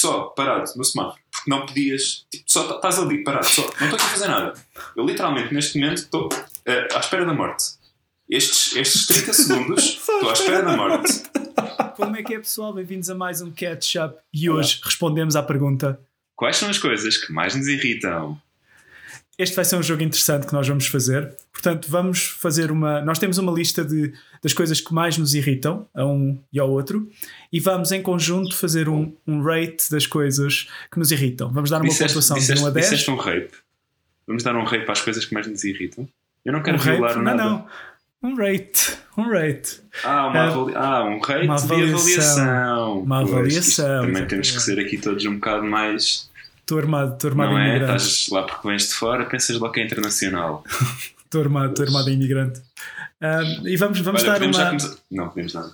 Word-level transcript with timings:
só 0.00 0.24
parado 0.24 0.70
no 0.76 0.84
semáforo, 0.84 1.20
porque 1.30 1.50
não 1.50 1.66
podias, 1.66 2.26
tipo, 2.30 2.44
só 2.46 2.74
estás 2.74 2.98
ali 2.98 3.22
parado, 3.22 3.46
só, 3.46 3.62
não 3.62 3.68
estou 3.68 3.94
aqui 3.96 4.04
a 4.04 4.08
fazer 4.08 4.28
nada. 4.28 4.54
Eu 4.96 5.04
literalmente 5.04 5.52
neste 5.52 5.78
momento 5.78 5.98
estou 5.98 6.28
eh, 6.64 6.88
à 6.94 6.98
espera 6.98 7.26
da 7.26 7.34
morte. 7.34 7.64
Estes, 8.28 8.76
estes 8.76 9.06
30 9.06 9.32
segundos 9.32 9.84
estou 10.00 10.30
à 10.30 10.32
espera 10.32 10.62
da 10.62 10.76
morte. 10.76 11.22
Como 11.96 12.16
é 12.16 12.22
que 12.22 12.34
é, 12.34 12.38
pessoal? 12.38 12.72
Bem-vindos 12.72 13.10
a 13.10 13.14
mais 13.14 13.42
um 13.42 13.50
Catch 13.50 13.96
Up 13.96 14.18
e 14.32 14.48
hoje 14.48 14.80
respondemos 14.82 15.36
à 15.36 15.42
pergunta. 15.42 16.00
Quais 16.34 16.56
são 16.56 16.70
as 16.70 16.78
coisas 16.78 17.18
que 17.18 17.30
mais 17.32 17.54
nos 17.54 17.68
irritam? 17.68 18.40
Este 19.42 19.56
vai 19.56 19.64
ser 19.64 19.76
um 19.76 19.82
jogo 19.82 20.02
interessante 20.02 20.46
que 20.46 20.52
nós 20.52 20.66
vamos 20.68 20.86
fazer. 20.86 21.34
Portanto, 21.52 21.86
vamos 21.90 22.26
fazer 22.28 22.70
uma. 22.70 23.00
Nós 23.00 23.18
temos 23.18 23.38
uma 23.38 23.50
lista 23.52 23.84
de, 23.84 24.12
das 24.42 24.52
coisas 24.52 24.80
que 24.80 24.92
mais 24.92 25.16
nos 25.16 25.34
irritam 25.34 25.86
a 25.94 26.04
um 26.04 26.38
e 26.52 26.58
ao 26.60 26.70
outro 26.70 27.08
e 27.52 27.58
vamos 27.58 27.90
em 27.92 28.02
conjunto 28.02 28.54
fazer 28.56 28.88
um, 28.88 29.12
um 29.26 29.42
rate 29.42 29.90
das 29.90 30.06
coisas 30.06 30.68
que 30.92 30.98
nos 30.98 31.10
irritam. 31.10 31.50
Vamos 31.52 31.70
dar 31.70 31.78
uma 31.78 31.84
Disseste, 31.88 32.08
pontuação 32.14 32.36
de 32.36 32.40
disseste, 32.42 32.62
1 32.64 32.66
a 32.66 32.70
10. 32.70 32.84
disseste 32.90 33.10
um 33.10 33.16
rape. 33.16 33.50
Vamos 34.26 34.42
dar 34.42 34.54
um 34.56 34.64
rape 34.64 34.90
às 34.90 35.00
coisas 35.00 35.24
que 35.24 35.32
mais 35.34 35.46
nos 35.46 35.64
irritam? 35.64 36.08
Eu 36.44 36.52
não 36.52 36.62
quero 36.62 36.76
um 36.76 36.80
violar 36.80 37.16
Não, 37.16 37.22
nada. 37.22 37.42
não. 37.44 37.66
Um 38.22 38.34
rate. 38.36 38.98
Um 39.16 39.30
rate. 39.30 39.80
Ah, 40.04 40.26
uma 40.28 40.38
Ah, 40.38 40.46
avali- 40.48 40.74
ah, 40.76 41.04
um 41.04 41.18
rate 41.18 41.44
uma 41.46 41.56
de 41.56 41.62
avaliação. 41.64 42.42
avaliação. 42.44 43.00
Uma 43.00 43.20
Pois, 43.22 43.32
avaliação, 43.32 43.60
isto 44.04 44.06
Também 44.12 44.26
temos 44.28 44.50
que 44.50 44.60
ser 44.60 44.78
aqui 44.78 44.98
todos 44.98 45.24
um 45.24 45.34
bocado 45.36 45.64
mais. 45.64 46.29
Estou 46.70 46.78
armado, 46.78 47.14
estou 47.14 47.30
armado 47.30 47.50
não 47.50 47.58
em 47.58 47.62
é? 47.62 47.68
imigrante. 47.70 48.02
Estás 48.02 48.28
lá 48.30 48.42
porque 48.44 48.68
vens 48.68 48.88
de 48.88 48.94
fora, 48.94 49.24
pensas 49.24 49.58
logo 49.58 49.72
que 49.72 49.80
é 49.80 49.84
internacional. 49.84 50.62
Estou 51.30 51.42
armado, 51.42 51.70
estou 51.70 51.86
armado 51.86 52.10
em 52.10 52.14
imigrante. 52.14 52.60
Ahm, 53.20 53.64
e 53.64 53.76
vamos, 53.76 54.00
vamos 54.00 54.24
Olha, 54.24 54.32
dar 54.32 54.42
uma. 54.42 54.66
começar. 54.66 54.96
Não, 55.08 55.28
podemos 55.28 55.54
nada. 55.54 55.72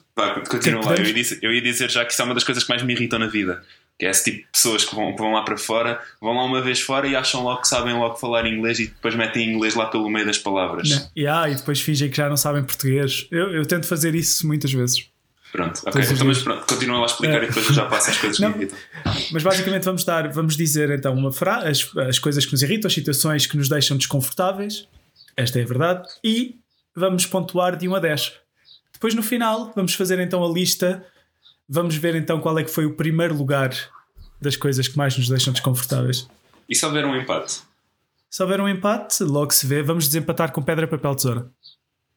Continua 0.50 0.84
lá. 0.84 0.96
Eu 0.96 1.05
ia, 1.06 1.14
dizer, 1.14 1.38
eu 1.41 1.50
ia 1.50 1.62
dizer 1.62 1.91
já 1.91 2.05
que 2.05 2.12
isso 2.12 2.20
é 2.20 2.24
uma 2.27 2.34
das 2.34 2.45
coisas 2.45 2.62
que 2.62 2.69
mais 2.69 2.82
me 2.82 2.92
irritam 2.92 3.19
na 3.19 3.27
vida. 3.27 3.62
Que 3.98 4.05
é 4.05 4.10
esse 4.10 4.24
tipo 4.24 4.36
de 4.36 4.52
pessoas 4.52 4.84
que 4.84 4.95
vão, 4.95 5.12
que 5.12 5.19
vão 5.19 5.32
lá 5.32 5.41
para 5.41 5.56
fora, 5.56 5.98
vão 6.20 6.34
lá 6.34 6.45
uma 6.45 6.60
vez 6.60 6.82
fora 6.82 7.08
e 7.08 7.16
acham 7.16 7.42
logo 7.42 7.62
que 7.62 7.69
sabem 7.69 7.94
logo 7.94 8.16
falar 8.16 8.47
inglês 8.47 8.81
e 8.81 8.88
depois 8.88 9.14
metem 9.14 9.55
inglês 9.55 9.75
lá 9.75 9.86
pelo 9.86 10.10
meio 10.10 10.27
das 10.27 10.36
palavras. 10.36 10.91
Não, 10.91 11.10
yeah, 11.16 11.48
e 11.48 11.55
depois 11.55 11.81
fingem 11.81 12.10
que 12.10 12.19
já 12.19 12.28
não 12.28 12.36
sabem 12.36 12.62
português. 12.62 13.27
Eu, 13.31 13.50
eu 13.50 13.64
tento 13.64 13.86
fazer 13.86 14.14
isso 14.14 14.47
muitas 14.47 14.70
vezes. 14.70 15.08
Pronto, 15.57 15.81
ok. 15.87 16.03
Então, 16.03 16.27
mas 16.27 16.43
pronto, 16.43 16.67
continua 16.67 16.97
lá 16.99 17.03
a 17.05 17.07
explicar 17.07 17.41
É. 17.41 17.45
e 17.45 17.49
depois 17.49 17.67
eu 17.67 17.73
já 17.73 17.87
passo 17.87 18.11
as 18.11 18.19
coisas 18.19 18.37
que 18.37 18.43
Não. 18.43 18.51
me 18.51 18.57
irritam. 18.65 18.79
Mas 19.33 19.43
basicamente 19.43 19.85
vamos 19.85 20.05
dar, 20.05 20.29
vamos 20.31 20.55
dizer 20.55 20.91
então 20.91 21.15
uma 21.15 21.33
frase, 21.33 21.67
as, 21.67 21.97
as 22.09 22.19
coisas 22.19 22.45
que 22.45 22.53
nos 22.53 22.62
irritam, 22.62 22.89
as 22.89 22.93
situações 22.93 23.47
que 23.47 23.57
nos 23.57 23.67
deixam 23.69 23.97
desconfortáveis. 23.97 24.87
Esta 25.34 25.59
é 25.59 25.62
a 25.62 25.67
verdade. 25.67 26.07
E 26.23 26.57
vamos 26.95 27.25
pontuar 27.25 27.75
de 27.75 27.89
1 27.89 27.95
a 27.95 28.01
10. 28.01 28.33
Depois 28.93 29.15
no 29.15 29.23
final 29.23 29.73
vamos 29.75 29.95
fazer 29.95 30.19
então 30.19 30.45
a 30.45 30.49
lista. 30.49 31.03
Vamos 31.67 31.97
ver 31.97 32.15
então 32.15 32.39
qual 32.39 32.59
é 32.59 32.62
que 32.65 32.71
foi 32.71 32.84
o 32.84 32.95
primeiro 32.95 33.34
lugar 33.34 33.71
das 34.41 34.57
coisas 34.57 34.87
que 34.87 34.97
mais 34.99 35.17
nos 35.17 35.27
deixam 35.29 35.55
desconfortáveis. 35.55 36.29
E 36.69 36.75
se 36.77 36.84
houver 36.84 37.07
um 37.07 37.17
empate? 37.17 37.61
Se 38.29 38.43
houver 38.43 38.61
um 38.61 38.69
empate, 38.69 39.23
logo 39.25 39.53
se 39.53 39.67
vê. 39.67 39.83
Vamos 39.83 40.07
desempatar 40.07 40.53
com 40.53 40.61
pedra, 40.62 40.87
papel, 40.87 41.15
tesoura. 41.15 41.51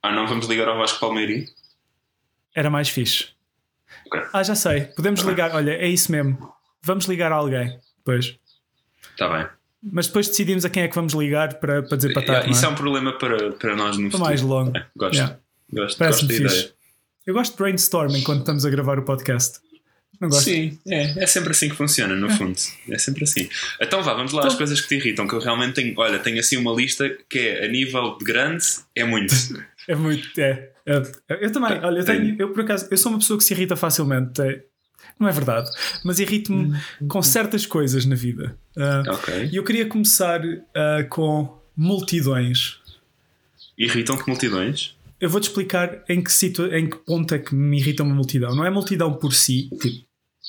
Ah, 0.03 0.11
não 0.11 0.27
vamos 0.27 0.45
ligar 0.47 0.67
ao 0.67 0.77
Vasco 0.77 0.99
Palmeirim? 0.99 1.45
Era 2.55 2.69
mais 2.69 2.89
fixe. 2.89 3.27
Ok. 4.07 4.21
Ah, 4.33 4.43
já 4.43 4.55
sei. 4.55 4.81
Podemos 4.95 5.21
ligar. 5.21 5.53
Olha, 5.55 5.71
é 5.71 5.87
isso 5.87 6.11
mesmo. 6.11 6.51
Vamos 6.81 7.05
ligar 7.05 7.31
a 7.31 7.35
alguém. 7.35 7.79
Depois. 7.97 8.37
Está 9.11 9.27
bem. 9.29 9.47
Mas 9.81 10.07
depois 10.07 10.27
decidimos 10.27 10.65
a 10.65 10.69
quem 10.69 10.83
é 10.83 10.87
que 10.87 10.95
vamos 10.95 11.13
ligar 11.13 11.55
para, 11.55 11.83
para 11.83 11.97
desempatar. 11.97 12.45
É, 12.45 12.49
isso 12.49 12.65
é 12.65 12.67
é? 12.67 12.71
um 12.71 12.75
problema 12.75 13.17
para, 13.17 13.51
para 13.53 13.75
nós 13.75 13.97
no 13.97 14.03
Para 14.09 14.11
futuro. 14.11 14.23
mais 14.25 14.41
longo. 14.41 14.77
É, 14.77 14.85
gosto. 14.95 15.13
Yeah. 15.15 15.39
Gosto, 15.71 15.97
Parece-me 15.97 16.27
gosto 16.29 16.43
da 16.43 16.49
fixe. 16.49 16.59
ideia. 16.65 16.73
Eu 17.25 17.33
gosto 17.33 17.51
de 17.51 17.57
brainstorm 17.57 18.15
enquanto 18.15 18.39
estamos 18.39 18.65
a 18.65 18.69
gravar 18.69 18.97
o 18.99 19.03
podcast. 19.03 19.59
Não 20.19 20.27
gosto. 20.27 20.43
Sim, 20.45 20.77
é, 20.87 21.23
é 21.23 21.27
sempre 21.27 21.51
assim 21.51 21.69
que 21.69 21.75
funciona, 21.75 22.13
no 22.15 22.29
fundo. 22.31 22.57
É 22.89 22.97
sempre 22.97 23.23
assim. 23.23 23.47
Então 23.79 24.03
vá, 24.03 24.13
vamos 24.13 24.33
lá 24.33 24.41
às 24.41 24.47
Então- 24.47 24.57
coisas 24.57 24.81
que 24.81 24.87
te 24.89 24.95
irritam, 24.95 25.25
que 25.27 25.33
eu 25.33 25.39
realmente 25.39 25.75
tenho, 25.75 25.93
olha, 25.97 26.19
tenho 26.19 26.39
assim 26.39 26.57
uma 26.57 26.73
lista 26.73 27.07
que 27.29 27.39
é 27.39 27.65
a 27.65 27.67
nível 27.69 28.17
de 28.17 28.25
grande, 28.25 28.65
é 28.95 29.03
muito. 29.05 29.33
É 29.87 29.95
muito. 29.95 30.39
É, 30.39 30.69
é. 30.89 31.45
Eu 31.45 31.51
também. 31.51 31.79
Olha, 31.83 31.99
eu 31.99 32.05
tenho. 32.05 32.35
Eu 32.39 32.51
por 32.51 32.61
acaso. 32.61 32.87
Eu 32.89 32.97
sou 32.97 33.11
uma 33.11 33.19
pessoa 33.19 33.37
que 33.37 33.43
se 33.43 33.53
irrita 33.53 33.75
facilmente. 33.75 34.41
é- 34.41 34.63
não 35.19 35.27
é 35.27 35.31
verdade. 35.31 35.69
Mas 36.03 36.19
irrito-me 36.19 36.77
com 37.07 37.21
certas 37.21 37.65
coisas 37.65 38.05
na 38.05 38.15
vida. 38.15 38.57
Ah, 38.77 39.03
ok. 39.07 39.49
E 39.51 39.55
eu 39.55 39.63
queria 39.63 39.85
começar 39.85 40.41
ah, 40.75 41.03
com 41.09 41.59
multidões. 41.75 42.79
Irritam-te 43.77 44.27
multidões? 44.27 44.95
Eu 45.19 45.29
vou-te 45.29 45.49
explicar 45.49 46.03
em 46.07 46.21
que, 46.23 46.31
situ... 46.31 46.65
em 46.67 46.89
que 46.89 46.97
ponto 46.97 47.33
é 47.33 47.39
que 47.39 47.53
me 47.53 47.77
irrita 47.77 48.03
uma 48.03 48.15
multidão. 48.15 48.55
Não 48.55 48.65
é 48.65 48.69
multidão 48.69 49.13
por 49.13 49.33
si, 49.33 49.69
tipo, 49.81 50.05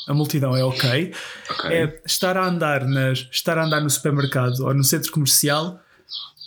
a 0.07 0.15
multidão 0.15 0.57
é 0.57 0.65
ok. 0.65 1.13
Ok. 1.51 1.71
É 1.73 2.01
estar 2.07 2.37
a 2.37 2.47
andar 2.47 2.85
nas... 2.87 3.29
estar 3.33 3.59
a 3.59 3.65
andar 3.65 3.81
no 3.81 3.91
supermercado 3.91 4.61
ou 4.61 4.75
no 4.75 4.85
centro 4.85 5.11
comercial 5.11 5.81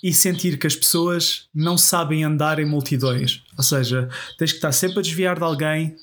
e 0.04 0.14
sentir 0.14 0.60
que 0.60 0.68
as 0.68 0.76
pessoas 0.76 1.48
não 1.56 1.78
sabem 1.78 2.26
andar 2.26 2.60
em 2.60 2.66
multidões. 2.66 3.42
Ou 3.58 3.64
seja, 3.64 4.10
tens 4.38 4.52
que 4.52 4.58
estar 4.58 4.74
sempre 4.74 5.00
a 5.00 5.02
desviar 5.02 5.38
de 5.38 5.44
alguém 5.44 5.96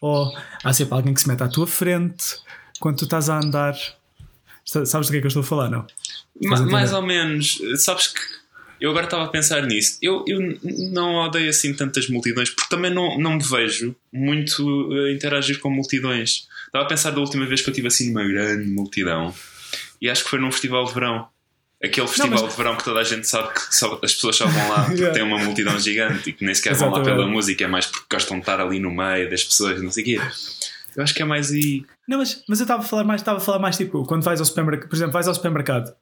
ou 0.00 0.30
há 0.62 0.72
sempre 0.72 0.92
alguém 0.94 1.14
que 1.14 1.20
se 1.22 1.26
mete 1.28 1.42
à 1.42 1.48
tua 1.48 1.66
frente 1.66 2.24
quando 2.78 2.98
tu 2.98 3.04
estás 3.04 3.30
a 3.30 3.38
andar. 3.38 3.74
Sabes 4.64 5.06
do 5.08 5.10
que 5.12 5.16
é 5.16 5.20
que 5.20 5.26
eu 5.26 5.28
estou 5.28 5.40
a 5.40 5.46
falar, 5.46 5.70
não? 5.70 5.86
Ma- 6.42 6.60
mais 6.66 6.92
ou 6.92 7.00
menos. 7.02 7.58
Sabes 7.78 8.08
que 8.08 8.20
eu 8.80 8.90
agora 8.90 9.06
estava 9.06 9.24
a 9.24 9.28
pensar 9.28 9.62
nisso. 9.66 9.98
Eu, 10.02 10.24
eu 10.28 10.38
não 10.92 11.14
odeio 11.16 11.48
assim 11.48 11.72
tantas 11.74 12.06
multidões, 12.08 12.50
porque 12.50 12.68
também 12.68 12.92
não, 12.92 13.18
não 13.18 13.32
me 13.38 13.42
vejo 13.42 13.96
muito 14.12 14.92
a 14.92 15.10
interagir 15.10 15.58
com 15.58 15.70
multidões. 15.70 16.46
Estava 16.66 16.84
a 16.84 16.88
pensar 16.88 17.12
da 17.12 17.18
última 17.20 17.46
vez 17.46 17.62
que 17.62 17.70
eu 17.70 17.72
estive 17.72 17.88
assim 17.88 18.08
numa 18.12 18.28
grande 18.28 18.68
multidão 18.68 19.34
e 20.00 20.08
acho 20.10 20.22
que 20.22 20.30
foi 20.30 20.38
num 20.38 20.52
festival 20.52 20.84
de 20.84 20.92
verão. 20.92 21.26
Aquele 21.82 22.08
festival 22.08 22.42
mas- 22.42 22.50
de 22.50 22.56
verão 22.56 22.76
que 22.76 22.84
toda 22.84 22.98
a 23.00 23.04
gente 23.04 23.26
sabe 23.28 23.54
que 23.54 23.74
só- 23.74 24.00
as 24.02 24.12
pessoas 24.14 24.36
só 24.36 24.46
vão 24.46 24.68
lá 24.68 24.82
porque 24.86 24.94
Yeah. 25.00 25.14
tem 25.14 25.22
uma 25.22 25.38
multidão 25.38 25.78
gigante 25.78 26.30
e 26.30 26.32
que 26.32 26.44
nem 26.44 26.52
sequer 26.54 26.74
vão 26.74 26.90
lá 26.90 27.02
pela 27.02 27.26
música, 27.26 27.64
é 27.64 27.68
mais 27.68 27.86
porque 27.86 28.06
gostam 28.10 28.36
de 28.38 28.42
estar 28.42 28.60
ali 28.60 28.80
no 28.80 28.90
meio 28.90 29.30
das 29.30 29.44
pessoas, 29.44 29.80
não 29.82 29.90
sei 29.90 30.02
o 30.02 30.06
quê. 30.06 30.20
Eu 30.96 31.04
acho 31.04 31.14
que 31.14 31.22
é 31.22 31.24
mais 31.24 31.52
aí. 31.52 31.84
Não, 32.08 32.18
mas, 32.18 32.42
mas 32.48 32.58
eu 32.58 32.64
estava 32.64 32.82
a 32.82 32.84
falar 32.84 33.04
mais, 33.04 33.20
estava 33.20 33.38
a 33.38 33.40
falar 33.40 33.60
mais 33.60 33.76
tipo, 33.76 34.04
quando 34.06 34.24
vais 34.24 34.40
ao 34.40 34.46
supermercado, 34.46 34.88
por 34.88 34.96
exemplo, 34.96 35.12
vais 35.12 35.28
ao 35.28 35.34
supermercado 35.34 35.94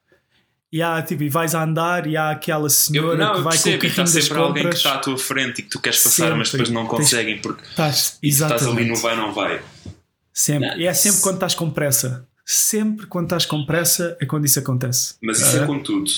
e 0.71 0.81
há 0.81 0.99
tipo, 1.03 1.21
e 1.21 1.29
vais 1.29 1.53
a 1.53 1.63
andar 1.63 2.07
e 2.07 2.17
há 2.17 2.31
aquela 2.31 2.65
Eu, 2.65 2.69
senhora 2.71 3.15
não, 3.15 3.33
que 3.33 3.37
eu 3.39 3.43
vai 3.43 3.53
com 3.53 3.59
o 3.59 3.63
percebo, 3.63 3.83
e 3.85 3.87
está 3.87 4.03
carrinho 4.03 4.21
sempre 4.23 4.37
alguém 4.39 4.69
que 4.69 4.75
está 4.75 4.93
à 4.95 4.97
tua 4.97 5.17
frente 5.17 5.59
e 5.59 5.61
que 5.61 5.69
tu 5.69 5.79
queres 5.79 6.01
passar, 6.01 6.35
mas 6.35 6.49
Sempre. 6.49 6.65
depois 6.65 6.69
não 6.83 6.87
conseguem 6.89 7.37
porque 7.39 7.61
Estás, 7.69 8.17
estás 8.23 8.65
ali 8.65 8.85
no 8.85 8.95
vai, 8.95 9.15
não 9.15 9.31
vai. 9.31 9.61
Sempre. 10.33 10.69
Não, 10.69 10.77
E 10.77 10.87
é 10.87 10.93
sempre 10.95 11.17
se- 11.17 11.23
quando 11.23 11.35
estás 11.35 11.53
com 11.53 11.69
pressa. 11.69 12.27
Sempre 12.49 13.07
quando 13.07 13.25
estás 13.25 13.45
com 13.45 13.65
pressa 13.65 14.15
é 14.21 14.25
quando 14.25 14.45
isso 14.45 14.57
acontece. 14.57 15.15
Mas 15.21 15.41
isso 15.41 15.57
é, 15.57 15.63
Ah, 15.63 15.67
com 15.67 15.79
tudo. 15.83 16.09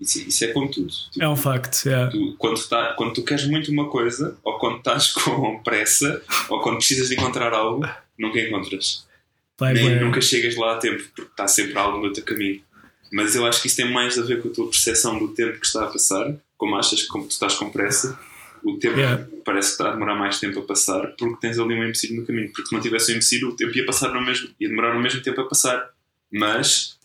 Isso, 0.00 0.18
isso 0.26 0.44
é 0.44 0.48
com 0.48 0.66
tudo. 0.66 0.88
Tipo, 1.10 1.22
É 1.24 1.28
um 1.28 1.36
facto. 1.36 1.86
é. 1.88 2.06
tu- 2.08 2.34
quando, 2.38 2.66
tá, 2.66 2.94
quando 2.96 3.12
tu 3.12 3.22
queres 3.22 3.46
muito 3.46 3.70
uma 3.70 3.90
coisa, 3.90 4.34
ou 4.42 4.58
quando 4.58 4.78
estás 4.78 5.12
com 5.12 5.62
pressa, 5.62 6.22
ou 6.48 6.60
quando 6.62 6.78
precisas 6.78 7.08
de 7.08 7.14
encontrar 7.16 7.52
algo, 7.52 7.86
nunca 8.18 8.40
encontras. 8.40 9.06
Vai, 9.58 9.74
Nem, 9.74 9.84
bué. 9.90 10.00
nunca 10.00 10.20
chegas 10.22 10.56
lá 10.56 10.72
a 10.74 10.78
tempo, 10.78 11.02
porque 11.14 11.30
está 11.30 11.46
sempre 11.46 11.76
algo 11.78 11.98
no 11.98 12.10
teu 12.12 12.24
caminho. 12.24 12.62
Mas 13.12 13.34
eu 13.36 13.44
acho 13.46 13.60
que 13.60 13.66
isso 13.68 13.76
tem 13.76 13.90
mais 13.92 14.18
a 14.18 14.22
ver 14.22 14.40
com 14.42 14.48
a 14.48 14.52
tua 14.52 14.70
percepção 14.70 15.18
do 15.18 15.28
tempo 15.28 15.60
que 15.60 15.66
está 15.66 15.84
a 15.84 15.88
passar, 15.88 16.34
como 16.56 16.76
achas 16.76 17.02
que 17.02 17.08
como 17.08 17.24
tu 17.26 17.30
estás 17.32 17.54
com 17.54 17.68
pressa, 17.70 18.18
o 18.64 18.78
tempo 18.78 18.96
Yeah. 18.98 19.26
parece 19.44 19.68
que 19.68 19.72
está 19.74 19.88
a 19.88 19.92
demorar 19.92 20.14
mais 20.14 20.38
tempo 20.40 20.58
a 20.60 20.62
passar, 20.62 21.06
porque 21.18 21.36
tens 21.40 21.58
ali 21.58 21.74
um 21.74 21.84
empecilho 21.84 22.20
no 22.20 22.26
caminho. 22.26 22.50
Porque 22.52 22.68
se 22.68 22.74
não 22.74 22.80
tivesse 22.80 23.12
um 23.12 23.16
empecilho, 23.16 23.48
o 23.48 23.56
tempo 23.56 23.76
ia 23.76 23.86
passar 23.86 24.12
no 24.12 24.24
mesmo, 24.24 24.48
ia 24.60 24.68
demorar 24.68 24.94
no 24.94 25.00
mesmo 25.00 25.20
tempo 25.22 25.40
a 25.40 25.48
passar. 25.48 25.90
Mas 26.32 26.96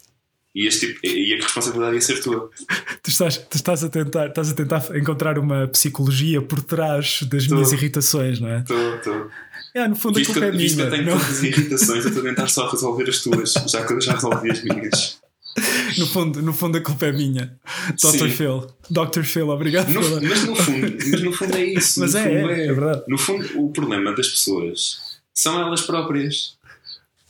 e, 0.54 0.68
este 0.68 0.88
tipo, 0.88 1.00
e 1.08 1.34
a 1.34 1.38
responsabilidade 1.38 1.96
ia 1.96 2.02
ser 2.02 2.22
tua. 2.22 2.50
Tu, 3.04 3.10
estás, 3.10 3.38
tu 3.38 3.56
estás, 3.56 3.84
a 3.84 3.90
tentar, 3.90 4.28
estás 4.28 4.52
a 4.52 4.54
tentar 4.54 4.96
encontrar 4.96 5.40
uma 5.40 5.68
psicologia 5.68 6.40
por 6.40 6.62
trás 6.62 7.24
das 7.24 7.48
Tô. 7.48 7.56
minhas 7.56 7.72
irritações, 7.72 8.40
não 8.40 8.48
é? 8.48 8.60
Estou, 8.60 8.96
estou. 8.96 9.32
É, 9.74 9.88
no 9.88 9.96
fundo 9.96 10.20
Visto 10.20 10.34
que, 10.34 10.44
é 10.44 10.52
visto 10.52 10.76
que 10.78 10.84
minha. 10.84 10.88
eu 10.88 10.92
tenho 10.92 11.06
não? 11.10 11.20
tantas 11.20 11.42
irritações, 11.42 12.04
eu 12.06 12.10
estou 12.12 12.22
a 12.24 12.30
tentar 12.30 12.48
só 12.48 12.70
resolver 12.70 13.10
as 13.10 13.24
tuas, 13.24 13.54
já 13.54 13.84
que 13.84 13.94
eu 13.94 14.02
já 14.02 14.14
resolvi 14.14 14.52
as 14.52 14.64
minhas. 14.64 15.21
No, 15.98 16.08
fundo, 16.08 16.42
no 16.42 16.54
fundo 16.54 16.78
a 16.78 16.82
culpa 16.82 17.08
é 17.08 17.12
minha. 17.12 17.60
Dr. 18.02 18.08
Sim. 18.18 18.30
Phil. 18.30 18.68
Dr. 18.90 19.24
Phil, 19.24 19.50
obrigado 19.50 19.90
No- 19.90 20.02
pela- 20.02 20.22
mas, 20.22 20.44
no 20.46 20.56
fundo, 20.56 20.98
mas 21.12 21.22
no 21.22 21.34
fundo 21.34 21.58
é 21.58 21.66
isso. 21.76 22.00
Mas 22.00 22.16
é, 22.16 22.24
fundo 22.24 22.50
é, 22.52 22.66
é 22.68 22.74
verdade. 22.74 23.04
No 23.08 23.18
fundo, 23.18 23.60
o 23.62 23.70
problema 23.72 24.14
das 24.16 24.30
pessoas 24.30 25.00
são 25.34 25.60
elas 25.60 25.82
próprias. 25.82 26.58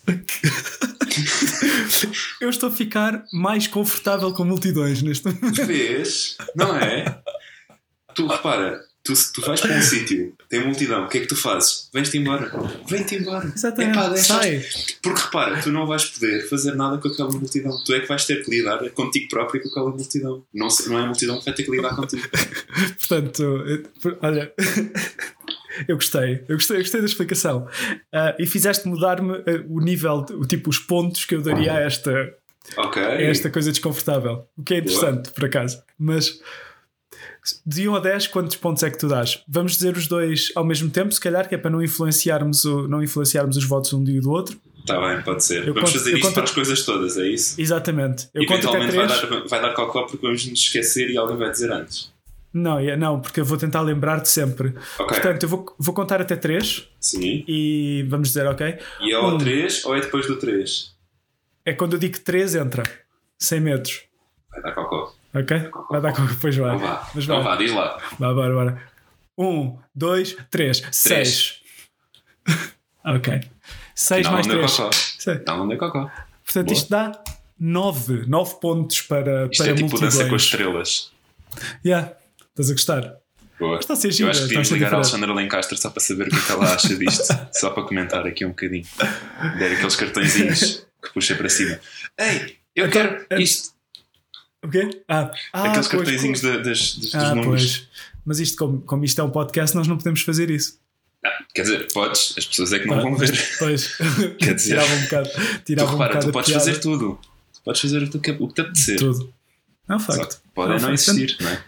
Eu 2.40 2.50
estou 2.50 2.70
a 2.70 2.72
ficar 2.72 3.24
mais 3.34 3.68
confortável 3.68 4.32
com 4.34 4.44
multidões 4.44 5.02
neste 5.02 5.26
momento. 5.26 5.66
Vês? 5.66 6.38
Não 6.56 6.76
é? 6.76 7.20
Tu 8.16 8.26
repara, 8.28 8.82
tu, 9.04 9.14
tu 9.34 9.42
vais 9.42 9.60
para 9.62 9.78
um 9.78 9.82
sítio, 9.82 10.34
tem 10.52 10.66
multidão, 10.66 11.06
o 11.06 11.08
que 11.08 11.18
é 11.18 11.22
que 11.22 11.28
tu 11.28 11.36
fazes? 11.38 11.90
Vens-te 11.94 12.18
embora. 12.18 12.52
Vem-te 12.86 13.16
embora. 13.16 13.50
Exatamente. 13.56 13.98
Epá, 13.98 14.18
Sai. 14.18 14.62
Porque 15.02 15.22
repara, 15.22 15.62
tu 15.62 15.72
não 15.72 15.88
vais 15.88 16.04
poder 16.04 16.46
fazer 16.50 16.76
nada 16.76 16.98
com 16.98 17.08
aquela 17.08 17.32
multidão. 17.32 17.82
Tu 17.86 17.94
é 17.94 18.02
que 18.02 18.08
vais 18.10 18.26
ter 18.26 18.44
que 18.44 18.52
lidar 18.52 18.78
contigo 18.90 19.30
próprio 19.30 19.64
com 19.64 19.70
aquela 19.70 19.90
multidão. 19.92 20.44
Não, 20.54 20.68
não 20.88 21.00
é 21.00 21.04
a 21.04 21.06
multidão 21.06 21.40
que 21.40 21.46
vai 21.46 21.54
ter 21.54 21.64
que 21.64 21.72
lidar 21.72 21.96
contigo. 21.96 22.28
Portanto, 23.00 23.64
eh, 23.66 24.18
olha, 24.22 24.54
Eu 25.88 25.96
gostei, 25.96 26.44
eu 26.50 26.58
gostei, 26.58 26.76
eu 26.78 26.82
gostei 26.82 27.00
da 27.00 27.08
explicação. 27.08 27.66
Uh, 28.14 28.36
e 28.38 28.46
fizeste 28.46 28.86
mudar-me 28.90 29.32
uh, 29.32 29.66
o 29.70 29.80
nível, 29.80 30.26
o 30.32 30.46
tipo, 30.46 30.70
os 30.70 30.78
pontos 30.78 31.24
que 31.24 31.34
eu 31.34 31.42
daria 31.42 31.72
a 31.72 31.80
esta, 31.80 32.12
Ok. 32.76 33.02
a 33.02 33.22
esta 33.22 33.50
coisa 33.50 33.72
desconfortável. 33.72 34.46
O 34.58 34.64
que 34.64 34.74
é 34.74 34.78
interessante, 34.80 35.32
por 35.32 35.46
acaso. 35.46 35.82
Mas 35.98 36.42
de 37.66 37.88
1 37.90 37.96
a 37.96 38.00
10, 38.00 38.28
quantos 38.28 38.56
pontos 38.56 38.84
é 38.84 38.90
que 38.90 38.98
tu 38.98 39.08
dás? 39.08 39.42
Vamos 39.48 39.74
dizer 39.74 39.96
os 39.98 40.08
dois 40.08 40.52
ao 40.56 40.64
mesmo 40.64 40.90
tempo, 40.90 41.12
se 41.12 41.20
calhar, 41.20 41.48
que 41.48 41.56
é 41.56 41.58
para 41.58 41.72
não 41.72 41.82
influenciarmos, 41.82 42.64
o, 42.66 42.88
não 42.88 43.02
influenciarmos 43.04 43.58
os 43.58 43.64
votos 43.66 43.94
um 43.94 44.04
e 44.08 44.20
do 44.20 44.32
outro. 44.32 44.58
Está 44.80 45.00
bem, 45.00 45.22
pode 45.24 45.44
ser. 45.44 45.68
Eu 45.68 45.74
vamos 45.74 45.92
conto- 45.92 46.00
fazer 46.00 46.14
isto 46.16 46.24
conto- 46.24 46.34
para 46.34 46.44
as 46.44 46.52
coisas 46.52 46.84
todas, 46.86 47.18
é 47.18 47.28
isso? 47.28 47.60
Exatamente. 47.62 48.28
Eu 48.34 48.44
Eventualmente 48.44 48.96
vai 48.96 49.08
3. 49.08 49.22
dar, 49.30 49.48
vai 49.48 49.62
dar 49.62 49.74
cocó 49.74 50.04
porque 50.04 50.26
vamos 50.26 50.46
nos 50.48 50.60
esquecer 50.60 51.10
e 51.12 51.18
alguém 51.18 51.38
vai 51.38 51.52
dizer 51.52 51.72
antes. 51.72 52.12
Não, 52.54 52.80
é- 52.80 52.98
não, 52.98 53.22
porque 53.22 53.40
eu 53.40 53.46
vou 53.46 53.58
tentar 53.58 53.82
lembrar-te 53.82 54.28
sempre. 54.28 54.70
Ok. 55.00 55.08
Portanto, 55.08 55.44
eu 55.44 55.50
vou, 55.50 55.76
vou 55.80 55.94
contar 55.94 56.20
até 56.20 56.36
3 56.36 56.88
Sim. 57.00 57.46
e 57.48 58.06
vamos 58.10 58.30
dizer, 58.30 58.46
ok? 58.48 58.78
E 59.02 59.12
é 59.12 59.16
ao 59.16 59.36
Um. 59.36 59.38
3 59.38 59.86
ou 59.86 59.96
é 59.96 60.02
depois 60.02 60.26
do 60.28 60.36
3? 60.38 60.92
É 61.64 61.74
quando 61.74 61.94
eu 61.94 62.00
digo 62.00 62.20
3, 62.20 62.56
entra. 62.56 62.84
Sem 63.38 63.60
medos. 63.62 64.02
Vai 64.50 64.62
dar 64.64 64.74
cocó. 64.74 65.14
Ok? 65.34 65.70
Vai 65.90 66.02
dar 66.02 66.14
qualquer 66.14 66.34
depois 66.36 66.56
vai. 66.58 66.76
Então 66.76 66.88
vá. 66.88 67.10
Mas 67.16 67.24
Então 67.24 67.44
vá, 67.44 67.56
diz 67.56 67.72
lá. 67.72 67.98
Vá, 68.20 68.34
bora, 68.34 68.54
bora. 68.54 68.84
Um, 69.38 69.78
dois, 69.96 70.36
três. 70.50 70.84
Seis. 70.92 71.62
ok. 73.06 73.42
Seis 73.96 74.26
Não, 74.26 74.34
mais 74.34 74.48
três. 74.48 74.78
Não, 75.48 75.68
deu 75.68 75.78
cocó. 75.78 76.10
Portanto, 76.44 76.66
Boa. 76.68 76.78
isto 76.78 76.90
dá 76.90 77.24
nove. 77.60 78.26
Nove 78.28 78.56
pontos 78.60 79.02
para, 79.02 79.46
Isto 79.46 79.64
para 79.64 79.72
é 79.72 79.76
tipo 79.76 80.00
dança 80.00 80.28
com 80.28 80.36
as 80.36 80.42
estrelas. 80.44 81.12
Yeah. 81.86 82.14
Estás 82.50 82.70
a 82.70 82.74
gostar? 82.74 83.16
Boa. 83.60 83.78
Está 83.80 83.94
a 83.94 83.96
ser 83.96 84.08
Eu 84.08 84.12
gira, 84.12 84.30
acho 84.32 84.40
que 84.40 84.46
devíamos 84.48 84.70
ligar 84.72 84.92
a. 84.92 84.96
Alexandra 84.96 85.34
Lencastre 85.34 85.78
só 85.78 85.90
para 85.90 86.02
saber 86.02 86.28
o 86.28 86.30
que 86.32 86.36
é 86.36 86.42
que 86.42 86.52
ela 86.52 86.74
acha 86.74 86.96
disto. 86.96 87.24
só 87.54 87.70
para 87.70 87.84
comentar 87.84 88.26
aqui 88.26 88.44
um 88.44 88.50
bocadinho. 88.50 88.86
Der 89.60 89.72
aqueles 89.74 89.96
cartõezinhos 89.96 90.86
que 91.02 91.14
puxa 91.14 91.36
para 91.36 91.48
cima. 91.48 91.80
Ei, 92.18 92.58
eu 92.76 92.88
Então, 92.88 93.02
quero 93.02 93.26
é- 93.30 93.42
isto. 93.42 93.72
O 94.64 94.70
quê? 94.70 94.90
Ah, 95.08 95.32
ah 95.54 95.64
Aqueles 95.70 95.88
pois, 95.88 96.42
das, 96.42 96.64
dos, 96.64 96.96
dos 96.98 97.16
Ah, 97.16 97.34
números. 97.36 97.78
pois. 97.78 97.88
Mas 98.26 98.40
isto, 98.40 98.58
como, 98.58 98.82
como 98.82 99.04
isto 99.04 99.20
é 99.20 99.24
um 99.24 99.30
podcast, 99.32 99.76
nós 99.76 99.88
não 99.88 99.98
podemos 99.98 100.22
fazer 100.22 100.50
isso. 100.52 100.80
Quer 101.54 101.64
dizer, 101.64 101.92
podes, 101.94 102.34
as 102.38 102.46
pessoas 102.46 102.74
é 102.74 102.80
que 102.80 102.88
não 102.88 103.00
Ah, 103.00 103.02
vão 103.02 103.16
ver. 103.16 103.32
Pois. 103.60 103.96
Quer 104.40 104.56
dizer, 104.56 104.76
tirava 104.76 104.94
um 104.94 105.02
bocado. 105.04 105.30
Tu 105.30 105.64
Tirava 105.66 105.90
um 105.90 105.92
repara, 105.94 106.10
bocado 106.14 106.26
tu 106.28 106.34
podes 106.34 106.50
piada. 106.50 106.66
fazer 106.66 106.80
tudo. 106.80 107.20
Tu 107.54 107.62
podes 107.64 107.82
fazer 107.82 108.04
o 108.04 108.10
que 108.20 108.32
o 108.32 108.48
que 108.48 108.54
te 108.54 108.62
apetecer. 108.62 108.98
Tudo. 109.00 109.34
É 109.90 109.96
um 109.96 110.00
facto. 110.00 110.42
que 110.42 110.50
pode 110.54 110.72
É 110.72 110.76
um 110.76 110.80
não 110.80 110.80
facto. 110.80 110.94
existir, 110.94 111.38
não 111.42 111.50
é? 111.50 111.64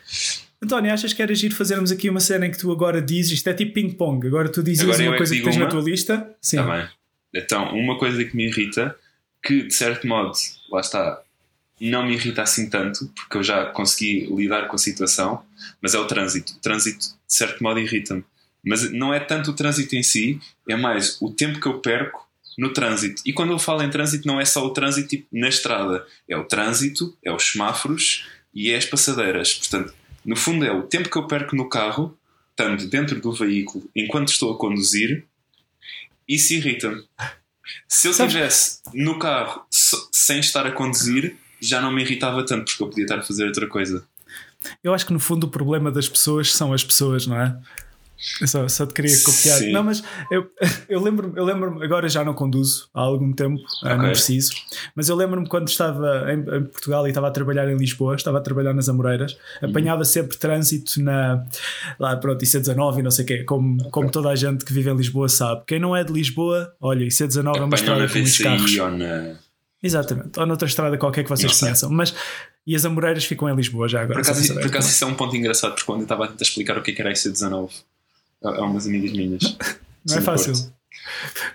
António, 0.63 0.94
achas 0.94 1.12
que 1.13 1.22
era 1.22 1.36
giro 1.36 1.54
fazermos 1.56 1.92
aqui 1.92 2.10
uma 2.10 2.22
cena 2.22 2.45
em 2.45 2.51
que 2.51 2.57
tu 2.57 2.72
agora 2.72 3.01
dizes, 3.01 3.34
isto 3.34 3.50
é 3.50 3.54
tipo 3.54 3.74
ping-pong, 3.74 4.25
agora 4.28 4.48
tu 4.50 4.63
dizes 4.63 4.84
Agora 4.84 5.04
é 5.04 5.07
uma 5.07 5.12
que 5.13 5.18
coisa 5.18 5.34
que, 5.34 5.40
digo 5.40 5.50
tens 5.50 5.57
na 5.57 5.66
uma? 5.66 5.69
tua 5.72 5.81
lista? 5.81 6.36
Sim. 6.42 6.60
Está 6.60 6.72
bem. 6.78 6.88
Então, 7.36 7.75
uma 7.75 7.98
coisa 8.00 8.24
que 8.24 8.36
me 8.36 8.48
irrita, 8.48 8.95
que 9.44 9.63
de 9.63 9.74
certo 9.74 10.07
modo, 10.07 10.31
lá 10.72 10.80
está, 10.80 11.22
não 11.79 12.05
me 12.05 12.13
irrita 12.13 12.43
assim 12.43 12.69
tanto, 12.69 13.11
porque 13.15 13.37
eu 13.37 13.43
já 13.43 13.65
consegui 13.65 14.27
lidar 14.33 14.67
com 14.67 14.75
a 14.75 14.79
situação, 14.79 15.43
mas 15.81 15.93
é 15.93 15.99
o 15.99 16.05
trânsito. 16.05 16.53
O 16.53 16.59
trânsito, 16.59 17.05
de 17.07 17.33
certo 17.33 17.61
modo, 17.63 17.79
irrita-me. 17.79 18.23
Mas 18.65 18.91
não 18.91 19.13
é 19.13 19.19
tanto 19.19 19.51
o 19.51 19.53
trânsito 19.53 19.95
em 19.95 20.03
si, 20.03 20.39
é 20.69 20.75
mais 20.75 21.21
o 21.21 21.31
tempo 21.31 21.59
que 21.59 21.67
eu 21.67 21.79
perco 21.79 22.25
no 22.57 22.71
trânsito. 22.71 23.21
E 23.25 23.33
quando 23.33 23.51
eu 23.51 23.59
falo 23.59 23.83
em 23.83 23.89
trânsito, 23.89 24.27
não 24.27 24.39
é 24.39 24.45
só 24.45 24.65
o 24.65 24.71
trânsito 24.71 25.09
tipo, 25.09 25.27
na 25.31 25.49
estrada, 25.49 26.05
é 26.29 26.37
o 26.37 26.45
trânsito, 26.45 27.17
é 27.23 27.31
os 27.31 27.51
semáforos 27.51 28.25
e 28.53 28.71
é 28.71 28.77
as 28.77 28.85
passadeiras. 28.85 29.53
Portanto, 29.55 29.93
no 30.23 30.35
fundo, 30.35 30.63
é 30.63 30.71
o 30.71 30.83
tempo 30.83 31.09
que 31.09 31.17
eu 31.17 31.27
perco 31.27 31.55
no 31.55 31.67
carro, 31.67 32.17
estando 32.51 32.87
dentro 32.87 33.19
do 33.19 33.33
veículo, 33.33 33.89
enquanto 33.95 34.29
estou 34.29 34.53
a 34.53 34.57
conduzir, 34.57 35.25
isso 36.27 36.53
irrita-me. 36.53 37.03
Se 37.87 38.07
eu 38.07 38.11
estivesse 38.11 38.81
no 38.93 39.17
carro 39.17 39.65
sem 40.11 40.39
estar 40.39 40.65
a 40.65 40.71
conduzir, 40.71 41.35
já 41.65 41.81
não 41.81 41.92
me 41.92 42.01
irritava 42.01 42.45
tanto, 42.45 42.65
porque 42.71 42.83
eu 42.83 42.88
podia 42.88 43.04
estar 43.06 43.19
a 43.19 43.24
fazer 43.24 43.45
outra 43.45 43.68
coisa. 43.68 44.04
Eu 44.83 44.94
acho 44.94 45.06
que 45.06 45.13
no 45.13 45.19
fundo 45.19 45.45
o 45.45 45.50
problema 45.50 45.92
das 45.92 46.07
pessoas 46.07 46.54
são 46.54 46.71
as 46.74 46.83
pessoas, 46.83 47.27
não 47.27 47.39
é? 47.39 47.56
Eu 48.39 48.48
só, 48.48 48.65
só 48.69 48.86
te 48.86 48.94
queria 48.94 49.13
copiar. 49.21 49.57
Sim. 49.60 49.74
Não, 49.74 49.83
mas 49.83 50.01
eu, 50.31 50.50
eu 50.88 51.01
lembro-me, 51.04 51.38
eu 51.38 51.44
lembro 51.44 51.83
agora 51.83 52.07
já 52.07 52.24
não 52.24 52.33
conduzo 52.33 52.88
há 52.94 53.01
algum 53.01 53.33
tempo, 53.33 53.60
ah, 53.83 53.89
não 53.95 54.06
Ok. 54.06 54.12
preciso, 54.12 54.54
mas 54.95 55.10
eu 55.10 55.15
lembro-me 55.18 55.45
quando 55.45 55.68
estava 55.68 56.31
em, 56.31 56.39
em 56.39 56.63
Portugal 56.63 57.06
e 57.06 57.10
estava 57.10 57.27
a 57.27 57.31
trabalhar 57.31 57.69
em 57.69 57.75
Lisboa, 57.75 58.16
estava 58.16 58.38
a 58.38 58.42
trabalhar 58.42 58.74
nas 58.74 58.88
Amoreiras, 58.88 59.36
Uhum. 59.62 59.71
apanhava 59.71 60.06
sempre 60.06 60.38
trânsito 60.38 61.01
na 61.01 61.44
lá, 62.00 62.16
pronto, 62.16 62.42
IC19 62.45 63.00
e 63.00 63.01
não 63.04 63.12
sei 63.12 63.25
o 63.25 63.27
quê, 63.27 63.44
como, 63.44 63.89
como 63.89 64.09
toda 64.09 64.30
a 64.30 64.36
gente 64.38 64.63
que 64.63 64.71
vive 64.71 64.89
em 64.89 64.95
Lisboa 64.95 65.27
sabe. 65.27 65.63
Quem 65.68 65.80
não 65.81 65.94
é 65.94 66.01
de 66.06 66.13
Lisboa, 66.13 66.74
olha, 66.80 67.06
IC19 67.06 67.57
é 67.57 67.62
uma 67.62 67.75
estrada 67.75 68.07
com 68.07 68.13
muitos 68.13 68.38
carros. 68.38 68.74
Na. 68.77 69.36
Exatamente, 69.83 70.39
ou 70.39 70.45
noutra 70.45 70.68
estrada 70.68 70.97
qualquer 70.97 71.24
que 71.24 71.30
vocês 71.30 71.51
Não 71.51 71.53
sei. 71.53 71.68
conheçam. 71.68 71.89
Mas, 71.91 72.15
e 72.65 72.74
as 72.75 72.85
Amoreiras 72.85 73.25
ficam 73.25 73.50
em 73.50 73.56
Lisboa 73.56 73.88
já 73.89 74.01
agora. 74.01 74.21
Por 74.21 74.30
acaso, 74.31 74.53
por 74.53 74.65
acaso 74.65 74.89
isso 74.89 75.03
é 75.03 75.07
um 75.07 75.13
ponto 75.15 75.35
engraçado, 75.35 75.71
porque 75.71 75.85
quando 75.85 76.00
eu 76.00 76.03
estava 76.03 76.24
a 76.25 76.27
tentar 76.30 76.44
explicar 76.44 76.77
o 76.77 76.81
que 76.81 76.91
é 76.91 76.95
era 77.01 77.12
IC19 77.12 77.69
a 78.45 78.50
a 78.50 78.62
umas 78.62 78.88
amigas 78.88 79.12
minhas. 79.12 79.57
Não 80.07 80.18
é 80.18 80.21
fácil. 80.21 80.53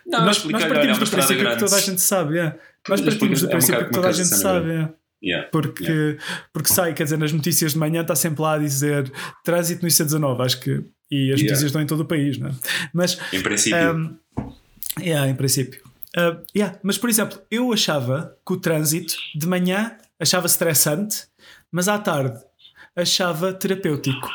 Não, 0.07 0.25
nós, 0.27 0.45
nós 0.45 0.63
é 0.63 0.69
partimos 0.69 0.99
do 0.99 1.07
princípio 1.11 1.49
que 1.51 1.57
toda 1.59 1.77
a 1.77 1.81
gente 1.81 2.01
sabe. 2.01 2.35
yeah. 2.35 2.57
Nós 2.89 3.01
Pois, 3.01 3.15
partimos 3.15 3.41
do 3.41 3.47
é 3.47 3.49
um 3.49 3.51
princípio 3.53 3.85
que 3.87 3.93
toda 3.93 4.09
a 4.09 4.13
gente 4.13 4.29
sabe. 4.29 4.69
yeah. 4.69 4.93
Yeah. 5.23 5.49
Porque, 5.51 6.17
porque 6.53 6.69
sai, 6.73 6.95
quer 6.95 7.05
dizer, 7.05 7.19
nas 7.19 7.33
notícias 7.33 7.73
de 7.73 7.79
manhã 7.79 8.03
está 8.03 8.15
sempre 8.15 8.41
lá 8.43 8.55
a 8.55 8.59
dizer 8.59 9.11
trânsito 9.45 9.83
no 9.83 9.89
IC19, 9.89 10.45
acho 10.45 10.61
que. 10.61 10.71
E 11.11 11.33
as 11.33 11.41
Yeah. 11.41 11.43
notícias 11.43 11.63
estão 11.65 11.81
em 11.83 11.87
todo 11.87 12.01
o 12.01 12.05
país, 12.05 12.39
não 12.39 12.49
é? 12.49 12.53
Mas, 12.93 13.19
Em 13.33 13.43
princípio. 13.43 13.79
um, 13.95 14.17
yeah, 15.01 15.29
em 15.29 15.35
princípio. 15.35 15.81
Uh, 16.17 16.41
yeah, 16.57 16.79
Mas, 16.83 16.97
por 16.99 17.09
exemplo, 17.11 17.39
eu 17.51 17.73
achava 17.73 18.37
que 18.47 18.53
o 18.53 18.57
trânsito 18.57 19.15
de 19.35 19.47
manhã 19.47 19.97
achava 20.19 20.47
estressante, 20.47 21.27
mas 21.71 21.87
à 21.89 21.99
tarde 21.99 22.39
achava 22.97 23.53
terapêutico. 23.53 24.29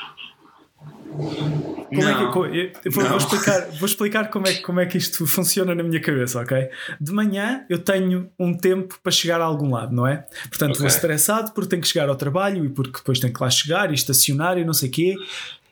Como 1.94 2.08
é 2.10 2.14
que, 2.16 2.24
Não. 2.24 2.31
co- 2.31 2.46
eu- 2.48 2.72
eu 2.86 2.92
vou, 2.92 3.04
Não. 3.04 3.10
vou 3.12 3.18
explicar, 3.20 3.70
vou 3.72 3.86
explicar 3.86 4.30
como, 4.31 4.48
é, 4.48 4.54
que- 4.54 4.62
como 4.62 4.80
é 4.80 4.86
que 4.86 4.98
isto 4.98 5.28
funciona 5.28 5.75
na 5.75 5.84
minha 5.84 6.02
cabeça, 6.02 6.40
ok? 6.42 6.70
De 7.00 7.12
manhã 7.12 7.66
eu 7.70 7.78
tenho 7.78 8.31
um 8.40 8.56
tempo 8.56 8.98
para 9.04 9.12
chegar 9.12 9.40
a 9.42 9.44
algum 9.44 9.69
lado, 9.72 9.94
não 9.96 10.08
é? 10.08 10.26
Portanto, 10.50 10.78
vou 10.78 10.88
Ok. 10.88 10.96
estressado 10.96 11.52
porque 11.54 11.69
tenho 11.69 11.81
que 11.84 11.88
chegar 11.88 12.10
ao 12.10 12.16
trabalho 12.16 12.66
e 12.66 12.69
porque 12.69 12.98
depois 12.98 13.19
tenho 13.19 13.31
que 13.34 13.42
lá 13.44 13.50
chegar 13.50 13.92
e 13.92 13.94
estacionar 13.94 14.58
e 14.58 14.66
não 14.66 14.74
sei 14.74 14.90
o 14.90 14.92
quê. 14.92 15.16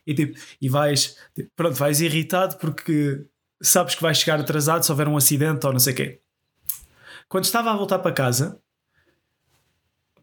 E, 0.06 0.13
tipo, 0.13 0.38
e 0.62 0.68
vais, 0.69 1.15
pronto, 1.56 1.75
vais 1.75 2.01
irritado 2.01 2.57
porque 2.57 3.24
sabes 3.61 3.95
que 3.95 4.01
vais 4.01 4.17
chegar 4.17 4.39
atrasado 4.39 4.83
se 4.83 4.91
houver 4.91 5.07
um 5.07 5.17
acidente 5.17 5.65
ou 5.65 5.71
não 5.73 5.79
sei 5.79 5.93
o 5.93 5.95
quê. 5.95 6.19
Quando 7.29 7.45
estava 7.45 7.71
a 7.71 7.75
voltar 7.77 7.99
para 7.99 8.11
casa, 8.11 8.59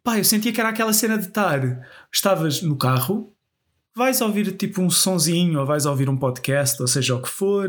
pá, 0.03 0.19
eu 0.19 0.25
sentia 0.25 0.53
que 0.53 0.61
era 0.61 0.71
aquela 0.71 0.93
cena 0.93 1.17
de 1.19 1.27
estar, 1.27 1.61
estavas 2.13 2.63
no 2.63 2.77
carro, 2.77 3.33
vais 3.95 4.21
ouvir 4.21 4.57
tipo 4.57 4.81
um 4.83 4.91
sonzinho, 4.91 5.61
ou 5.61 5.67
vais 5.67 5.87
ouvir 5.87 6.09
um 6.09 6.17
podcast, 6.17 6.81
ou 6.81 6.89
seja 6.89 7.15
o 7.15 7.23
que 7.23 7.29
for, 7.29 7.69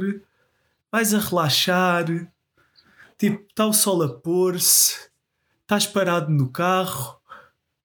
vais 0.91 1.13
a 1.13 1.19
relaxar, 1.19 2.05
tipo, 3.17 3.45
está 3.49 3.65
o 3.65 3.73
sol 3.73 4.03
a 4.03 4.09
pôr-se, 4.09 5.09
estás 5.61 5.85
parado 5.87 6.29
no 6.31 6.49
carro, 6.49 7.17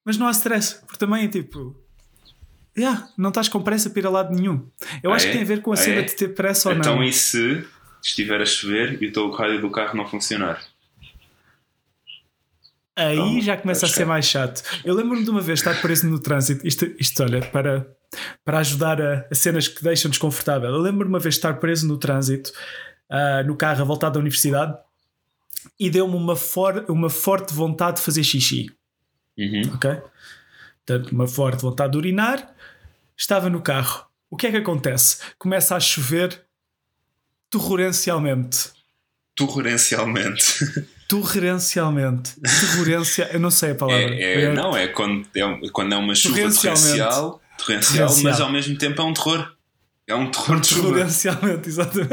mas 0.05 0.17
não 0.19 0.27
há 0.27 0.31
stress, 0.33 0.81
porque 0.87 0.99
também 0.99 1.29
tipo. 1.29 1.81
Yeah, 2.77 3.09
não 3.17 3.29
estás 3.29 3.49
com 3.49 3.63
pressa 3.63 3.89
para 3.89 4.01
ir 4.01 4.07
a 4.07 4.11
lado 4.11 4.35
nenhum. 4.35 4.69
Eu 5.01 5.13
Ah, 5.13 5.15
acho 5.15 5.27
é? 5.27 5.29
que 5.29 5.35
tem 5.37 5.43
a 5.45 5.47
ver 5.47 5.63
com 5.63 5.71
a 5.71 5.75
Ah, 5.75 5.77
cena 5.77 6.01
é? 6.01 6.03
de 6.03 6.17
ter 6.17 6.35
pressa 6.35 6.69
ou 6.71 6.75
Então, 6.75 6.97
não. 6.97 7.05
e 7.05 7.13
se 7.13 7.65
estiver 8.09 8.41
a 8.41 8.47
chover 8.47 9.03
e 9.03 9.07
o 9.09 9.13
teu 9.13 9.31
rádio 9.31 9.61
do 9.61 9.71
carro 9.71 9.97
não 9.97 10.07
funcionar? 10.07 10.63
Aí 12.97 13.15
Então, 13.19 13.41
já 13.41 13.57
começa 13.57 13.87
a 13.87 13.89
ser 13.89 14.03
que- 14.03 14.05
mais 14.05 14.25
chato. 14.27 14.63
Eu 14.85 14.95
lembro-me 14.95 15.25
de 15.25 15.31
uma 15.31 15.41
vez 15.41 15.59
estar 15.59 15.81
preso 15.81 16.09
no 16.09 16.19
trânsito. 16.21 16.65
Isto, 16.67 16.85
isto 16.99 17.23
olha, 17.25 17.41
para, 17.41 17.87
para 18.45 18.59
ajudar 18.59 19.01
a, 19.03 19.27
a 19.31 19.35
cenas 19.35 19.67
que 19.67 19.83
deixam 19.83 20.09
desconfortável. 20.11 20.71
Eu 20.71 20.79
lembro-me 20.79 21.13
uma 21.13 21.19
vez 21.19 21.35
estar 21.35 21.55
preso 21.55 21.89
no 21.89 21.99
trânsito, 21.99 22.53
ah, 23.11 23.43
no 23.43 23.57
carro 23.57 23.81
a 23.83 23.85
voltar 23.85 24.11
da 24.11 24.21
universidade, 24.21 24.77
e 25.81 25.91
deu-me 25.91 26.15
uma, 26.15 26.37
for, 26.37 26.85
uma 26.89 27.11
forte 27.11 27.53
vontade 27.53 27.97
de 27.97 28.03
fazer 28.03 28.23
xixi. 28.23 28.71
Uhum. 29.37 29.63
Ok? 29.75 29.91
Portanto, 30.87 31.11
uma 31.11 31.27
forte 31.27 31.63
vontade 31.63 31.93
de 31.93 31.99
urinar. 31.99 32.55
Estava 33.17 33.51
no 33.51 33.61
carro. 33.61 34.07
O 34.31 34.37
que 34.37 34.47
é 34.47 34.51
que 34.53 34.57
acontece? 34.59 35.19
Começa 35.37 35.75
a 35.75 35.81
chover 35.81 36.44
torrencialmente. 37.59 38.71
Torrencialmente. 39.37 40.45
Torrencialmente. 41.09 42.33
Torrencia, 42.77 43.31
eu 43.33 43.41
não 43.41 43.51
sei 43.51 43.71
a 43.73 43.75
palavra. 43.75 44.15
É, 44.15 44.45
é- 44.45 44.53
não, 44.53 44.77
é 44.77 44.89
quando 44.89 45.27
é, 45.37 45.45
um- 45.47 45.61
quando 45.73 45.93
é 45.95 45.97
uma 45.97 46.15
chuva 46.15 46.35
torrencial, 46.37 46.71
torrencial, 46.77 47.41
Torrencial. 47.59 48.17
mas 48.23 48.41
ao 48.41 48.51
mesmo 48.51 48.77
tempo 48.79 49.01
é 49.01 49.05
um 49.05 49.13
terror. 49.13 49.53
É 50.07 50.15
um 50.15 50.31
terror 50.31 50.61
de 50.61 50.67
chuva. 50.69 50.89
Torrencialmente, 50.89 51.69
exatamente. 51.69 52.11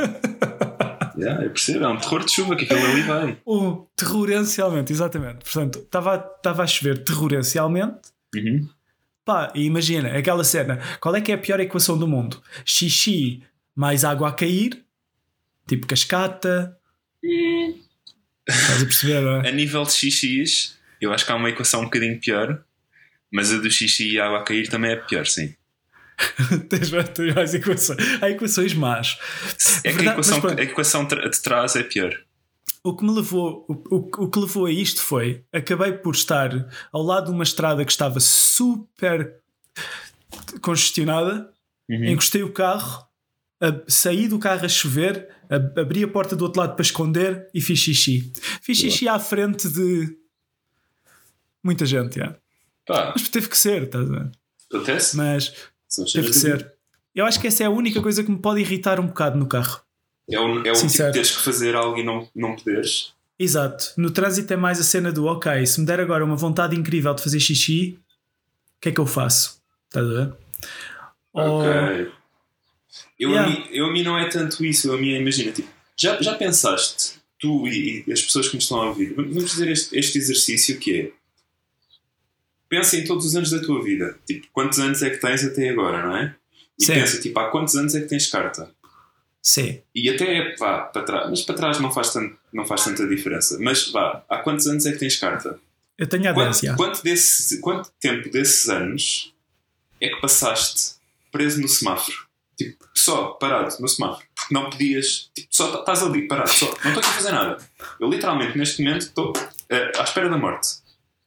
Yeah, 1.18 1.44
eu 1.44 1.50
percebo, 1.52 1.84
é 1.84 1.88
um 1.90 1.98
terror 1.98 2.24
de 2.26 2.32
chuva 2.32 2.56
que 2.56 2.64
aquilo 2.66 2.86
ali 2.86 3.02
vai. 3.02 3.38
O 3.46 3.86
terrorencialmente, 3.96 4.92
exatamente. 4.94 5.40
Portanto, 5.44 5.80
estava 5.80 6.16
estava 6.38 6.64
a 6.64 6.68
chover 6.68 7.04
terrorencialmente. 7.04 8.00
Uhum. 8.36 8.68
Pá, 9.26 9.52
e 9.54 9.64
imagina, 9.66 10.18
aquela 10.18 10.44
cena. 10.44 10.80
Qual 11.00 11.16
é 11.16 11.22
que 11.22 11.32
é 11.32 11.36
a 11.36 11.38
pior 11.38 11.60
equação 11.60 11.98
do 11.98 12.08
mundo? 12.08 12.42
Xixi 12.66 13.44
mais 13.76 14.04
água 14.04 14.30
a 14.30 14.32
cair, 14.32 14.84
tipo 15.68 15.88
cascata. 15.88 16.78
Estás 18.48 18.82
a 18.82 18.86
perceber, 18.86 19.22
não 19.22 19.42
é? 19.42 19.50
A 19.50 19.52
nível 19.52 19.84
de 19.84 19.94
xixis, 19.94 20.78
eu 21.00 21.14
acho 21.14 21.26
que 21.26 21.32
há 21.32 21.36
uma 21.36 21.50
equação 21.50 21.82
um 21.82 21.86
bocadinho 21.86 22.20
pior, 22.20 22.64
mas 23.32 23.54
a 23.54 23.58
do 23.58 23.70
xixi 23.70 24.14
e 24.14 24.20
a 24.20 24.26
água 24.26 24.40
a 24.40 24.44
cair 24.44 24.68
também 24.70 24.92
é 24.92 24.96
pior, 24.96 25.26
sim. 25.26 25.56
tens, 26.70 26.92
tens 27.14 27.34
mais 27.36 27.54
equações. 27.54 27.98
Há 28.22 28.30
equações 28.30 28.74
más. 28.74 29.18
É 29.84 29.94
que 29.94 30.08
a 30.08 30.12
equação, 30.12 30.42
a 30.48 30.62
equação 30.62 31.06
de 31.06 31.42
trás 31.42 31.76
é 31.76 31.84
pior. 31.84 32.14
O 32.84 32.96
que 32.96 33.04
me 33.06 33.12
levou, 33.14 33.66
o, 33.70 33.74
o, 33.96 34.24
o 34.26 34.30
que 34.30 34.40
levou 34.40 34.66
a 34.66 34.72
isto 34.72 35.02
foi, 35.02 35.44
acabei 35.54 35.92
por 35.94 36.16
estar 36.16 36.50
ao 36.92 37.04
lado 37.04 37.26
de 37.28 37.32
uma 37.32 37.44
estrada 37.44 37.86
que 37.86 37.92
estava 37.92 38.20
super 38.20 39.36
congestionada, 40.62 41.50
Uhum. 41.90 42.06
encostei 42.06 42.42
o 42.42 42.52
carro, 42.54 43.06
a- 43.60 43.82
saí 43.88 44.28
do 44.28 44.40
carro 44.40 44.66
a 44.66 44.70
chover, 44.70 45.28
abri 45.56 46.04
a 46.04 46.08
porta 46.08 46.36
do 46.36 46.44
outro 46.46 46.62
lado 46.62 46.76
para 46.76 46.82
esconder 46.84 47.50
e 47.54 47.60
fiz 47.62 47.80
xixi. 47.80 48.32
Fiz 48.62 48.78
xixi 48.78 49.08
à 49.08 49.20
frente 49.20 49.68
de 49.70 50.16
muita 51.64 51.86
gente, 51.86 52.18
já. 52.20 52.36
Pá, 52.88 53.14
mas 53.16 53.30
teve 53.30 53.48
que 53.50 53.58
ser, 53.58 53.84
estás 53.84 54.10
a 54.10 54.14
ver? 54.14 54.32
acontece? 54.74 55.18
Mas 55.18 55.54
teve 56.14 56.28
que 56.30 56.34
ser. 56.36 56.74
Eu 57.14 57.26
acho 57.26 57.40
que 57.40 57.48
essa 57.48 57.64
é 57.64 57.66
a 57.66 57.70
única 57.70 58.02
coisa 58.02 58.24
que 58.24 58.32
me 58.32 58.40
pode 58.40 58.62
irritar 58.62 59.00
um 59.00 59.08
bocado 59.08 59.38
no 59.38 59.46
carro. 59.46 59.82
É 60.30 60.40
o, 60.40 60.60
é 60.66 60.72
tipo 60.72 60.88
de 60.88 61.12
teres 61.12 61.32
que 61.36 61.42
fazer 61.44 61.76
algo 61.76 61.98
e 61.98 62.04
não, 62.04 62.28
não 62.34 62.56
poderes. 62.56 63.14
Exato. 63.38 63.92
No 63.98 64.12
trânsito 64.12 64.54
é 64.54 64.56
mais 64.56 64.80
a 64.80 64.84
cena 64.84 65.12
do 65.12 65.26
ok, 65.26 65.66
se 65.66 65.80
me 65.82 65.86
der 65.86 66.00
agora 66.00 66.24
uma 66.24 66.36
vontade 66.36 66.76
incrível 66.78 67.14
de 67.14 67.22
fazer 67.22 67.40
xixi, 67.40 68.00
o 68.78 68.82
que 68.82 68.90
é 68.90 68.92
que 68.92 69.00
eu 69.00 69.06
faço? 69.06 69.62
Estás 69.88 70.06
a 70.06 70.10
ver? 70.10 70.34
Ou- 71.34 71.60
Ok. 71.62 72.12
Eu, 73.22 73.30
Yeah. 73.30 73.48
a 73.48 73.50
mim, 73.60 73.68
eu 73.72 73.86
a 73.86 73.92
mim 73.92 74.02
não 74.04 74.18
é 74.18 74.28
tanto 74.30 74.66
isso, 74.66 74.88
eu 74.88 74.96
a 74.96 74.98
mim 74.98 75.14
é, 75.14 75.20
imagina, 75.22 75.52
tipo, 75.52 75.70
já, 75.96 76.20
já 76.22 76.34
pensaste, 76.34 77.20
tu 77.40 77.68
e, 77.68 78.04
e 78.08 78.12
as 78.12 78.20
pessoas 78.22 78.48
que 78.48 78.56
me 78.56 78.62
estão 78.62 78.82
a 78.82 78.88
ouvir, 78.88 79.14
vamos 79.14 79.52
fazer 79.52 79.70
este, 79.72 79.96
este 79.96 80.18
exercício 80.18 80.80
que 80.80 81.00
é 81.00 81.12
pensa 82.68 82.96
em 82.98 83.04
todos 83.04 83.26
os 83.26 83.36
anos 83.36 83.52
da 83.52 83.60
tua 83.60 83.84
vida, 83.84 84.18
tipo, 84.26 84.48
quantos 84.52 84.80
anos 84.80 85.04
é 85.04 85.10
que 85.10 85.18
tens 85.18 85.44
até 85.44 85.70
agora, 85.70 86.04
não 86.08 86.18
é? 86.18 86.36
E 86.80 86.84
Sim. 86.86 86.94
pensa, 86.94 87.20
tipo, 87.22 87.38
há 87.38 87.50
quantos 87.52 87.76
anos 87.76 87.94
é 87.94 88.02
que 88.02 88.08
tens 88.08 88.28
carta? 88.28 88.72
Sim. 89.42 89.82
E 89.94 90.10
até, 90.10 90.56
vá, 90.56 90.80
para 90.82 91.04
trás, 91.04 91.30
mas 91.30 91.42
para 91.42 91.56
trás 91.56 91.80
não 91.80 91.92
faz, 91.92 92.14
tanto, 92.14 92.36
não 92.52 92.66
faz 92.66 92.84
tanta 92.86 93.08
diferença, 93.08 93.58
mas 93.60 93.90
vá, 93.92 94.24
há 94.30 94.38
quantos 94.38 94.66
anos 94.68 94.86
é 94.86 94.94
que 94.94 95.00
tens 95.00 95.18
carta? 95.18 95.60
Eu 95.98 96.08
tenho 96.08 96.28
a 96.30 96.32
10, 96.32 96.62
Quanto, 96.62 96.76
quanto, 96.78 97.04
desse, 97.04 97.60
quanto 97.60 97.92
tempo 98.00 98.32
desses 98.32 98.68
anos 98.70 99.32
é 100.00 100.10
que 100.10 100.20
passaste 100.22 100.96
preso 101.32 101.62
no 101.62 101.68
semáforo? 101.68 102.31
Tipo, 102.64 102.86
só 102.96 103.28
parado 103.32 103.76
no 103.80 103.88
semáforo. 103.88 104.26
Porque 104.36 104.54
não 104.54 104.70
podias. 104.70 105.30
Tipo, 105.34 105.48
só 105.52 105.80
estás 105.80 106.04
ali 106.04 106.28
parado, 106.28 106.50
só. 106.50 106.66
Não 106.66 106.74
estou 106.92 107.00
aqui 107.00 107.10
a 107.10 107.14
fazer 107.14 107.32
nada. 107.32 107.58
Eu 108.00 108.10
literalmente 108.10 108.58
neste 108.58 108.84
momento 108.84 109.02
estou 109.04 109.34
eh, 109.70 109.92
à 109.98 110.04
espera 110.04 110.30
da 110.30 110.38
morte. 110.38 110.68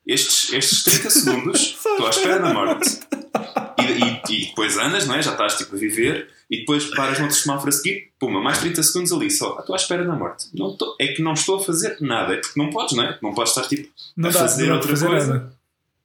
Estes, 0.06 0.52
estes 0.52 0.82
30 0.84 1.10
segundos 1.10 1.60
estou 1.86 2.06
à 2.06 2.10
espera 2.10 2.38
da 2.38 2.52
morte. 2.52 3.00
E, 3.78 4.32
e, 4.32 4.42
e 4.42 4.46
depois 4.46 4.76
andas, 4.78 5.06
não 5.06 5.14
é? 5.14 5.22
Já 5.22 5.32
estás 5.32 5.56
tipo 5.56 5.74
a 5.74 5.78
viver 5.78 6.28
e 6.50 6.58
depois 6.60 6.84
paras 6.94 7.18
no 7.18 7.24
outro 7.24 7.38
semáforo 7.38 7.68
a 7.70 7.72
seguir, 7.72 8.12
puma, 8.18 8.40
mais 8.40 8.58
30 8.58 8.82
segundos 8.82 9.12
ali 9.12 9.30
só. 9.30 9.58
Estou 9.58 9.74
à 9.74 9.76
espera 9.76 10.04
da 10.04 10.14
morte. 10.14 10.46
Não 10.54 10.72
estou- 10.72 10.94
é 11.00 11.08
que 11.08 11.22
não 11.22 11.32
estou 11.32 11.56
a 11.56 11.60
fazer 11.64 11.96
nada. 12.00 12.34
É 12.34 12.36
porque 12.36 12.58
não 12.60 12.70
podes, 12.70 12.94
não 12.96 13.02
é? 13.04 13.18
Não 13.22 13.34
podes 13.34 13.56
estar 13.56 13.66
tipo 13.68 13.88
Não 14.16 14.28
a 14.28 14.32
dá, 14.32 14.40
fazer 14.40 14.70
outra 14.70 14.88
fazer 14.90 15.06
coisa. 15.06 15.52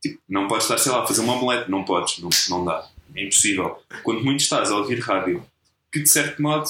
Tipo, 0.01 0.19
não 0.29 0.47
podes 0.47 0.63
estar, 0.63 0.77
sei 0.77 0.91
lá, 0.93 1.03
a 1.03 1.05
fazer 1.07 1.21
uma 1.21 1.33
omelete. 1.33 1.69
Não 1.69 1.83
podes, 1.83 2.19
não, 2.19 2.29
não 2.49 2.65
dá. 2.65 2.85
É 3.19 3.25
impossível. 3.25 3.77
Quando 4.03 4.23
muito 4.23 4.39
estás 4.41 4.71
a 4.71 4.75
ouvir 4.77 4.99
rádio, 4.99 5.45
que 5.91 5.99
de 5.99 6.09
certo 6.09 6.41
modo 6.41 6.67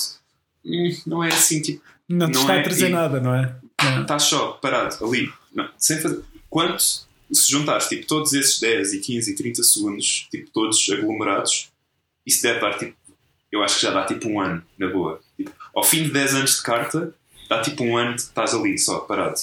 hum, 0.65 0.97
não 1.05 1.23
é 1.23 1.27
assim, 1.29 1.61
tipo, 1.61 1.81
Não 2.07 2.27
te 2.27 2.33
Não 2.33 2.41
está 2.41 2.55
é- 2.55 2.59
a 2.59 2.63
trazer 2.63 2.89
e- 2.89 2.91
nada, 2.91 3.19
não 3.19 3.35
é? 3.35 3.55
Não. 3.83 4.01
estás 4.01 4.23
só 4.23 4.53
parado 4.53 5.05
ali, 5.05 5.31
não, 5.53 5.69
sem 5.77 5.99
fazer. 6.01 6.21
Quanto 6.49 6.81
se 6.81 7.51
juntares 7.51 7.87
tipo, 7.87 8.07
todos 8.07 8.33
esses 8.33 8.59
10 8.59 8.93
e 8.93 8.99
15 8.99 9.31
e 9.31 9.35
30 9.35 9.61
segundos, 9.61 10.27
tipo, 10.31 10.49
todos 10.49 10.89
aglomerados, 10.89 11.69
isso 12.25 12.41
deve 12.41 12.59
dar 12.59 12.77
tipo. 12.79 12.95
Eu 13.51 13.61
acho 13.63 13.75
que 13.75 13.81
já 13.83 13.91
dá 13.91 14.05
tipo 14.05 14.27
um 14.27 14.41
ano, 14.41 14.63
na 14.77 14.87
boa. 14.87 15.21
Tipo, 15.37 15.51
ao 15.75 15.83
fim 15.83 16.03
de 16.03 16.09
10 16.11 16.33
anos 16.33 16.55
de 16.57 16.63
carta, 16.63 17.13
dá 17.47 17.61
tipo 17.61 17.83
um 17.83 17.95
ano 17.95 18.15
que 18.15 18.21
estás 18.21 18.53
ali 18.55 18.77
só 18.79 18.99
parado. 19.01 19.39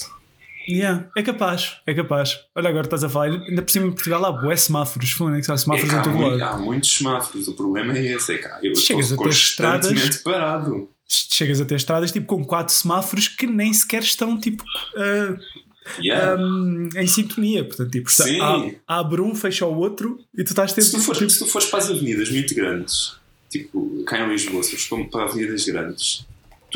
Yeah, 0.69 1.09
é 1.15 1.23
capaz, 1.23 1.77
é 1.85 1.93
capaz. 1.93 2.39
Olha, 2.55 2.69
agora 2.69 2.85
estás 2.85 3.03
a 3.03 3.09
falar, 3.09 3.27
ainda 3.31 3.61
por 3.61 3.71
cima 3.71 3.87
em 3.87 3.91
Portugal 3.91 4.25
há 4.25 4.31
bué 4.31 4.55
semáforos, 4.55 5.11
Fónix, 5.11 5.49
há 5.49 5.53
É 5.53 5.57
semáforos 5.57 5.89
que 5.89 5.95
em 5.95 5.99
há, 5.99 6.03
todo 6.03 6.17
lado. 6.19 6.43
há 6.43 6.57
muitos 6.57 6.97
semáforos, 6.97 7.47
o 7.47 7.53
problema 7.53 7.97
é 7.97 8.05
esse, 8.13 8.33
é 8.35 8.45
há- 8.45 8.59
eu 8.61 8.75
Chegas 8.75 9.05
estou 9.11 9.15
a 9.15 9.29
ter 9.29 9.35
constantemente 9.35 10.09
estradas- 10.09 10.17
parado. 10.23 10.89
Chegas 11.07 11.61
a 11.61 11.65
ter 11.65 11.75
estradas 11.75 12.11
tipo 12.11 12.25
com 12.25 12.43
quatro 12.43 12.73
semáforos 12.73 13.29
que 13.29 13.47
nem 13.47 13.73
sequer 13.73 14.03
estão 14.03 14.37
tipo 14.37 14.63
ah, 14.97 15.37
Yeah. 16.03 16.35
um, 16.43 16.89
em 16.97 17.07
sintonia. 17.07 17.63
Portanto, 17.63 17.89
tipo, 17.91 18.11
Sim. 18.11 18.41
há- 18.41 18.99
abre 18.99 19.21
um, 19.21 19.33
fecha 19.33 19.65
o 19.65 19.73
outro 19.77 20.19
e 20.37 20.43
tu 20.43 20.49
estás 20.49 20.73
se, 20.73 20.81
sempre 20.81 20.99
tu 20.99 21.05
fores, 21.05 21.19
tipo, 21.19 21.31
se 21.31 21.39
tu 21.39 21.45
fores 21.45 21.69
para 21.69 21.79
as 21.79 21.89
avenidas 21.89 22.29
muito 22.29 22.53
grandes, 22.53 23.13
tipo 23.49 24.03
cá 24.05 24.19
em 24.19 24.29
Lisboa, 24.29 24.61
se 24.63 24.75
fores 24.75 25.05
para 25.09 25.23
avenidas 25.23 25.65
grandes, 25.65 26.25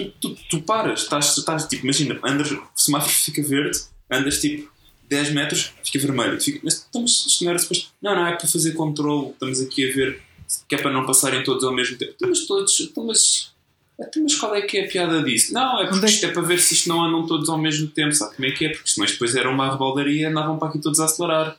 tu, 0.05 0.29
tu, 0.29 0.38
tu 0.50 0.62
paras, 0.62 1.03
estás, 1.03 1.38
estás 1.38 1.67
tipo, 1.67 1.84
imagina, 1.84 2.20
andas, 2.24 2.51
o 2.51 2.63
semáforo 2.75 3.13
fica 3.13 3.43
verde, 3.43 3.79
andas 4.10 4.39
tipo 4.39 4.72
10 5.12 5.31
metros, 5.31 5.74
fica 5.84 6.00
vermelho. 6.00 6.39
Fica, 6.39 6.60
mas, 6.63 6.86
então, 6.89 7.01
mas 7.01 7.12
isto 7.12 7.43
não 7.43 7.51
era 7.51 7.60
depois. 7.60 7.91
Não, 8.01 8.15
não, 8.15 8.27
é 8.27 8.36
para 8.36 8.48
fazer 8.48 8.72
controle, 8.72 9.31
estamos 9.31 9.60
aqui 9.60 9.89
a 9.89 9.93
ver 9.93 10.22
que 10.67 10.75
é 10.75 10.77
para 10.77 10.91
não 10.91 11.05
passarem 11.05 11.43
todos 11.43 11.63
ao 11.63 11.74
mesmo 11.74 11.98
tempo. 11.98 12.13
Então, 12.15 12.29
mas 12.29 12.46
todos, 12.46 12.79
então, 12.79 13.05
mas, 13.05 13.53
então, 14.00 14.24
mas 14.24 14.36
qual 14.36 14.55
é 14.55 14.62
que 14.62 14.77
é 14.77 14.86
a 14.86 14.88
piada 14.88 15.22
disso? 15.22 15.53
Não, 15.53 15.81
é 15.81 15.88
porque 15.88 16.05
é 16.05 16.10
isto 16.10 16.25
é 16.25 16.31
para 16.31 16.41
ver 16.41 16.60
se 16.60 16.74
isto 16.74 16.89
não 16.89 17.03
andam 17.03 17.25
todos 17.27 17.50
ao 17.50 17.58
mesmo 17.58 17.88
tempo, 17.89 18.13
sabe 18.13 18.36
como 18.36 18.48
é 18.48 18.51
que 18.51 18.65
é? 18.65 18.70
Porque 18.70 18.89
senão 18.89 19.05
depois 19.05 19.36
era 19.36 19.50
uma 19.50 19.70
rebaldaria 19.70 20.22
e 20.22 20.25
andavam 20.25 20.58
para 20.58 20.70
aqui 20.70 20.79
todos 20.79 21.00
a 21.00 21.05
acelerar. 21.05 21.58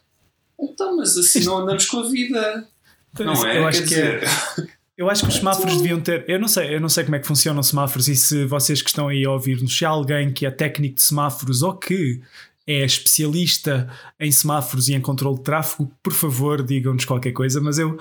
Então, 0.58 0.96
mas 0.96 1.16
assim 1.16 1.44
não 1.44 1.58
andamos 1.58 1.86
com 1.86 2.00
a 2.00 2.08
vida. 2.08 2.68
Não 3.18 3.46
é? 3.46 3.58
eu 3.58 3.66
acho 3.66 3.86
Quer 3.86 4.20
que 4.20 4.64
é. 4.64 4.68
Eu 4.96 5.08
acho 5.08 5.22
que 5.22 5.28
os 5.28 5.36
semáforos 5.36 5.78
deviam 5.78 6.00
ter. 6.00 6.24
Eu 6.28 6.38
não 6.38 6.48
sei, 6.48 6.74
eu 6.74 6.80
não 6.80 6.88
sei 6.88 7.04
como 7.04 7.16
é 7.16 7.18
que 7.18 7.26
funcionam 7.26 7.60
os 7.60 7.68
semáforos 7.68 8.08
e 8.08 8.16
se 8.16 8.44
vocês 8.44 8.82
que 8.82 8.88
estão 8.88 9.08
aí 9.08 9.24
a 9.24 9.30
ouvir-nos, 9.30 9.76
se 9.76 9.84
há 9.84 9.88
alguém 9.88 10.32
que 10.32 10.44
é 10.44 10.50
técnico 10.50 10.96
de 10.96 11.02
semáforos 11.02 11.62
ou 11.62 11.74
que 11.74 12.20
é 12.66 12.84
especialista 12.84 13.90
em 14.20 14.30
semáforos 14.30 14.88
e 14.88 14.94
em 14.94 15.00
controle 15.00 15.38
de 15.38 15.42
tráfego, 15.42 15.90
por 16.02 16.12
favor, 16.12 16.62
digam-nos 16.62 17.04
qualquer 17.04 17.32
coisa. 17.32 17.60
Mas 17.60 17.78
eu, 17.78 17.98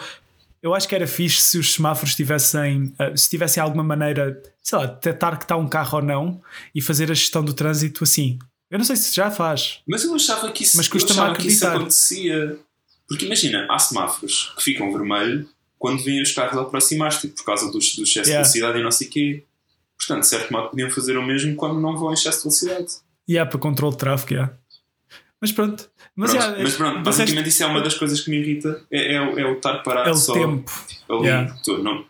eu 0.61 0.75
acho 0.75 0.87
que 0.87 0.93
era 0.93 1.07
fixe 1.07 1.41
se 1.41 1.57
os 1.57 1.73
semáforos 1.73 2.13
tivessem, 2.13 2.93
eh, 2.99 3.15
se 3.15 3.29
tivessem 3.29 3.63
alguma 3.63 3.83
maneira, 3.83 4.41
sei 4.61 4.77
lá, 4.77 4.85
detectar 4.85 5.37
que 5.37 5.45
está 5.45 5.55
um 5.55 5.67
carro 5.67 5.97
ou 5.99 6.03
não 6.03 6.41
e 6.75 6.81
fazer 6.81 7.09
a 7.09 7.15
gestão 7.15 7.43
do 7.43 7.53
trânsito 7.53 8.03
assim. 8.03 8.37
Eu 8.69 8.77
não 8.77 8.85
sei 8.85 8.95
se 8.95 9.15
já 9.15 9.31
faz. 9.31 9.79
mas 9.87 10.03
eu 10.03 10.13
achava 10.13 10.51
que 10.51 10.63
isso, 10.63 10.77
Mas 10.77 10.85
eu 10.85 10.91
custa-me 10.91 11.19
achava 11.19 11.35
que 11.35 11.47
isso 11.47 11.67
acontecia. 11.67 12.59
Porque 13.07 13.25
imagina, 13.25 13.65
há 13.69 13.79
semáforos 13.79 14.53
que 14.55 14.63
ficam 14.63 14.91
vermelho 14.93 15.49
quando 15.81 16.03
vêm 16.03 16.21
os 16.21 16.31
carros 16.31 16.57
aproximar-se, 16.59 17.21
tipo, 17.21 17.35
por 17.37 17.45
causa 17.45 17.65
do, 17.65 17.71
do 17.71 17.77
excesso 17.79 18.09
Yeah. 18.11 18.27
de 18.29 18.31
velocidade 18.33 18.79
e 18.79 18.83
não 18.83 18.91
sei 18.91 19.07
o 19.07 19.09
quê. 19.09 19.43
Portanto, 19.97 20.21
de 20.21 20.27
certo 20.27 20.51
modo, 20.53 20.69
podiam 20.69 20.89
fazer 20.91 21.17
o 21.17 21.25
mesmo 21.25 21.55
quando 21.55 21.79
não 21.79 21.97
vão 21.97 22.11
em 22.11 22.13
excesso 22.13 22.37
de 22.37 22.43
velocidade. 22.43 22.93
E 23.27 23.37
há 23.37 23.45
para 23.45 23.59
controle 23.59 23.93
de 23.93 23.97
tráfego, 23.99 24.33
yeah. 24.33 24.53
Mas 25.41 25.51
pronto. 25.51 25.89
Mas, 26.15 26.31
Pronto, 26.31 26.43
yeah, 26.43 26.63
mas 26.63 26.75
pronto, 26.75 27.01
basicamente 27.03 27.49
isso 27.49 27.63
é 27.63 27.65
uma 27.65 27.81
das 27.81 27.95
coisas 27.95 28.21
que 28.21 28.29
me 28.29 28.37
irrita, 28.37 28.83
é, 28.91 29.15
é, 29.15 29.21
o- 29.21 29.39
é 29.39 29.45
o 29.45 29.53
estar 29.53 29.79
parado 29.81 30.09
é 30.09 30.11
o 30.11 30.15
só 30.15 30.33
tempo. 30.33 30.71
ali. 31.09 31.21
Yeah. 31.25 31.55
Não- 31.81 32.05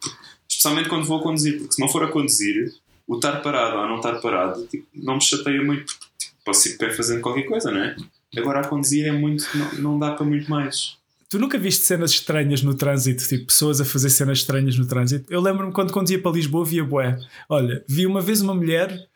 especialmente 0.49 0.89
quando 0.89 1.05
vou 1.05 1.19
a 1.19 1.23
conduzir, 1.23 1.57
porque 1.59 1.73
se 1.75 1.79
não 1.81 1.87
for 1.87 2.03
a 2.03 2.07
conduzir, 2.09 2.73
o 3.07 3.15
estar 3.15 3.41
parado 3.41 3.77
ou 3.77 3.87
não 3.87 3.97
estar 3.97 4.15
parado 4.21 4.65
tipo, 4.67 4.85
não 4.93 5.15
me 5.15 5.21
chateia 5.21 5.63
muito, 5.63 5.85
porque 5.85 6.05
tipo, 6.19 6.35
posso 6.43 6.67
ir 6.67 6.77
pé 6.77 6.89
fazendo 6.91 7.21
qualquer 7.21 7.43
coisa, 7.43 7.71
não 7.71 7.81
é? 7.81 7.95
Agora 8.37 8.59
a 8.61 8.67
conduzir 8.67 9.05
é 9.07 9.11
muito. 9.11 9.45
Não, 9.55 9.73
não 9.75 9.99
dá 9.99 10.11
para 10.11 10.25
muito 10.25 10.49
mais. 10.49 10.97
Tu 11.31 11.39
nunca 11.39 11.57
viste 11.57 11.85
cenas 11.85 12.11
estranhas 12.11 12.61
no 12.61 12.73
trânsito, 12.75 13.25
tipo 13.25 13.45
pessoas 13.45 13.79
a 13.79 13.85
fazer 13.85 14.09
cenas 14.09 14.39
estranhas 14.39 14.77
no 14.77 14.85
trânsito? 14.85 15.31
Eu 15.31 15.39
lembro-me 15.39 15.71
quando 15.71 15.93
conduzia 15.93 16.21
para 16.21 16.31
Lisboa, 16.33 16.65
via 16.65 16.83
bué. 16.83 17.17
Olha, 17.47 17.81
vi 17.87 18.05
uma 18.05 18.19
vez 18.19 18.41
uma 18.41 18.53
mulher, 18.53 19.07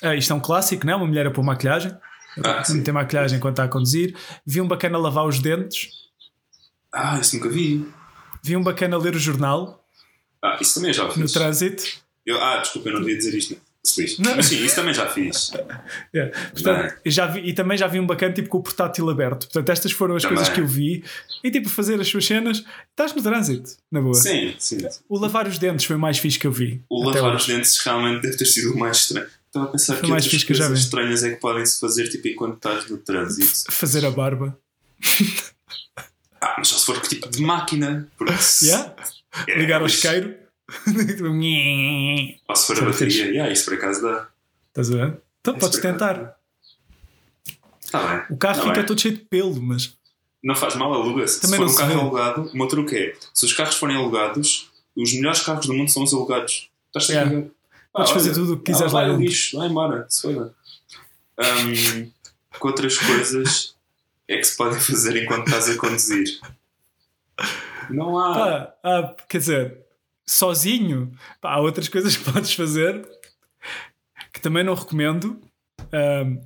ah, 0.00 0.14
isto 0.14 0.32
é 0.32 0.36
um 0.36 0.40
clássico, 0.40 0.86
não 0.86 0.92
é? 0.92 0.96
Uma 0.96 1.06
mulher 1.06 1.26
a 1.26 1.30
pôr 1.32 1.42
maquilhagem, 1.42 1.92
Ah, 2.44 2.62
sim. 2.62 2.74
meter 2.74 2.92
maquilhagem 2.92 3.38
enquanto 3.38 3.54
está 3.54 3.64
a 3.64 3.68
conduzir. 3.68 4.14
Vi 4.46 4.60
um 4.60 4.68
bacana 4.68 4.96
lavar 4.98 5.26
os 5.26 5.40
dentes, 5.40 5.90
Ah, 6.92 7.18
isso 7.18 7.34
nunca 7.34 7.48
vi. 7.48 7.84
vi 8.40 8.56
um 8.56 8.62
bacana 8.62 8.96
ler 8.96 9.16
o 9.16 9.18
jornal 9.18 9.84
Ah, 10.40 10.56
isso 10.60 10.74
também 10.74 10.92
já 10.92 11.06
no 11.06 11.10
fiz. 11.12 11.32
trânsito. 11.32 11.82
Eu, 12.24 12.40
ah, 12.40 12.58
desculpa, 12.58 12.88
eu 12.88 12.92
não 12.94 13.00
devia 13.00 13.16
dizer 13.18 13.36
isto. 13.36 13.56
Não. 13.86 13.94
Feliz. 13.94 14.18
Não. 14.18 14.36
Mas 14.36 14.46
sim, 14.46 14.64
isso 14.64 14.74
também 14.74 14.92
já 14.94 15.06
fiz. 15.08 15.50
Yeah. 16.14 16.38
Portanto, 16.52 16.82
Bem. 16.82 16.92
eu 17.04 17.10
já 17.10 17.26
vi, 17.26 17.40
e 17.48 17.52
também 17.52 17.76
já 17.78 17.86
vi 17.86 18.00
um 18.00 18.06
bacana 18.06 18.32
tipo 18.34 18.48
com 18.48 18.58
o 18.58 18.62
portátil 18.62 19.08
aberto. 19.10 19.46
Portanto, 19.46 19.68
estas 19.70 19.92
foram 19.92 20.16
as 20.16 20.22
Também. 20.22 20.36
coisas 20.38 20.52
que 20.54 20.60
eu 20.60 20.66
vi. 20.66 21.04
E 21.44 21.50
tipo, 21.50 21.68
fazer 21.68 22.00
as 22.00 22.08
suas 22.08 22.24
cenas, 22.26 22.64
estás 22.90 23.14
no 23.14 23.22
trânsito, 23.22 23.70
na 23.90 24.00
boa. 24.00 24.14
Sim, 24.14 24.54
sim. 24.58 24.78
O 25.08 25.18
lavar 25.18 25.46
os 25.46 25.58
dentes 25.58 25.84
foi 25.86 25.96
o 25.96 25.98
mais 25.98 26.18
fixe 26.18 26.38
que 26.38 26.46
eu 26.46 26.52
vi. 26.52 26.82
O 26.90 27.04
lavar 27.08 27.34
os 27.36 27.44
hoje. 27.44 27.54
dentes 27.56 27.78
realmente 27.78 28.22
deve 28.22 28.36
ter 28.36 28.46
sido 28.46 28.72
o 28.74 28.78
mais 28.78 28.96
estranho. 28.98 29.26
Estava 29.46 29.66
a 29.66 29.68
pensar 29.72 29.94
Foi 29.94 30.02
que 30.02 30.10
mais 30.10 30.24
outras 30.24 30.30
fixe 30.32 30.46
que 30.46 30.52
eu 30.52 30.56
já 30.56 30.64
coisas 30.66 30.78
vi. 30.80 30.84
estranhas 30.84 31.24
é 31.24 31.30
que 31.30 31.36
podem-se 31.40 31.80
fazer 31.80 32.08
tipo, 32.08 32.28
enquanto 32.28 32.56
estás 32.56 32.90
no 32.90 32.98
trânsito. 32.98 33.72
Fazer 33.72 34.04
a 34.04 34.10
barba. 34.10 34.58
Ah, 36.40 36.54
mas 36.58 36.68
só 36.68 36.76
se 36.78 36.84
for 36.86 37.00
tipo 37.00 37.28
de 37.30 37.40
máquina. 37.42 38.08
Porque 38.18 38.34
se- 38.42 38.66
Yeah? 38.66 38.94
é, 39.48 39.58
Ligar 39.58 39.80
ao 39.80 39.86
isqueiro. 39.86 40.34
Ou 42.48 42.56
se 42.56 42.66
for 42.66 42.78
a 42.82 42.86
bateria, 42.86 43.26
yeah, 43.26 43.52
isso 43.52 43.64
por 43.64 43.74
acaso 43.74 44.02
dá. 44.02 44.28
Estás 44.68 44.90
a 44.90 44.94
ver? 44.96 45.20
Então 45.40 45.54
Isso 45.54 45.60
podes 45.60 45.80
tentar. 45.80 46.36
Tá 47.90 48.02
bem. 48.06 48.24
O 48.30 48.36
carro 48.36 48.56
tá 48.56 48.62
fica 48.62 48.74
bem. 48.74 48.86
todo 48.86 49.00
cheio 49.00 49.16
de 49.16 49.24
pelo, 49.24 49.60
mas. 49.62 49.96
Não 50.42 50.54
faz 50.54 50.74
mal, 50.76 50.92
aluga-se. 50.92 51.40
Se 51.46 51.56
for 51.56 51.66
um 51.66 51.74
carro 51.74 51.94
vê. 51.94 52.00
alugado, 52.00 52.50
o 52.52 52.56
meu 52.56 52.66
truque 52.68 52.96
é: 52.96 53.16
se 53.32 53.44
os 53.44 53.52
carros 53.52 53.76
forem 53.76 53.96
alugados, 53.96 54.70
os 54.96 55.12
melhores 55.14 55.40
carros 55.40 55.66
do 55.66 55.74
mundo 55.74 55.90
são 55.90 56.02
os 56.02 56.12
alugados. 56.12 56.68
Estás 56.88 57.08
Yeah. 57.08 57.30
a? 57.30 57.42
Podes 57.92 58.10
Ah, 58.10 58.14
fazer 58.14 58.28
olha, 58.30 58.34
tudo 58.38 58.52
o 58.54 58.56
que 58.58 58.72
quiseres 58.72 58.92
ah, 58.92 59.00
lá 59.00 59.06
vai 59.08 59.16
lixo, 59.16 59.56
vai 59.58 59.68
embora, 59.68 60.06
se 60.08 60.22
foda. 60.22 60.54
Um, 61.38 62.10
que 62.60 62.66
outras 62.66 62.98
coisas 62.98 63.74
é 64.28 64.36
que 64.36 64.44
se 64.44 64.56
podem 64.56 64.78
fazer 64.80 65.22
enquanto 65.22 65.46
estás 65.46 65.70
a 65.70 65.76
conduzir? 65.76 66.40
Não 67.90 68.18
há. 68.18 68.72
Ah, 68.82 69.14
quer 69.28 69.38
dizer, 69.38 69.78
sozinho, 70.28 71.12
pá, 71.40 71.52
há 71.54 71.60
outras 71.60 71.88
coisas 71.88 72.16
que 72.16 72.24
podes 72.30 72.52
fazer 72.52 73.06
que 74.32 74.40
também 74.40 74.62
não 74.64 74.74
recomendo. 74.74 75.40
ahm, 75.92 76.38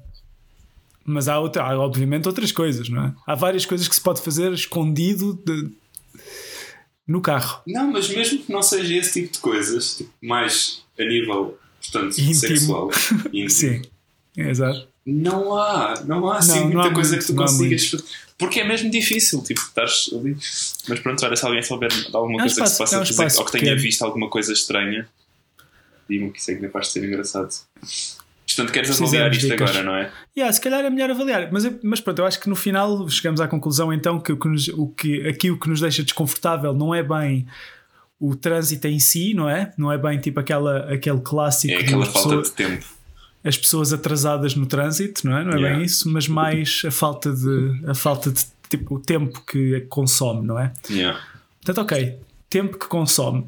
mas 1.04 1.28
há, 1.28 1.40
outra, 1.40 1.64
há, 1.64 1.78
obviamente, 1.78 2.28
outras 2.28 2.52
coisas, 2.52 2.88
não 2.88 3.04
é? 3.06 3.14
Há 3.26 3.34
várias 3.34 3.66
coisas 3.66 3.88
que 3.88 3.94
se 3.94 4.00
pode 4.00 4.20
fazer 4.22 4.52
escondido 4.52 5.34
de- 5.44 5.72
no 7.06 7.20
carro. 7.20 7.62
Não, 7.66 7.90
mas 7.90 8.08
mesmo 8.08 8.44
que 8.44 8.52
não 8.52 8.62
seja 8.62 8.94
esse 8.94 9.20
tipo 9.22 9.32
de 9.32 9.38
coisas, 9.40 9.96
tipo, 9.96 10.12
mais 10.22 10.84
a 10.99 11.02
nível, 11.04 11.58
portanto, 11.80 12.18
Íntimo. 12.18 12.34
sexual, 12.34 12.90
íntimo, 13.32 13.50
Sim, 13.50 13.82
exato. 14.37 14.87
Não 15.07 15.57
há, 15.57 16.02
não 16.07 16.28
há 16.30 16.38
assim 16.38 16.52
Não, 16.52 16.61
não 16.69 16.73
muita 16.73 16.88
há 16.88 16.92
coisa 16.95 17.11
muito, 17.11 17.26
que 17.26 17.33
tu 17.33 17.37
não 17.37 17.45
consigas. 17.47 18.04
Porque 18.38 18.61
é 18.61 18.64
mesmo 18.64 18.90
difícil, 18.90 19.42
tipo, 19.42 19.61
estás 19.61 20.09
ali. 20.12 20.37
Mas 20.88 20.99
pronto, 21.00 21.25
olha, 21.26 21.37
se 21.37 21.45
alguém 21.45 21.62
souber 21.62 21.90
de 21.90 22.14
alguma 22.16 22.38
É 22.40 22.42
coisa 22.42 22.47
que 22.47 22.66
se 22.66 22.73
espaço- 22.73 22.78
possa 22.78 22.97
é 22.97 22.99
um 22.99 23.02
espaço 23.02 23.38
ou 23.40 23.45
que 23.47 23.52
tenha 23.52 23.76
visto 23.76 24.02
alguma 24.02 24.28
coisa 24.30 24.52
estranha, 24.52 25.07
diga-me 26.09 26.30
que 26.33 26.38
isso 26.40 26.50
é 26.50 26.54
que 26.54 26.61
capaz 26.62 26.87
de 26.87 26.92
ser 26.92 27.04
engraçado. 27.04 27.50
Portanto, 28.47 28.73
queres 28.73 28.88
Precisamos 28.88 29.14
avaliar 29.14 29.33
isto 29.33 29.42
dicas. 29.49 29.71
agora, 29.71 29.83
não 29.85 29.95
é? 29.95 30.11
Yeah, 30.37 30.52
se 30.52 30.61
calhar 30.61 30.80
é 30.85 30.90
melhor 30.90 31.11
avaliar, 31.11 31.49
mas, 31.52 31.64
mas 31.83 32.00
pronto, 32.00 32.19
eu 32.19 32.26
acho 32.26 32.40
que 32.40 32.49
no 32.49 32.57
final 32.57 33.09
chegamos 33.09 33.40
à 33.40 33.47
conclusão 33.47 33.92
então 33.92 34.19
que, 34.19 34.33
o 34.33 34.37
que, 34.38 34.49
nos- 34.49 34.69
o 34.69 34.88
que 34.88 35.26
aqui 35.28 35.50
o 35.50 35.59
que 35.59 35.69
nos 35.69 35.80
deixa 35.80 36.02
desconfortável 36.02 36.75
não 36.75 36.95
é 36.95 37.02
bem 37.02 37.47
o 38.19 38.35
trânsito 38.35 38.87
em 38.88 38.99
si, 38.99 39.35
não 39.35 39.49
é? 39.49 39.73
Não 39.78 39.90
é 39.92 39.97
bem 39.97 40.19
tipo 40.19 40.40
aquela, 40.40 40.92
aquele 40.92 41.21
clássico 41.21 41.73
É 41.75 41.76
aquela 41.78 42.04
falta 42.07 42.28
pessoas- 42.28 42.49
de 42.50 42.54
tempo. 42.54 42.87
As 43.44 43.56
pessoas 43.56 43.92
atrasadas 43.92 44.54
no 44.54 44.66
trânsito, 44.66 45.26
não 45.26 45.37
é? 45.38 45.44
Não 45.44 45.52
é 45.52 45.56
Yeah. 45.56 45.76
bem 45.76 45.85
isso, 45.87 46.09
mas 46.11 46.28
mais 46.28 46.82
a 46.87 46.90
falta 46.90 47.32
de 47.32 47.82
a 47.87 47.94
falta 47.94 48.30
de 48.30 48.44
tipo 48.68 48.97
o 48.97 49.00
tempo 49.00 49.40
que 49.47 49.80
consome, 49.88 50.47
não 50.47 50.59
é? 50.59 50.73
Yeah. 50.90 51.18
Portanto, 51.64 51.85
ok, 51.85 52.18
tempo 52.49 52.78
que 52.78 52.87
consome. 52.87 53.47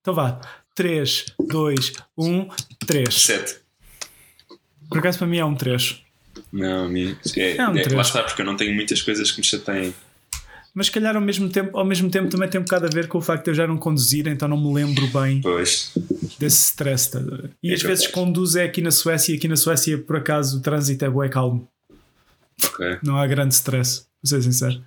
Então 0.00 0.14
vá, 0.14 0.40
3, 0.74 1.26
2, 1.48 1.92
1, 2.16 2.48
3. 2.86 3.14
Sete. 3.22 3.56
Por 4.88 4.98
acaso 4.98 5.18
para 5.18 5.26
mim 5.26 5.38
é 5.38 5.44
um 5.44 5.54
3. 5.54 6.00
Não, 6.52 6.86
a 6.86 6.88
mim. 6.88 7.16
É, 7.36 7.56
É 7.56 7.68
um 7.68 7.76
é- 7.76 7.82
três. 7.82 7.92
lá 7.92 8.02
está, 8.02 8.22
porque 8.22 8.42
eu 8.42 8.46
não 8.46 8.56
tenho 8.56 8.74
muitas 8.74 9.00
coisas 9.02 9.30
que 9.30 9.38
me 9.40 9.44
chateiem. 9.46 9.94
Mas 10.74 10.86
se 10.86 10.92
calhar 10.92 11.14
ao 11.14 11.22
mesmo 11.22 11.48
tempo, 11.48 11.78
ao 11.78 11.84
mesmo 11.84 12.10
tempo 12.10 12.28
também 12.28 12.48
tem 12.48 12.60
um 12.60 12.64
bocado 12.64 12.86
a 12.86 12.88
ver 12.88 13.06
com 13.06 13.18
o 13.18 13.20
facto 13.20 13.44
de 13.44 13.50
eu 13.52 13.54
já 13.54 13.66
não 13.66 13.76
conduzir, 13.76 14.26
então 14.26 14.48
não 14.48 14.60
me 14.60 14.72
lembro 14.74 15.06
bem 15.08 15.40
Pois. 15.40 15.92
desse 16.38 16.64
stress. 16.70 17.10
tá? 17.12 17.20
E 17.62 17.70
É 17.70 17.74
às 17.74 17.82
vezes 17.82 18.06
capaz. 18.08 18.24
conduzo 18.26 18.58
é 18.58 18.64
aqui 18.64 18.82
na 18.82 18.90
Suécia 18.90 19.32
e 19.32 19.36
aqui 19.36 19.46
na 19.46 19.54
Suécia 19.56 19.96
por 19.98 20.16
acaso 20.16 20.58
o 20.58 20.60
trânsito 20.60 21.04
é 21.04 21.08
bué 21.10 21.28
calmo. 21.28 21.68
Ok. 22.66 22.98
Não 23.04 23.16
há 23.16 23.26
grande 23.26 23.54
stress, 23.54 24.06
vou 24.22 24.28
ser 24.28 24.42
sincero. 24.42 24.84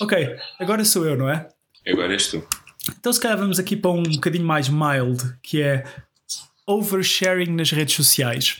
Ok, 0.00 0.36
agora 0.60 0.84
sou 0.84 1.04
eu, 1.04 1.16
não 1.16 1.28
é? 1.28 1.48
Agora 1.86 2.12
és 2.12 2.28
tu. 2.28 2.46
Então 2.98 3.12
se 3.12 3.20
calhar 3.20 3.36
vamos 3.36 3.58
aqui 3.58 3.76
para 3.76 3.90
um 3.90 4.02
bocadinho 4.04 4.44
mais 4.46 4.68
mild, 4.68 5.36
que 5.42 5.60
é 5.60 5.84
oversharing 6.66 7.50
nas 7.54 7.70
redes 7.72 7.94
sociais. 7.96 8.58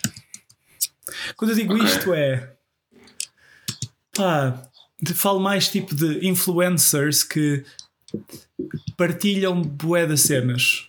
Quando 1.36 1.50
eu 1.52 1.56
digo 1.56 1.74
Ok. 1.74 1.84
isto 1.86 2.12
é 2.12 2.52
pá, 4.16 4.62
falo 5.14 5.40
mais 5.40 5.68
tipo 5.68 5.94
de 5.94 6.26
influencers 6.26 7.22
que 7.22 7.64
partilham 8.96 9.62
bué 9.62 10.06
das 10.06 10.20
cenas. 10.22 10.88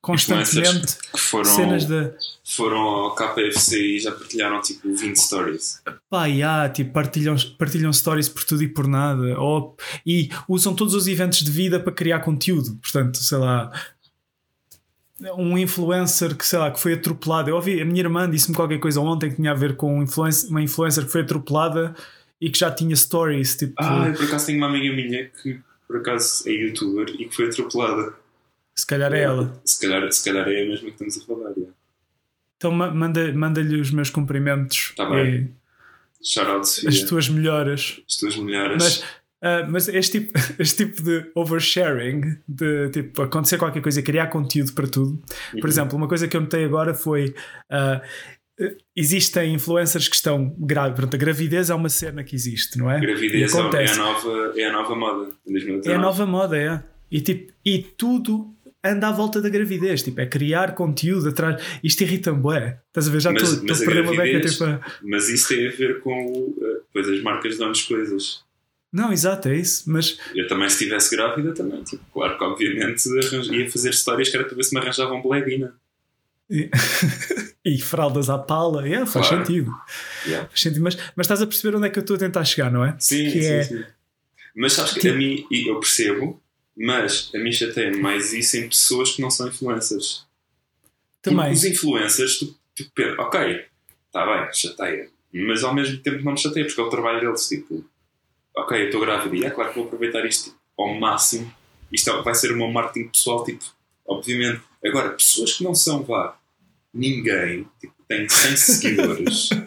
Constantemente 0.00 0.98
que 1.12 1.18
foram, 1.18 1.44
cenas 1.44 1.86
de 1.86 2.12
foram 2.44 2.78
ao 2.78 3.14
KFC 3.14 3.96
e 3.96 3.98
já 3.98 4.12
partilharam 4.12 4.60
tipo 4.60 4.94
20 4.94 5.16
stories. 5.16 5.80
pá, 6.10 6.26
yeah, 6.26 6.68
tipo, 6.68 6.92
partilham, 6.92 7.34
partilham 7.58 7.90
stories 7.90 8.28
por 8.28 8.44
tudo 8.44 8.62
e 8.62 8.68
por 8.68 8.86
nada. 8.86 9.40
Ou, 9.40 9.74
e 10.04 10.28
usam 10.46 10.74
todos 10.74 10.94
os 10.94 11.06
eventos 11.06 11.40
de 11.40 11.50
vida 11.50 11.80
para 11.80 11.90
criar 11.90 12.20
conteúdo. 12.20 12.78
Portanto, 12.82 13.16
sei 13.16 13.38
lá 13.38 13.72
um 15.38 15.56
influencer 15.56 16.36
que 16.36 16.46
sei 16.46 16.58
lá 16.58 16.70
que 16.70 16.78
foi 16.78 16.94
atropelado. 16.94 17.48
Eu 17.48 17.56
ouvi, 17.56 17.80
a 17.80 17.84
minha 17.84 18.00
irmã 18.00 18.28
disse-me 18.28 18.54
qualquer 18.54 18.78
coisa 18.78 19.00
ontem 19.00 19.30
que 19.30 19.36
tinha 19.36 19.52
a 19.52 19.54
ver 19.54 19.76
com 19.76 19.98
um 19.98 20.02
influencer, 20.02 20.50
uma 20.50 20.60
influencer 20.60 21.04
que 21.04 21.12
foi 21.12 21.22
atropelada 21.22 21.94
e 22.40 22.50
que 22.50 22.58
já 22.58 22.70
tinha 22.70 22.94
stories 22.96 23.56
tipo, 23.56 23.74
Ah, 23.78 24.08
eu 24.08 24.14
por 24.14 24.24
acaso 24.26 24.46
tenho 24.46 24.58
uma 24.58 24.68
amiga 24.68 24.94
minha 24.94 25.28
que 25.28 25.60
por 25.86 25.96
acaso 25.98 26.48
é 26.48 26.52
youtuber 26.52 27.08
e 27.18 27.26
que 27.28 27.34
foi 27.34 27.46
atropelada. 27.48 28.14
se 28.74 28.86
calhar 28.86 29.12
é 29.12 29.20
ela 29.22 29.60
Se 29.64 29.80
calhar, 29.80 30.10
se 30.12 30.24
calhar 30.24 30.48
é 30.48 30.62
a 30.62 30.66
mesma 30.66 30.90
que 30.90 31.04
estamos 31.04 31.16
a 31.18 31.20
falar. 31.26 31.50
yeah. 31.56 31.72
então 32.56 32.70
ma- 32.72 32.90
manda- 32.90 33.32
manda-lhe 33.32 33.80
os 33.80 33.90
meus 33.90 34.10
cumprimentos 34.10 34.92
Tá 34.96 35.08
bem. 35.08 35.34
e 36.20 36.26
Shout 36.26 36.50
out 36.50 36.88
as 36.88 37.02
tuas 37.02 37.28
melhoras 37.28 38.00
As 38.08 38.16
tuas 38.16 38.36
mulheres. 38.36 38.82
Mas, 38.82 39.04
ah, 39.42 39.66
mas 39.68 39.88
este, 39.88 40.20
tipo, 40.20 40.32
este 40.58 40.86
tipo 40.86 41.02
de 41.02 41.30
oversharing, 41.34 42.38
de 42.48 42.88
tipo 42.90 43.20
acontecer 43.22 43.58
qualquer 43.58 43.82
coisa, 43.82 44.00
criar 44.02 44.28
conteúdo 44.28 44.72
para 44.72 44.86
tudo. 44.88 45.22
Por 45.52 45.60
Uhum. 45.64 45.68
exemplo, 45.68 45.96
uma 45.98 46.08
coisa 46.08 46.26
que 46.26 46.34
eu 46.36 46.40
notei 46.40 46.64
agora 46.64 46.94
foi. 46.94 47.34
ah, 47.70 48.00
existem 48.96 49.54
influencers 49.54 50.08
que 50.08 50.14
estão 50.16 50.54
grávidos. 50.58 51.00
Pronto, 51.00 51.14
a 51.14 51.18
gravidez 51.18 51.70
é 51.70 51.74
uma 51.74 51.88
cena 51.88 52.22
que 52.24 52.34
existe, 52.36 52.78
não 52.78 52.90
é? 52.90 53.00
Gravidez 53.00 53.52
E 53.52 53.56
é, 53.56 53.58
é, 53.58 53.60
acontece. 53.60 53.94
a 53.94 53.96
nova, 53.96 54.52
é 54.56 54.64
a 54.64 54.72
nova 54.72 54.94
moda. 54.94 55.30
em 55.46 55.52
2019. 55.52 55.88
É 55.90 55.94
a 55.94 55.98
nova 55.98 56.26
moda, 56.26 56.56
é. 56.56 56.82
E, 57.10 57.20
tipo, 57.20 57.52
e 57.64 57.78
tudo 57.82 58.54
anda 58.82 59.08
à 59.08 59.12
volta 59.12 59.40
da 59.40 59.48
gravidez. 59.48 60.02
Tipo, 60.02 60.20
é 60.20 60.26
criar 60.26 60.74
conteúdo 60.74 61.28
atrás. 61.28 61.62
Isto 61.82 62.02
irrita-me, 62.02 62.38
bué. 62.38 62.80
Estás 62.88 63.08
a 63.08 63.10
ver? 63.10 63.20
Já 63.20 63.32
estou 63.32 63.74
a 63.74 63.78
perder 63.78 64.02
uma 64.02 64.16
beca. 64.16 64.48
Tipo, 64.48 64.64
a- 64.64 64.80
Mas 65.02 65.28
isso 65.28 65.48
tem 65.48 65.66
a 65.66 65.70
ver 65.70 66.00
com. 66.00 66.12
uh, 66.32 66.84
Pois 66.92 67.08
as 67.08 67.20
marcas 67.22 67.58
dão-nos 67.58 67.82
coisas. 67.82 68.44
Não, 68.92 69.12
exato, 69.12 69.48
é 69.48 69.56
isso. 69.56 69.90
Mas 69.90 70.16
Eu 70.32 70.46
também, 70.46 70.68
se 70.68 70.76
estivesse 70.84 71.16
grávida, 71.16 71.52
também. 71.52 71.82
Tipo, 71.82 72.04
claro 72.12 72.38
que, 72.38 72.44
obviamente, 72.44 73.02
ia 73.50 73.68
fazer 73.68 73.90
histórias 73.90 74.28
que 74.28 74.36
era 74.36 74.46
para 74.46 74.54
ver 74.54 74.62
se 74.62 74.72
me 74.72 74.80
arranjavam 74.80 75.20
bleguina. 75.20 75.74
E, 76.54 76.70
e 77.76 77.80
fraldas 77.80 78.30
à 78.30 78.38
pala, 78.38 78.86
yeah, 78.86 79.04
faz 79.06 79.28
Claro. 79.28 79.44
sentido. 79.46 79.74
Yeah. 80.26 80.48
Faz 80.48 80.60
sentido. 80.60 80.82
Mas, 80.82 80.96
mas 81.16 81.24
estás 81.24 81.42
a 81.42 81.46
perceber 81.46 81.76
onde 81.76 81.86
é 81.88 81.90
que 81.90 81.98
eu 81.98 82.02
estou 82.02 82.16
a 82.16 82.18
tentar 82.18 82.44
chegar, 82.44 82.70
não 82.70 82.84
é? 82.84 82.94
Sim, 82.98 83.24
Que 83.30 83.42
sim, 83.42 83.46
é- 83.48 83.62
sim. 83.64 83.84
Mas 84.56 84.72
sabes 84.74 84.92
que 84.92 85.00
Tipo- 85.00 85.14
a 85.14 85.16
mim, 85.16 85.46
e 85.50 85.68
eu 85.68 85.80
percebo, 85.80 86.40
mas 86.76 87.30
a 87.34 87.38
mim 87.38 87.50
chateia 87.50 87.96
mais 87.98 88.32
isso 88.32 88.56
em 88.56 88.68
pessoas 88.68 89.10
que 89.12 89.20
não 89.22 89.30
são 89.30 89.48
influencers. 89.48 90.24
Também. 91.20 91.38
Porque 91.46 91.52
os 91.54 91.64
influencers, 91.64 92.38
tu, 92.38 92.54
tu 92.76 92.84
pensas, 92.94 93.18
ok, 93.18 93.64
está 94.06 94.24
bem, 94.26 94.52
chateia, 94.54 95.08
mas 95.32 95.64
ao 95.64 95.74
mesmo 95.74 95.96
tempo 95.98 96.22
não 96.24 96.32
me 96.32 96.38
chateia, 96.38 96.64
porque 96.66 96.80
é 96.80 96.84
o 96.84 96.88
trabalho 96.90 97.20
deles. 97.20 97.48
Tipo, 97.48 97.84
ok, 98.56 98.80
eu 98.82 98.86
estou 98.86 99.00
grávida 99.00 99.34
e 99.36 99.44
é 99.44 99.50
claro 99.50 99.70
que 99.70 99.76
vou 99.78 99.86
aproveitar 99.86 100.24
isto 100.24 100.50
tipo, 100.50 100.56
ao 100.78 100.94
máximo. 100.94 101.52
Isto 101.90 102.10
é- 102.10 102.22
vai 102.22 102.34
ser 102.34 102.52
o 102.52 102.56
meu 102.56 102.68
marketing 102.70 103.08
pessoal, 103.08 103.42
tipo, 103.44 103.64
obviamente. 104.06 104.60
Agora, 104.84 105.10
pessoas 105.10 105.54
que 105.54 105.64
não 105.64 105.74
são, 105.74 106.02
vá, 106.04 106.36
ninguém, 106.94 107.66
tipo, 107.80 107.94
tem 108.08 108.28
100 108.28 108.56
seguidores. 108.56 109.50
Ei, 109.50 109.58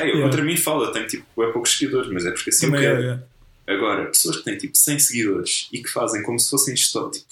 eu 0.00 0.06
Yeah. 0.06 0.22
contra 0.22 0.42
mim 0.42 0.56
fala, 0.56 0.92
tenho 0.92 1.06
tipo, 1.06 1.42
é 1.42 1.52
poucos 1.52 1.72
seguidores, 1.76 2.10
mas 2.12 2.24
é 2.24 2.30
porque 2.30 2.50
assim 2.50 2.66
Também 2.66 2.84
eu 2.84 2.90
é, 2.92 2.96
quero. 3.02 3.24
é. 3.66 3.72
Agora, 3.74 4.06
pessoas 4.06 4.36
que 4.38 4.44
têm 4.44 4.56
tipo 4.56 4.76
100 4.76 4.98
seguidores 4.98 5.68
e 5.72 5.82
que 5.82 5.90
fazem 5.90 6.22
como 6.22 6.38
se 6.38 6.48
fossem 6.48 6.74
tipo, 7.10 7.26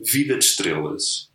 vida 0.00 0.36
de 0.36 0.44
estrelas. 0.44 1.28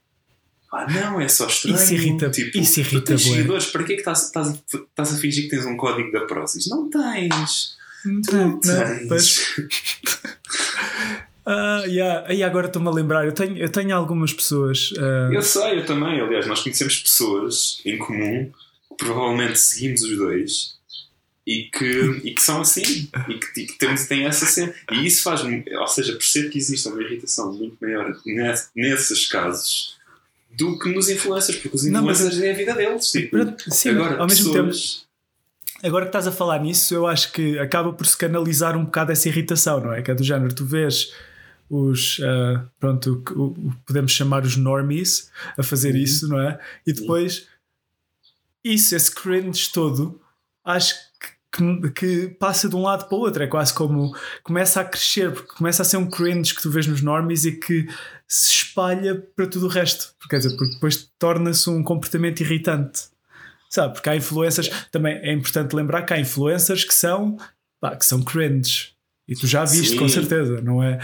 Ah, 0.74 0.86
não, 0.90 1.20
é 1.22 1.28
só 1.30 1.48
estranho. 1.48 1.76
Isso 1.78 1.94
irrita- 1.94 2.30
tipo, 2.30 2.58
isso 2.58 2.74
tu 2.76 2.80
irrita 2.82 3.02
tens 3.06 3.24
bué. 3.26 3.36
seguidores, 3.36 3.66
para 3.68 3.84
que 3.84 3.92
é 3.94 3.96
que 3.96 4.02
estás, 4.02 4.24
estás, 4.26 4.48
a- 4.50 4.78
estás 4.78 5.14
a 5.14 5.18
fingir 5.18 5.44
que 5.44 5.50
tens 5.50 5.66
um 5.66 5.76
código 5.78 6.12
da 6.12 6.22
Prozis? 6.26 6.68
Não 6.68 6.90
tens. 6.90 7.78
Não, 8.06 8.22
Tu 8.22 8.36
não 8.36 8.50
não, 8.50 8.60
tens. 8.60 9.08
pois. 9.08 9.56
Ah, 11.46 11.84
yeah. 11.88 12.24
Aí 12.28 12.44
agora 12.44 12.68
estou-me 12.68 12.88
a 12.88 12.92
lembrar, 12.92 13.26
eu 13.26 13.32
tenho, 13.32 13.58
eu 13.58 13.70
tenho 13.70 13.96
algumas 13.96 14.32
pessoas. 14.34 14.94
ah, 14.98 15.30
Eu 15.34 15.42
sei, 15.42 15.80
eu 15.80 15.86
também. 15.86 16.20
Aliás, 16.22 16.46
nós 16.48 16.62
conhecemos 16.62 17.00
pessoas 17.00 17.82
em 17.86 17.98
comum 17.98 18.52
que 18.90 18.96
provavelmente 19.06 19.60
seguimos 19.60 20.04
os 20.04 20.18
dois 20.18 20.80
e 21.48 21.64
que, 21.74 22.22
e 22.24 22.36
que 22.36 22.42
são 22.42 22.62
assim 22.62 22.82
e 23.28 23.34
que, 23.40 23.62
e 23.62 23.66
que 23.66 23.78
temos, 23.80 24.06
têm 24.06 24.26
essa 24.26 24.46
cena. 24.46 24.74
E 24.92 25.06
isso 25.08 25.24
faz, 25.24 25.42
ou 25.44 25.88
seja, 25.88 26.14
percebo 26.14 26.50
que 26.52 26.58
existe 26.60 26.88
uma 26.88 27.02
irritação 27.02 27.52
muito 27.54 27.76
maior 27.82 28.16
ness- 28.26 28.70
nesses 28.76 29.26
casos 29.28 29.98
do 30.56 30.78
que 30.78 30.90
nos 30.94 31.10
influencers, 31.10 31.58
porque 31.58 31.76
os 31.76 31.86
Não, 31.86 32.04
mas- 32.04 32.18
influencers 32.20 32.44
é 32.44 32.52
a 32.52 32.56
vida 32.56 32.76
deles. 32.76 33.06
Tipo, 33.10 33.38
Sim, 33.72 33.90
agora, 33.90 34.18
ao 34.20 34.28
mesmo 34.28 34.52
tempo, 34.54 34.68
pessoas. 34.68 35.06
agora 35.82 36.06
que 36.06 36.10
estás 36.10 36.28
a 36.28 36.32
falar 36.32 36.60
nisso, 36.60 36.94
eu 36.94 37.08
acho 37.08 37.32
que 37.32 37.58
acaba 37.58 37.92
por 37.94 38.06
se 38.06 38.16
canalizar 38.18 38.78
um 38.78 38.84
bocado 38.86 39.12
essa 39.12 39.28
irritação, 39.28 39.80
não 39.80 39.94
é? 39.94 40.02
Que 40.04 40.12
é 40.12 40.14
do 40.14 40.24
género, 40.24 40.54
tu 40.54 40.64
vês 40.66 41.12
os 41.72 42.20
uh, 42.20 42.68
pronto, 42.78 43.24
o, 43.34 43.44
o, 43.44 43.74
podemos 43.86 44.12
chamar 44.12 44.44
os 44.44 44.58
normies 44.58 45.32
a 45.58 45.64
fazer 45.64 45.96
uhum. 45.96 46.02
isso, 46.02 46.28
não 46.28 46.40
é? 46.40 46.60
E 46.86 46.92
depois 46.92 47.48
isso, 48.62 48.94
esse 48.94 49.10
cringe 49.10 49.72
todo, 49.72 50.20
acho 50.66 50.96
que, 51.50 51.90
que, 51.92 52.28
passa 52.40 52.68
de 52.68 52.76
um 52.76 52.82
lado 52.82 53.08
para 53.08 53.18
o 53.18 53.22
outro. 53.22 53.42
É 53.42 53.48
quase 53.48 53.74
como 53.74 54.14
começa 54.44 54.82
a 54.82 54.86
crescer, 54.86 55.32
porque 55.32 55.54
começa 55.54 55.82
a 55.82 55.86
ser 55.86 55.96
um 55.96 56.10
cringe 56.10 56.54
que 56.54 56.62
tu 56.62 56.70
vês 56.70 56.86
nos 56.86 57.02
normies 57.02 57.46
e 57.46 57.54
que 57.54 57.88
se 58.28 58.50
espalha 58.50 59.16
para 59.36 59.48
tudo 59.48 59.68
o 59.68 59.70
resto. 59.70 60.14
Quer 60.30 60.38
dizer, 60.38 60.58
porque 60.58 60.74
depois 60.74 61.10
torna-se 61.18 61.70
um 61.70 61.82
comportamento 61.84 62.42
irritante. 62.42 63.04
Sabe? 63.70 63.94
Porque 63.94 64.10
há 64.10 64.16
influências, 64.18 64.70
também 64.92 65.16
é 65.20 65.32
importante 65.32 65.74
lembrar 65.74 66.02
que 66.02 66.14
há 66.14 66.20
influencers 66.20 66.84
que 66.84 66.94
são, 66.94 67.38
pá, 67.80 67.96
que 67.96 68.06
são 68.06 68.22
cringe. 68.22 68.94
E 69.32 69.34
tu 69.34 69.48
já 69.48 69.64
viste, 69.64 69.92
Sim. 69.92 69.96
com 69.96 70.10
certeza, 70.10 70.60
não 70.60 70.84
é, 70.84 71.00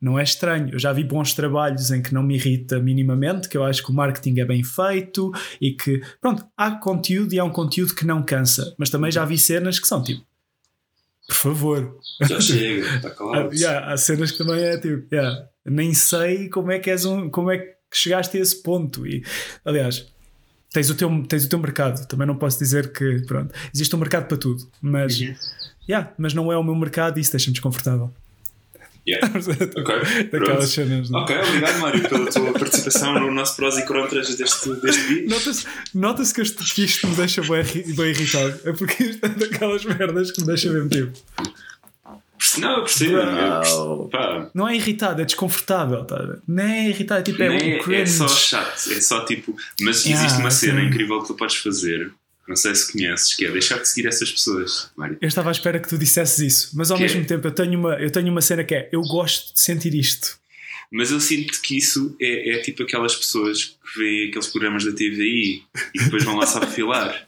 não 0.00 0.18
é 0.18 0.24
estranho. 0.24 0.70
Eu 0.72 0.80
já 0.80 0.92
vi 0.92 1.04
bons 1.04 1.32
trabalhos 1.32 1.92
em 1.92 2.02
que 2.02 2.12
não 2.12 2.20
me 2.20 2.34
irrita 2.34 2.80
minimamente, 2.80 3.48
que 3.48 3.56
eu 3.56 3.62
acho 3.62 3.84
que 3.84 3.92
o 3.92 3.94
marketing 3.94 4.40
é 4.40 4.44
bem 4.44 4.64
feito 4.64 5.30
e 5.60 5.70
que, 5.70 6.02
pronto, 6.20 6.44
há 6.56 6.72
conteúdo 6.72 7.32
e 7.32 7.38
há 7.38 7.44
um 7.44 7.50
conteúdo 7.50 7.94
que 7.94 8.04
não 8.04 8.20
cansa. 8.20 8.74
Mas 8.76 8.90
também 8.90 9.12
já 9.12 9.24
vi 9.24 9.38
cenas 9.38 9.78
que 9.78 9.86
são 9.86 10.02
tipo, 10.02 10.26
por 11.28 11.36
favor. 11.36 12.00
Já 12.22 12.40
chega, 12.40 12.84
está 12.96 13.10
claro. 13.10 13.54
yeah, 13.54 13.92
há 13.92 13.96
cenas 13.96 14.32
que 14.32 14.38
também 14.38 14.64
é 14.64 14.76
tipo, 14.76 15.06
yeah, 15.14 15.46
nem 15.64 15.94
sei 15.94 16.48
como 16.48 16.72
é 16.72 16.80
que 16.80 16.90
és 16.90 17.04
um, 17.04 17.30
como 17.30 17.52
é 17.52 17.58
que 17.58 17.76
chegaste 17.92 18.36
a 18.36 18.40
esse 18.40 18.60
ponto. 18.60 19.06
E, 19.06 19.24
aliás, 19.64 20.04
tens 20.76 20.90
o 20.90 20.94
teu, 20.94 21.24
tens 21.26 21.46
o 21.46 21.48
teu 21.48 21.58
mercado. 21.58 22.06
Também 22.06 22.26
não 22.26 22.36
posso 22.36 22.58
dizer 22.58 22.92
que, 22.92 23.22
pronto, 23.26 23.54
existe 23.74 23.96
um 23.96 23.98
mercado 23.98 24.26
para 24.26 24.36
tudo, 24.36 24.68
mas. 24.82 25.18
Uhum 25.18 25.34
yeah, 25.88 26.12
mas 26.18 26.34
não 26.34 26.52
é 26.52 26.58
o 26.58 26.62
meu 26.62 26.74
mercado 26.74 27.18
e 27.18 27.20
isso 27.20 27.30
deixa-me 27.30 27.52
desconfortável. 27.52 28.12
Yeah. 29.08 29.24
ok. 29.38 30.28
Daquelas 30.32 30.68
cenas. 30.68 31.10
Não? 31.10 31.20
É? 31.20 31.22
Ok, 31.22 31.38
obrigado, 31.38 31.78
Mário, 31.78 32.08
pela 32.08 32.26
tua 32.26 32.52
participação 32.52 33.14
no 33.14 33.30
nosso 33.30 33.54
prós 33.54 33.78
e 33.78 33.86
contras 33.86 34.34
deste, 34.34 34.68
deste 34.80 35.02
vídeo. 35.02 35.30
Nota-se 35.30 35.66
nota 35.94 36.22
que, 36.24 36.40
este, 36.40 36.74
que 36.74 36.84
isto 36.84 37.06
me 37.06 37.14
deixa 37.14 37.40
bem, 37.42 37.62
bem 37.94 38.10
irritado. 38.10 38.60
É 38.64 38.72
porque 38.72 39.04
isto 39.04 39.24
é 39.24 39.28
daquelas 39.28 39.84
merdas 39.84 40.32
que 40.32 40.40
me 40.40 40.46
deixa 40.48 40.72
mesmo 40.72 40.88
tipo. 40.88 41.12
Não, 42.60 42.76
eu 42.78 42.82
percebo. 42.82 43.16
Eu, 43.16 44.50
não 44.54 44.68
é 44.68 44.76
irritado, 44.76 45.22
é 45.22 45.24
desconfortável. 45.24 46.04
Tá? 46.04 46.38
Não 46.46 46.64
é 46.64 46.88
irritado, 46.88 47.20
é 47.20 47.22
tipo, 47.22 47.42
é, 47.42 47.50
um 47.50 47.82
cringe. 47.82 48.02
É 48.02 48.06
só 48.06 48.28
chato, 48.28 48.92
é 48.92 49.00
só 49.00 49.24
tipo. 49.24 49.56
Mas 49.80 49.98
existe 49.98 50.12
yeah, 50.12 50.38
uma 50.38 50.50
cena 50.50 50.80
sim. 50.80 50.86
incrível 50.86 51.20
que 51.20 51.28
tu 51.28 51.34
podes 51.34 51.56
fazer 51.56 52.12
não 52.46 52.54
sei 52.54 52.74
se 52.74 52.92
conheces, 52.92 53.34
que 53.34 53.44
é 53.44 53.50
deixar 53.50 53.78
de 53.78 53.88
seguir 53.88 54.06
essas 54.06 54.30
pessoas, 54.30 54.90
Mário. 54.96 55.18
Eu 55.20 55.26
estava 55.26 55.50
à 55.50 55.52
espera 55.52 55.80
que 55.80 55.88
tu 55.88 55.98
dissesses 55.98 56.38
isso, 56.38 56.70
mas 56.76 56.90
ao 56.90 56.96
que 56.96 57.02
mesmo 57.02 57.22
é? 57.22 57.24
tempo 57.24 57.46
eu 57.46 57.50
tenho, 57.50 57.78
uma, 57.78 57.94
eu 57.94 58.10
tenho 58.10 58.30
uma 58.30 58.40
cena 58.40 58.62
que 58.62 58.74
é: 58.74 58.88
eu 58.92 59.02
gosto 59.02 59.52
de 59.52 59.60
sentir 59.60 59.94
isto. 59.94 60.38
Mas 60.90 61.10
eu 61.10 61.20
sinto 61.20 61.60
que 61.60 61.76
isso 61.76 62.16
é, 62.20 62.54
é 62.54 62.58
tipo 62.58 62.84
aquelas 62.84 63.16
pessoas 63.16 63.64
que 63.64 63.98
vêem 63.98 64.28
aqueles 64.28 64.46
programas 64.46 64.84
da 64.84 64.92
TVI 64.92 65.64
e 65.92 65.98
depois 65.98 66.22
vão 66.22 66.36
lá 66.36 66.46
só 66.46 66.64
filar. 66.64 67.26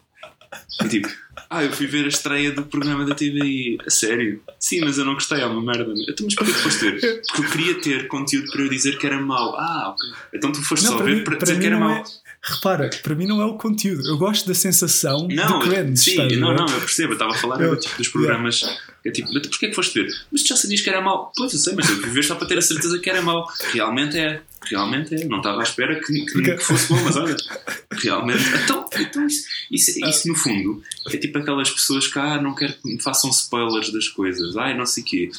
E 0.81 0.87
tipo, 0.87 1.09
ah, 1.49 1.63
eu 1.63 1.71
fui 1.71 1.87
ver 1.87 2.05
a 2.05 2.09
estreia 2.09 2.51
do 2.51 2.63
programa 2.63 3.05
da 3.05 3.15
TVI. 3.15 3.77
A 3.85 3.89
sério? 3.89 4.41
Sim, 4.59 4.81
mas 4.81 4.97
eu 4.97 5.05
não 5.05 5.15
gostei, 5.15 5.41
é 5.41 5.45
uma 5.45 5.61
merda. 5.61 5.91
Então, 6.07 6.25
mas 6.25 6.35
porquê 6.35 6.53
que 6.53 6.59
foste 6.59 6.91
ver? 6.91 7.21
Porque 7.27 7.41
eu 7.41 7.49
queria 7.49 7.81
ter 7.81 8.07
conteúdo 8.07 8.51
para 8.51 8.61
eu 8.61 8.69
dizer 8.69 8.97
que 8.97 9.07
era 9.07 9.19
mau. 9.19 9.55
Ah, 9.57 9.89
ok. 9.89 10.09
Então 10.33 10.51
tu 10.51 10.61
foste 10.63 10.85
não, 10.85 10.97
só 10.97 11.03
ver 11.03 11.17
mim, 11.17 11.23
para 11.23 11.37
dizer 11.37 11.59
que 11.59 11.65
era 11.65 11.79
mau. 11.79 11.91
É 11.91 12.03
repara, 12.41 12.89
para 13.03 13.15
mim 13.15 13.25
não 13.25 13.41
é 13.41 13.45
o 13.45 13.55
conteúdo, 13.55 14.07
eu 14.07 14.17
gosto 14.17 14.47
da 14.47 14.53
sensação 14.53 15.27
não, 15.27 15.59
de 15.59 15.69
cringe. 15.69 15.97
Sim, 15.97 16.37
não, 16.37 16.53
não, 16.55 16.65
eu 16.67 16.79
percebo, 16.79 17.11
eu 17.11 17.13
estava 17.13 17.31
a 17.31 17.37
falar 17.37 17.59
eu, 17.61 17.77
tipo, 17.77 17.97
dos 17.97 18.07
programas. 18.07 18.61
Yeah. 18.61 18.81
É 19.05 19.11
tipo, 19.11 19.31
porquê 19.31 19.67
é 19.67 19.69
que 19.69 19.75
foste 19.75 20.01
ver? 20.01 20.11
Mas 20.31 20.43
tu 20.43 20.49
já 20.49 20.55
sabias 20.55 20.81
que 20.81 20.89
era 20.89 21.01
mau. 21.01 21.31
Pois 21.35 21.53
eu 21.53 21.59
sei, 21.59 21.73
mas 21.73 21.89
eu 21.89 21.95
fui 21.97 22.09
ver 22.09 22.23
só 22.23 22.35
para 22.35 22.47
ter 22.47 22.57
a 22.57 22.61
certeza 22.61 22.99
que 22.99 23.09
era 23.09 23.21
mau. 23.21 23.47
Realmente 23.71 24.17
é. 24.17 24.41
Realmente 24.69 25.15
é. 25.15 25.25
Não 25.25 25.37
estava 25.37 25.59
à 25.59 25.63
espera 25.63 25.99
que, 25.99 26.25
que, 26.25 26.41
que 26.41 26.57
fosse 26.57 26.89
bom, 26.89 27.03
mas 27.03 27.15
olha. 27.15 27.35
Realmente. 27.91 28.43
Então, 28.63 28.85
então 28.99 29.25
isso, 29.25 29.47
isso, 29.71 30.05
isso, 30.05 30.27
no 30.27 30.35
fundo 30.35 30.81
é 31.07 31.17
tipo 31.17 31.37
aquelas 31.37 31.69
pessoas 31.69 32.07
que 32.07 32.19
ah, 32.19 32.41
não 32.41 32.55
quero 32.55 32.73
que 32.73 32.87
me 32.87 33.01
façam 33.01 33.29
spoilers 33.29 33.91
das 33.91 34.07
coisas. 34.07 34.55
Ai, 34.57 34.77
não 34.77 34.85
sei 34.85 35.03
o 35.03 35.05
quê. 35.05 35.31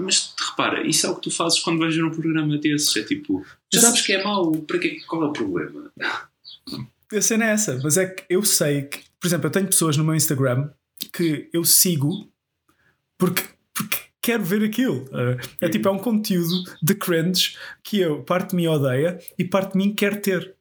Mas 0.00 0.34
repara, 0.50 0.86
isso 0.86 1.06
é 1.06 1.10
o 1.10 1.14
que 1.14 1.22
tu 1.22 1.30
fazes 1.30 1.60
quando 1.60 1.78
vais 1.78 1.94
ver 1.94 2.04
um 2.04 2.10
programa 2.10 2.56
desses. 2.58 2.96
É 2.96 3.02
tipo, 3.02 3.44
já 3.72 3.80
sabes 3.80 4.02
que 4.02 4.12
é 4.12 4.22
mau, 4.22 4.52
para 4.52 4.78
que, 4.78 5.00
qual 5.06 5.24
é 5.24 5.26
o 5.26 5.32
problema? 5.32 5.92
A 7.12 7.20
cena 7.20 7.44
é 7.44 7.50
essa, 7.50 7.78
mas 7.82 7.96
é 7.96 8.06
que 8.06 8.24
eu 8.28 8.42
sei 8.42 8.82
que, 8.82 9.00
por 9.20 9.26
exemplo, 9.26 9.46
eu 9.46 9.50
tenho 9.50 9.66
pessoas 9.66 9.96
no 9.96 10.04
meu 10.04 10.14
Instagram 10.14 10.70
que 11.12 11.48
eu 11.52 11.64
sigo 11.64 12.32
porque, 13.18 13.44
porque 13.72 13.98
quero 14.22 14.44
ver 14.44 14.62
aquilo. 14.62 15.04
É 15.60 15.68
tipo, 15.68 15.88
é 15.88 15.90
um 15.90 15.98
conteúdo 15.98 16.62
de 16.80 16.94
cringe 16.94 17.56
que 17.82 17.98
eu, 17.98 18.22
parte 18.22 18.50
de 18.50 18.56
mim 18.56 18.68
odeia 18.68 19.18
e 19.36 19.44
parte 19.44 19.72
de 19.72 19.78
mim 19.78 19.92
quer 19.92 20.20
ter. 20.20 20.54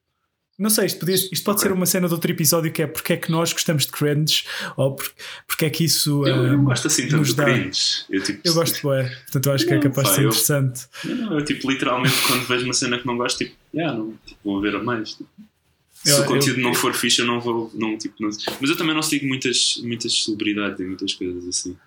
Não 0.59 0.69
sei, 0.69 0.85
isto, 0.85 0.99
podia, 0.99 1.15
isto 1.15 1.43
pode 1.43 1.57
okay. 1.57 1.69
ser 1.69 1.73
uma 1.73 1.85
cena 1.85 2.07
de 2.07 2.13
outro 2.13 2.29
episódio 2.29 2.71
que 2.71 2.83
é 2.83 2.87
porque 2.87 3.13
é 3.13 3.17
que 3.17 3.31
nós 3.31 3.51
gostamos 3.51 3.85
de 3.85 3.91
cringe 3.91 4.43
ou 4.77 4.95
porque, 4.95 5.15
porque 5.47 5.65
é 5.65 5.69
que 5.69 5.85
isso. 5.85 6.27
Eu, 6.27 6.45
eu 6.47 6.61
gosto 6.61 6.87
assim 6.87 7.07
tanto 7.07 7.23
de 7.23 7.35
cringe. 7.35 8.05
Eu, 8.09 8.21
tipo, 8.21 8.41
eu 8.43 8.53
gosto, 8.53 8.93
é. 8.93 9.09
Portanto, 9.09 9.45
eu 9.45 9.53
acho 9.53 9.65
não, 9.65 9.69
que 9.69 9.77
é 9.77 9.89
capaz 9.89 10.09
de 10.09 10.15
ser 10.15 10.21
eu, 10.21 10.29
interessante. 10.29 10.81
Não, 11.05 11.39
eu, 11.39 11.45
tipo, 11.45 11.71
literalmente, 11.71 12.15
quando 12.27 12.45
vejo 12.47 12.65
uma 12.65 12.73
cena 12.73 12.99
que 12.99 13.07
não 13.07 13.17
gosto, 13.17 13.39
tipo, 13.39 13.55
yeah, 13.73 13.97
não, 13.97 14.13
tipo 14.25 14.39
vou 14.43 14.61
ver 14.61 14.75
a 14.75 14.83
mais. 14.83 15.13
Tipo. 15.13 15.29
Se 15.93 16.11
eu, 16.11 16.21
o 16.21 16.25
conteúdo 16.25 16.59
eu, 16.59 16.63
não 16.63 16.73
for 16.73 16.93
fixe, 16.93 17.21
eu 17.21 17.25
não 17.25 17.39
vou. 17.39 17.71
Não, 17.73 17.97
tipo, 17.97 18.15
não, 18.19 18.29
mas 18.29 18.69
eu 18.69 18.77
também 18.77 18.93
não 18.93 19.01
sigo 19.01 19.25
muitas, 19.25 19.79
muitas 19.83 20.23
celebridades 20.23 20.79
e 20.79 20.83
muitas 20.83 21.13
coisas 21.13 21.47
assim. 21.47 21.77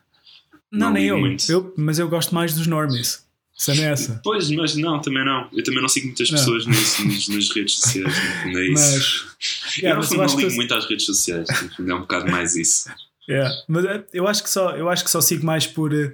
Não, 0.75 0.87
não 0.89 0.93
nem 0.93 1.07
eu. 1.07 1.19
eu. 1.49 1.75
Mas 1.77 1.99
eu 1.99 2.09
gosto 2.09 2.35
mais 2.35 2.55
dos 2.55 2.67
normies. 2.67 3.25
Cena 3.57 3.83
é 3.83 3.93
essa. 3.93 4.21
Pois, 4.25 4.51
mas 4.51 4.75
não, 4.75 5.01
também 5.01 5.25
não. 5.25 5.49
Eu 5.53 5.63
também 5.63 5.81
não 5.81 5.89
sigo 5.89 6.07
muitas 6.07 6.29
pessoas 6.29 6.67
nisso, 6.67 7.07
nas, 7.07 7.29
nas, 7.29 7.51
redes 7.51 7.77
sociais. 7.77 8.15
Não 8.47 8.59
é 8.59 8.67
isso. 8.67 9.27
Mas, 9.37 9.77
yeah, 9.79 10.05
eu 10.05 10.19
não, 10.19 10.27
não 10.27 10.37
ligo 10.37 10.55
muito 10.55 10.75
às 10.75 10.87
redes 10.87 11.07
sociais. 11.07 11.49
É 11.79 11.95
um 11.95 12.01
bocado 12.01 12.31
mais 12.31 12.57
isso. 12.57 12.91
Yeah. 13.29 13.55
Mas 13.69 13.85
eh, 13.85 14.05
eu 14.13 14.27
acho, 14.27 14.43
que 14.43 14.51
só, 14.51 14.77
eu 14.77 14.89
acho 14.89 15.05
que 15.05 15.11
só 15.11 15.21
sigo 15.21 15.47
mais 15.47 15.67
por. 15.69 15.95
Eh, 15.95 16.13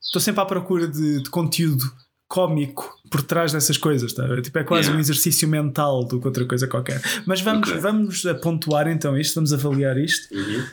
estou 0.00 0.22
sempre 0.22 0.40
à 0.40 0.46
procura 0.46 0.86
de, 0.86 1.22
de 1.22 1.28
conteúdo 1.28 1.84
cómico 2.28 2.96
por 3.10 3.22
trás 3.22 3.50
dessas 3.50 3.76
coisas, 3.76 4.12
tá? 4.12 4.40
tipo, 4.40 4.56
é 4.56 4.62
quase 4.62 4.82
yeah. 4.82 4.96
um 4.96 5.00
exercício 5.00 5.48
mental 5.48 6.04
do 6.04 6.20
que 6.20 6.28
outra 6.28 6.44
coisa 6.44 6.68
qualquer. 6.68 7.02
Mas 7.26 7.40
vamos, 7.40 7.68
okay. 7.68 7.80
vamos 7.80 8.22
pontuar 8.40 8.86
então 8.86 9.18
isto, 9.18 9.34
vamos 9.34 9.52
avaliar 9.52 9.98
isto. 9.98 10.32
Uhum. 10.32 10.64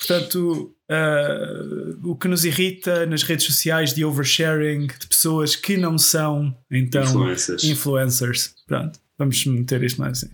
Portanto, 0.00 0.74
uh, 0.90 2.10
o 2.10 2.16
que 2.16 2.26
nos 2.26 2.46
irrita 2.46 3.04
nas 3.04 3.22
redes 3.22 3.44
sociais 3.44 3.92
de 3.92 4.02
oversharing 4.02 4.86
de 4.86 5.06
pessoas 5.06 5.54
que 5.54 5.76
não 5.76 5.98
são 5.98 6.56
então 6.70 7.02
influencers. 7.02 7.64
influencers. 7.64 8.54
Pronto, 8.66 8.98
vamos 9.18 9.44
meter 9.44 9.82
isto 9.82 10.00
mais 10.00 10.24
assim. 10.24 10.32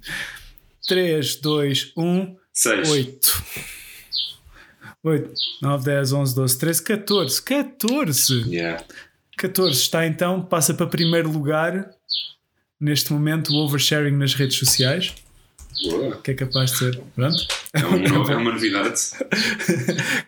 3, 0.87 1.37
2, 1.37 1.93
1, 1.97 2.37
6. 2.53 2.91
8. 2.91 3.45
8, 5.03 5.33
9, 5.63 5.85
10, 5.85 6.13
11, 6.13 6.35
12, 6.37 6.59
13, 6.59 6.83
14. 6.83 7.43
14! 7.43 8.35
Yeah. 8.49 8.85
14 9.37 9.81
está 9.81 10.07
então, 10.07 10.43
passa 10.43 10.75
para 10.75 10.87
primeiro 10.87 11.29
lugar 11.29 11.91
neste 12.81 13.13
momento 13.13 13.53
o 13.53 13.57
oversharing 13.65 14.17
nas 14.17 14.35
redes 14.35 14.57
sociais. 14.59 15.13
Boa. 15.85 16.17
Que 16.23 16.31
é 16.31 16.35
capaz 16.35 16.73
de 16.73 16.79
ser. 16.79 17.01
Pronto. 17.15 17.47
É, 17.73 17.87
um, 17.87 18.05
é 18.31 18.37
uma 18.37 18.53
novidade. 18.53 19.01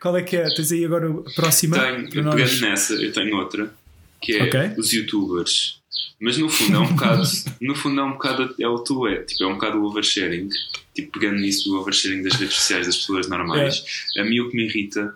Qual 0.00 0.16
é 0.16 0.22
que 0.22 0.37
é? 0.37 0.44
Tens 0.54 0.72
aí 0.72 0.84
agora 0.84 1.11
a 1.11 1.34
próxima? 1.34 1.78
Tenho, 1.78 2.11
pegando 2.11 2.61
nessa, 2.61 2.94
eu 2.94 3.12
tenho 3.12 3.37
outra, 3.37 3.72
que 4.20 4.34
é 4.34 4.44
okay. 4.44 4.72
os 4.76 4.92
youtubers. 4.92 5.78
Mas 6.20 6.37
no 6.37 6.48
fundo 6.48 6.76
é 6.76 6.80
um 6.80 6.88
bocado, 6.88 7.22
no 7.61 7.74
fundo 7.76 8.00
é 8.00 8.04
um 8.04 8.12
bocado, 8.12 8.54
é 8.58 8.68
o 8.68 8.78
tu 8.80 9.06
é, 9.06 9.22
tipo, 9.22 9.44
é 9.44 9.46
um 9.46 9.54
bocado 9.54 9.78
o 9.78 9.84
oversharing, 9.84 10.48
tipo, 10.92 11.12
pegando 11.12 11.38
nisso 11.38 11.68
do 11.68 11.78
oversharing 11.78 12.22
das 12.22 12.34
redes 12.34 12.56
sociais 12.56 12.87
das 12.87 12.96
pessoas 12.96 13.28
normais. 13.28 13.84
É. 14.16 14.22
A 14.22 14.24
mim 14.24 14.40
o 14.40 14.50
que 14.50 14.56
me 14.56 14.64
irrita 14.64 15.14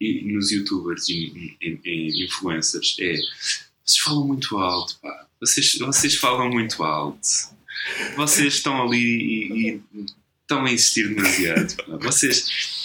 e, 0.00 0.32
nos 0.32 0.50
youtubers 0.50 1.10
e, 1.10 1.56
e, 1.60 2.24
influencers 2.24 2.96
é 3.00 3.16
vocês 3.84 3.98
falam 4.02 4.26
muito 4.26 4.56
alto, 4.56 4.98
pá. 5.02 5.26
Vocês, 5.40 5.78
vocês 5.78 6.14
falam 6.14 6.48
muito 6.48 6.82
alto 6.82 7.20
vocês 8.16 8.54
estão 8.54 8.82
ali 8.82 8.98
e, 8.98 9.52
e 9.52 9.82
estão 10.42 10.64
a 10.64 10.72
insistir 10.72 11.08
demasiado. 11.08 11.74
Vocês. 12.00 12.80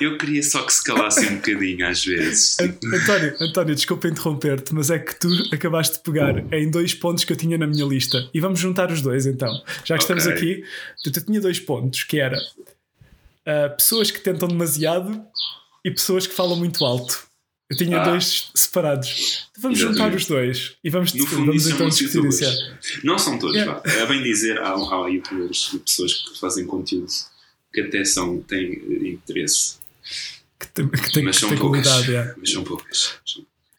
Eu 0.00 0.18
queria 0.18 0.42
só 0.42 0.62
que 0.62 0.72
se 0.72 0.82
calassem 0.82 1.28
um 1.28 1.36
bocadinho 1.36 1.86
às 1.86 2.04
vezes. 2.04 2.56
António, 2.60 3.36
António, 3.40 3.74
desculpa 3.74 4.08
interromper-te, 4.08 4.74
mas 4.74 4.90
é 4.90 4.98
que 4.98 5.14
tu 5.14 5.28
acabaste 5.52 5.98
de 5.98 6.02
pegar 6.02 6.52
em 6.52 6.68
dois 6.70 6.92
pontos 6.92 7.24
que 7.24 7.32
eu 7.32 7.36
tinha 7.36 7.56
na 7.56 7.66
minha 7.66 7.84
lista. 7.84 8.28
E 8.34 8.40
vamos 8.40 8.58
juntar 8.58 8.90
os 8.90 9.00
dois 9.00 9.26
então. 9.26 9.52
Já 9.84 9.96
que 9.96 10.04
okay. 10.04 10.16
estamos 10.16 10.26
aqui, 10.26 10.64
eu 11.06 11.12
tinha 11.12 11.40
dois 11.40 11.60
pontos, 11.60 12.02
que 12.02 12.18
era 12.18 12.36
uh, 12.36 13.76
pessoas 13.76 14.10
que 14.10 14.20
tentam 14.20 14.48
demasiado 14.48 15.24
e 15.84 15.90
pessoas 15.90 16.26
que 16.26 16.34
falam 16.34 16.56
muito 16.56 16.84
alto. 16.84 17.29
Eu 17.70 17.76
tinha 17.76 18.00
ah. 18.00 18.04
dois 18.04 18.50
separados. 18.52 19.48
Então 19.52 19.62
vamos 19.62 19.78
Exatamente. 19.78 20.02
juntar 20.02 20.16
os 20.16 20.26
dois 20.26 20.76
e 20.82 20.90
vamos, 20.90 21.14
no 21.14 21.26
fundo, 21.26 21.46
vamos 21.46 21.66
então 21.68 21.88
discutir 21.88 22.24
isso. 22.24 22.74
Não 23.04 23.16
são 23.16 23.38
todos, 23.38 23.54
yeah. 23.54 23.80
É 23.84 24.06
bem 24.06 24.22
dizer, 24.22 24.58
há, 24.58 24.72
há 24.74 25.08
youtubers 25.08 25.78
pessoas 25.86 26.14
que 26.14 26.40
fazem 26.40 26.66
conteúdo 26.66 27.12
que 27.72 27.80
até 27.80 28.04
são, 28.04 28.40
têm 28.40 28.72
interesse. 29.08 29.76
Que 30.58 30.66
tem, 30.66 30.88
que 30.88 31.12
tem, 31.12 31.24
mas, 31.24 31.36
que 31.36 31.40
são 31.40 31.48
tem 31.48 31.58
poucas, 31.58 31.86
qualidade, 31.86 32.10
yeah. 32.10 32.34
mas 32.36 32.50
são 32.50 32.64
poucas. 32.64 33.14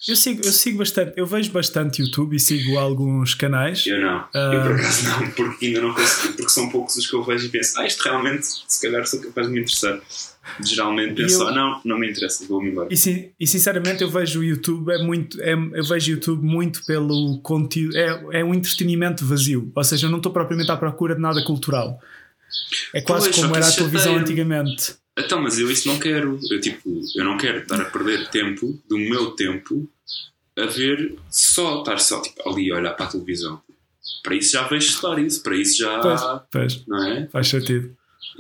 Eu 0.07 0.15
sigo, 0.15 0.43
eu 0.43 0.51
sigo 0.51 0.77
bastante, 0.79 1.13
eu 1.15 1.27
vejo 1.27 1.51
bastante 1.51 2.01
YouTube 2.01 2.35
e 2.35 2.39
sigo 2.39 2.79
alguns 2.79 3.35
canais. 3.35 3.85
Eu 3.85 4.01
não. 4.01 4.27
Eu 4.33 4.61
por 4.63 4.71
acaso 4.71 5.09
não, 5.09 5.31
porque 5.31 5.65
ainda 5.67 5.81
não 5.81 5.93
consigo, 5.93 6.33
porque 6.33 6.49
são 6.49 6.69
poucos 6.69 6.95
os 6.95 7.07
que 7.07 7.15
eu 7.15 7.23
vejo 7.23 7.45
e 7.45 7.49
penso, 7.49 7.79
ah, 7.79 7.85
isto 7.85 8.01
realmente, 8.01 8.47
se 8.67 8.81
calhar 8.81 9.05
sou 9.05 9.19
capaz 9.19 9.47
de 9.47 9.53
me 9.53 9.59
interessar. 9.59 10.01
Geralmente 10.63 11.13
penso, 11.15 11.43
eu- 11.43 11.53
não, 11.53 11.81
não 11.85 11.99
me 11.99 12.09
interessa, 12.09 12.45
vou-me 12.47 12.69
embora. 12.71 12.89
E, 12.91 13.31
e 13.39 13.47
sinceramente 13.47 14.01
eu 14.01 14.09
vejo 14.09 14.39
o 14.39 14.43
YouTube 14.43 14.91
é 14.91 14.97
muito 15.03 15.39
é, 15.41 15.53
eu 15.53 15.83
vejo 15.85 16.11
YouTube 16.13 16.43
muito 16.43 16.83
pelo 16.85 17.39
conteúdo 17.41 17.95
é, 17.95 18.39
é 18.39 18.43
um 18.43 18.53
entretenimento 18.53 19.25
vazio 19.25 19.71
ou 19.75 19.83
seja 19.83 20.07
eu 20.07 20.09
não 20.11 20.17
estou 20.17 20.31
propriamente 20.31 20.71
à 20.71 20.77
procura 20.77 21.13
de 21.15 21.21
nada 21.21 21.43
cultural 21.43 21.99
é 22.93 23.01
quase 23.01 23.25
Pois, 23.29 23.35
como 23.35 23.55
era 23.55 23.67
a 23.67 23.71
televisão 23.71 24.15
antigamente 24.17 24.95
Então, 25.17 25.41
mas 25.41 25.59
eu 25.59 25.69
isso 25.69 25.87
não 25.87 25.99
quero. 25.99 26.39
Eu, 26.49 26.59
tipo, 26.61 27.01
eu 27.15 27.23
não 27.23 27.37
quero 27.37 27.59
estar 27.59 27.79
a 27.79 27.85
perder 27.85 28.27
tempo 28.29 28.81
do 28.89 28.97
meu 28.97 29.31
tempo 29.31 29.87
a 30.57 30.65
ver 30.65 31.15
só, 31.29 31.79
estar 31.79 31.99
só 31.99 32.21
tipo, 32.21 32.47
ali 32.49 32.71
a 32.71 32.75
olhar 32.75 32.91
para 32.93 33.05
a 33.05 33.09
televisão. 33.09 33.61
Para 34.23 34.35
isso 34.35 34.53
já 34.53 34.67
vejo 34.67 34.91
stories, 34.91 35.37
para 35.39 35.55
isso 35.55 35.77
já. 35.77 35.99
pois, 35.99 36.21
pois 36.51 36.87
Não 36.87 37.07
é? 37.07 37.27
faz 37.31 37.47
sentido 37.47 37.95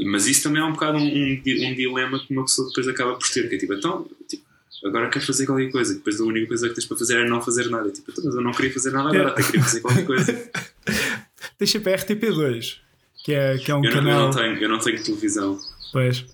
Mas 0.05 0.27
isso 0.27 0.43
também 0.43 0.61
é 0.61 0.65
um 0.65 0.71
bocado 0.71 0.97
um, 0.97 1.01
um, 1.01 1.41
um 1.45 1.75
dilema 1.75 2.19
que 2.19 2.31
uma 2.33 2.43
pessoa 2.43 2.67
depois 2.67 2.87
acaba 2.87 3.15
por 3.15 3.27
ter, 3.29 3.47
que 3.49 3.55
é 3.55 3.57
tipo, 3.57 3.73
então, 3.73 4.07
tipo, 4.27 4.43
agora 4.85 5.09
queres 5.09 5.27
fazer 5.27 5.45
qualquer 5.45 5.71
coisa, 5.71 5.93
depois 5.93 6.19
a 6.19 6.23
única 6.23 6.47
coisa 6.47 6.69
que 6.69 6.75
tens 6.75 6.85
para 6.85 6.97
fazer 6.97 7.17
é 7.17 7.27
não 7.27 7.41
fazer 7.41 7.69
nada. 7.69 7.89
Tipo, 7.89 8.11
então, 8.11 8.23
mas 8.25 8.35
eu 8.35 8.41
não 8.41 8.51
queria 8.51 8.73
fazer 8.73 8.91
nada 8.91 9.09
agora, 9.09 9.29
até 9.29 9.43
queria 9.43 9.63
fazer 9.63 9.81
qualquer 9.81 10.05
coisa. 10.05 10.51
deixa 11.59 11.79
para 11.79 11.97
RTP2 11.97 12.77
que 13.23 13.33
é, 13.33 13.57
que 13.57 13.71
é 13.71 13.75
um 13.75 13.83
Eu 13.85 13.91
não, 13.91 13.99
eu 13.99 14.03
canal 14.03 14.21
não 14.27 14.31
tenho, 14.31 14.57
eu 14.57 14.69
não 14.69 14.79
tenho 14.79 15.03
televisão. 15.03 15.59
pois 15.91 16.25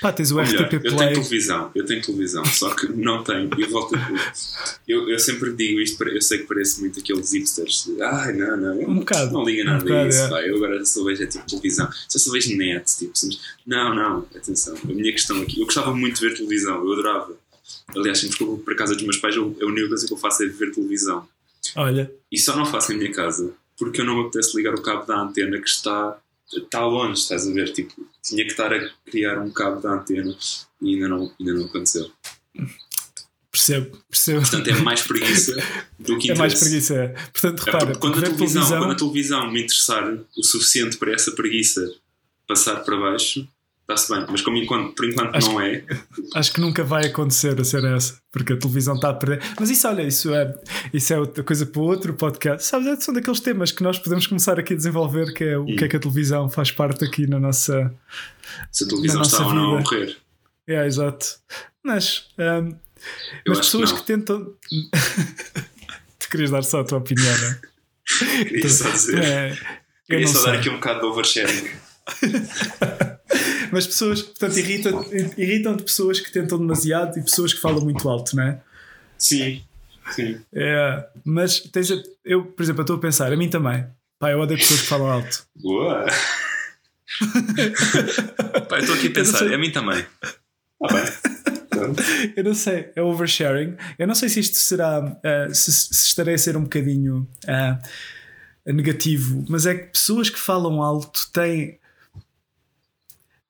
pá 0.00 0.12
tens 0.12 0.30
o 0.30 0.38
Ou 0.38 0.44
melhor, 0.44 0.62
RTP 0.64 0.74
eu 0.74 0.80
tenho 0.82 0.96
Play 0.96 1.12
televisão, 1.14 1.70
eu 1.74 1.84
tenho 1.86 2.02
televisão, 2.02 2.44
só 2.44 2.74
que 2.74 2.86
não 2.92 3.22
tenho. 3.24 3.48
Eu 3.58 3.70
volto 3.70 3.94
a 3.96 4.32
eu, 4.86 5.08
eu 5.08 5.18
sempre 5.18 5.52
digo 5.52 5.80
isto, 5.80 6.02
eu 6.04 6.20
sei 6.20 6.38
que 6.38 6.44
parece 6.44 6.80
muito 6.80 7.00
aqueles 7.00 7.32
hipsters. 7.32 7.88
Ai, 8.00 8.32
não, 8.34 8.56
não, 8.56 8.80
eu 8.80 8.88
Um 8.88 8.98
bocado, 8.98 9.32
não 9.32 9.44
liga 9.44 9.62
um 9.62 9.66
nada 9.66 9.82
bocado, 9.84 10.00
a 10.04 10.08
isso. 10.08 10.18
é. 10.20 10.28
pá, 10.28 10.42
eu 10.42 10.56
agora 10.56 10.84
só 10.84 11.04
vejo 11.04 11.22
é 11.22 11.26
tipo 11.26 11.46
televisão, 11.46 11.88
só 12.08 12.18
só 12.18 12.32
vejo 12.32 12.56
net. 12.56 12.84
Tipo, 12.96 13.16
somos- 13.18 13.40
não, 13.66 13.94
não, 13.94 14.18
atenção. 14.36 14.74
A 14.82 14.86
minha 14.86 15.12
questão 15.12 15.40
aqui, 15.42 15.60
eu 15.60 15.64
gostava 15.64 15.94
muito 15.94 16.20
de 16.20 16.28
ver 16.28 16.36
televisão, 16.36 16.76
eu 16.84 16.92
adorava. 16.92 17.32
Aliás, 17.96 18.18
sempre 18.18 18.36
que 18.36 18.42
eu 18.42 18.48
vou 18.48 18.58
para 18.58 18.74
casa 18.74 18.94
dos 18.94 19.02
meus 19.04 19.16
pais, 19.18 19.34
eu, 19.36 19.56
a 19.60 19.64
única 19.66 19.88
coisa 19.88 20.06
que 20.06 20.12
eu 20.12 20.16
faço 20.18 20.42
é 20.42 20.46
ver 20.46 20.70
televisão. 20.72 21.26
olha 21.76 22.10
E 22.30 22.38
só 22.38 22.54
não 22.56 22.66
faço 22.66 22.92
em 22.92 22.98
minha 22.98 23.12
casa 23.12 23.52
porque 23.78 24.00
eu 24.00 24.04
não 24.04 24.14
me 24.16 24.20
apetece 24.22 24.56
ligar 24.56 24.74
o 24.74 24.80
cabo 24.82 25.04
da 25.06 25.20
antena 25.20 25.58
que 25.58 25.68
está, 25.68 26.16
está 26.52 26.84
longe, 26.84 27.20
estás 27.20 27.48
a 27.48 27.52
ver? 27.52 27.72
Tipo, 27.72 27.94
tinha 28.22 28.44
que 28.44 28.50
estar 28.50 28.72
a 28.72 28.90
criar 29.04 29.38
um 29.38 29.50
cabo 29.50 29.80
da 29.80 29.92
antena 29.94 30.36
e 30.80 30.94
ainda 30.94 31.08
não, 31.08 31.32
ainda 31.38 31.54
não 31.54 31.66
aconteceu. 31.66 32.10
percebo 33.50 33.98
percebo 34.08 34.40
Portanto, 34.40 34.68
é 34.68 34.74
mais 34.80 35.02
preguiça 35.02 35.56
do 35.98 36.18
que 36.18 36.30
é 36.30 36.34
mais 36.34 36.52
interesse. 36.52 36.70
preguiça 36.70 36.94
é. 36.94 37.08
portanto 37.08 37.60
É 37.60 37.64
repara 37.64 37.86
porque 37.86 38.00
quando, 38.00 38.18
a 38.18 38.22
televisão, 38.22 38.62
televisão 38.62 38.78
quando 38.78 38.92
a 38.92 38.96
televisão 38.96 39.50
me 39.50 39.62
interessar 39.62 40.18
o 40.36 40.42
suficiente 40.42 40.96
para 40.96 41.12
essa 41.12 41.32
preguiça 41.32 41.94
passar 42.46 42.76
para 42.84 42.96
baixo, 42.96 43.48
está-se 43.88 44.12
bem. 44.12 44.26
Mas 44.28 44.40
como 44.42 44.56
enquanto, 44.56 44.94
por 44.94 45.04
enquanto 45.04 45.34
Acho 45.36 45.48
não 45.52 45.60
é, 45.60 45.84
Acho 46.34 46.52
que 46.52 46.60
nunca 46.60 46.82
vai 46.82 47.06
acontecer 47.06 47.58
a 47.60 47.64
ser 47.64 47.84
essa, 47.84 48.18
porque 48.32 48.52
a 48.54 48.56
televisão 48.58 48.94
está 48.96 49.10
a 49.10 49.14
perder. 49.14 49.42
Mas 49.58 49.70
isso, 49.70 49.86
olha, 49.88 50.02
isso 50.02 50.34
é, 50.34 50.54
isso 50.92 51.12
é 51.14 51.18
outra 51.18 51.44
coisa 51.44 51.64
para 51.66 51.80
outro 51.82 52.14
podcast. 52.14 52.66
Sabes, 52.66 52.86
é- 52.88 52.96
são 53.00 53.12
daqueles 53.14 53.40
temas 53.40 53.70
que 53.72 53.82
nós 53.82 53.98
podemos 53.98 54.26
começar 54.26 54.58
aqui 54.58 54.72
a 54.72 54.76
desenvolver, 54.76 55.32
que 55.34 55.44
é 55.44 55.58
o 55.58 55.62
Hum. 55.64 55.76
que 55.76 55.84
é 55.84 55.88
que 55.88 55.96
a 55.96 56.00
televisão 56.00 56.48
faz 56.48 56.70
parte 56.70 57.04
aqui 57.04 57.26
na 57.26 57.38
nossa. 57.38 57.94
se 58.72 58.84
a 58.84 58.88
televisão 58.88 59.22
está 59.22 59.46
ou 59.46 59.54
não 59.54 59.76
a 59.76 59.80
morrer. 59.80 60.16
É, 60.66 60.86
exato. 60.86 61.26
Mas, 61.84 62.28
Eu 62.38 62.72
mas 63.48 63.58
pessoas 63.58 63.92
que 63.92 63.98
que, 64.00 64.06
tentam. 64.06 64.54
tu 66.18 66.28
querias 66.30 66.50
dar 66.50 66.62
só 66.64 66.80
a 66.80 66.84
tua 66.84 66.98
opinião, 66.98 67.36
não 67.38 67.48
é? 67.48 67.58
Queria 68.44 68.68
só 68.70 68.90
dizer. 68.90 69.22
É, 69.22 69.58
Queria 70.06 70.26
só 70.26 70.42
dar 70.44 70.50
sei. 70.52 70.58
aqui 70.60 70.68
um 70.70 70.74
bocado 70.74 71.00
de 71.00 71.06
oversharing. 71.06 71.68
Mas 73.74 73.86
pessoas, 73.88 74.22
portanto, 74.22 74.56
irritam- 74.56 75.04
irritam-te 75.36 75.82
pessoas 75.82 76.20
que 76.20 76.30
tentam 76.30 76.58
demasiado 76.58 77.18
e 77.18 77.22
pessoas 77.22 77.52
que 77.52 77.60
falam 77.60 77.80
muito 77.82 78.08
alto, 78.08 78.36
não 78.36 78.44
é? 78.44 78.60
Sim, 79.18 79.62
sim. 80.12 80.40
É, 80.52 81.04
mas 81.24 81.58
tens 81.58 81.90
a- 81.90 82.00
eu, 82.24 82.44
por 82.44 82.62
exemplo, 82.62 82.80
eu 82.80 82.84
estou 82.84 82.96
a 82.96 83.00
pensar, 83.00 83.32
a 83.32 83.36
mim 83.36 83.50
também. 83.50 83.84
Pá, 84.18 84.30
eu 84.30 84.38
odeio 84.38 84.60
pessoas 84.60 84.82
que 84.82 84.86
falam 84.86 85.10
alto. 85.10 85.44
Boa! 85.60 86.06
Pá, 88.68 88.76
eu 88.76 88.80
estou 88.80 88.94
aqui 88.94 89.08
a 89.08 89.10
pensar, 89.12 89.52
a 89.52 89.58
mim 89.58 89.70
também. 89.70 90.04
Ah, 90.82 90.92
bem. 90.92 92.32
Eu 92.36 92.44
não 92.44 92.54
sei, 92.54 92.90
é 92.94 93.02
oversharing. 93.02 93.76
Eu 93.98 94.06
não 94.06 94.14
sei 94.14 94.28
se 94.28 94.40
isto 94.40 94.56
será. 94.56 94.98
ah, 95.24 95.52
se, 95.52 95.72
se 95.72 95.92
estarei 95.92 96.34
a 96.34 96.38
ser 96.38 96.56
um 96.56 96.62
bocadinho 96.62 97.28
ah, 97.48 97.78
negativo, 98.66 99.44
mas 99.48 99.66
é 99.66 99.74
que 99.74 99.86
pessoas 99.92 100.30
que 100.30 100.38
falam 100.38 100.80
alto 100.82 101.28
têm. 101.32 101.78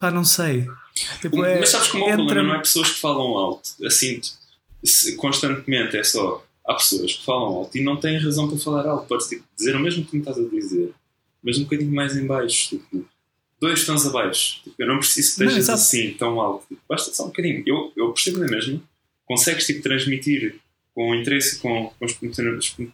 Pá, 0.04 0.10
não 0.10 0.22
sei. 0.22 0.66
Tipo, 1.22 1.42
é- 1.46 1.60
Mas 1.60 1.70
sabes 1.70 1.88
como 1.88 2.04
é 2.04 2.08
o 2.08 2.10
entra- 2.10 2.24
problema? 2.26 2.48
Não 2.48 2.54
é 2.56 2.58
pessoas 2.58 2.90
que 2.90 3.00
falam 3.00 3.38
alto, 3.38 3.70
assim, 3.86 4.20
constantemente, 5.16 5.96
é 5.96 6.04
só. 6.04 6.44
Há 6.66 6.74
pessoas 6.74 7.14
que 7.14 7.24
falam 7.24 7.46
alto 7.54 7.78
e 7.78 7.82
não 7.82 7.96
têm 7.96 8.18
razão 8.18 8.46
para 8.48 8.58
falar 8.58 8.86
alto. 8.86 9.06
Podes 9.06 9.28
tipo, 9.28 9.42
dizer 9.56 9.74
o 9.76 9.80
mesmo 9.80 10.04
que 10.04 10.14
me 10.16 10.20
estás 10.20 10.38
a 10.38 10.42
dizer, 10.42 10.92
mas 11.42 11.56
um 11.58 11.64
bocadinho 11.64 11.90
mais 11.94 12.14
em 12.18 12.26
baixo. 12.26 12.68
Tipo, 12.68 13.06
dois 13.58 13.86
tons 13.86 14.04
abaixo. 14.06 14.60
Tipo, 14.62 14.74
eu 14.78 14.88
não 14.88 14.98
preciso 14.98 15.36
que 15.38 15.44
estejas 15.44 15.70
assim, 15.70 16.12
tão 16.18 16.38
alto. 16.38 16.66
Tipo, 16.68 16.82
basta 16.86 17.14
só 17.14 17.24
um 17.24 17.28
bocadinho. 17.28 17.62
Eu, 17.66 17.92
eu 17.96 18.12
percebo 18.12 18.40
na 18.40 18.46
mesma. 18.46 18.78
Consegues 19.24 19.66
tipo, 19.66 19.82
transmitir 19.82 20.56
com 20.94 21.14
interesse, 21.14 21.58
com, 21.60 21.90
com 21.98 22.06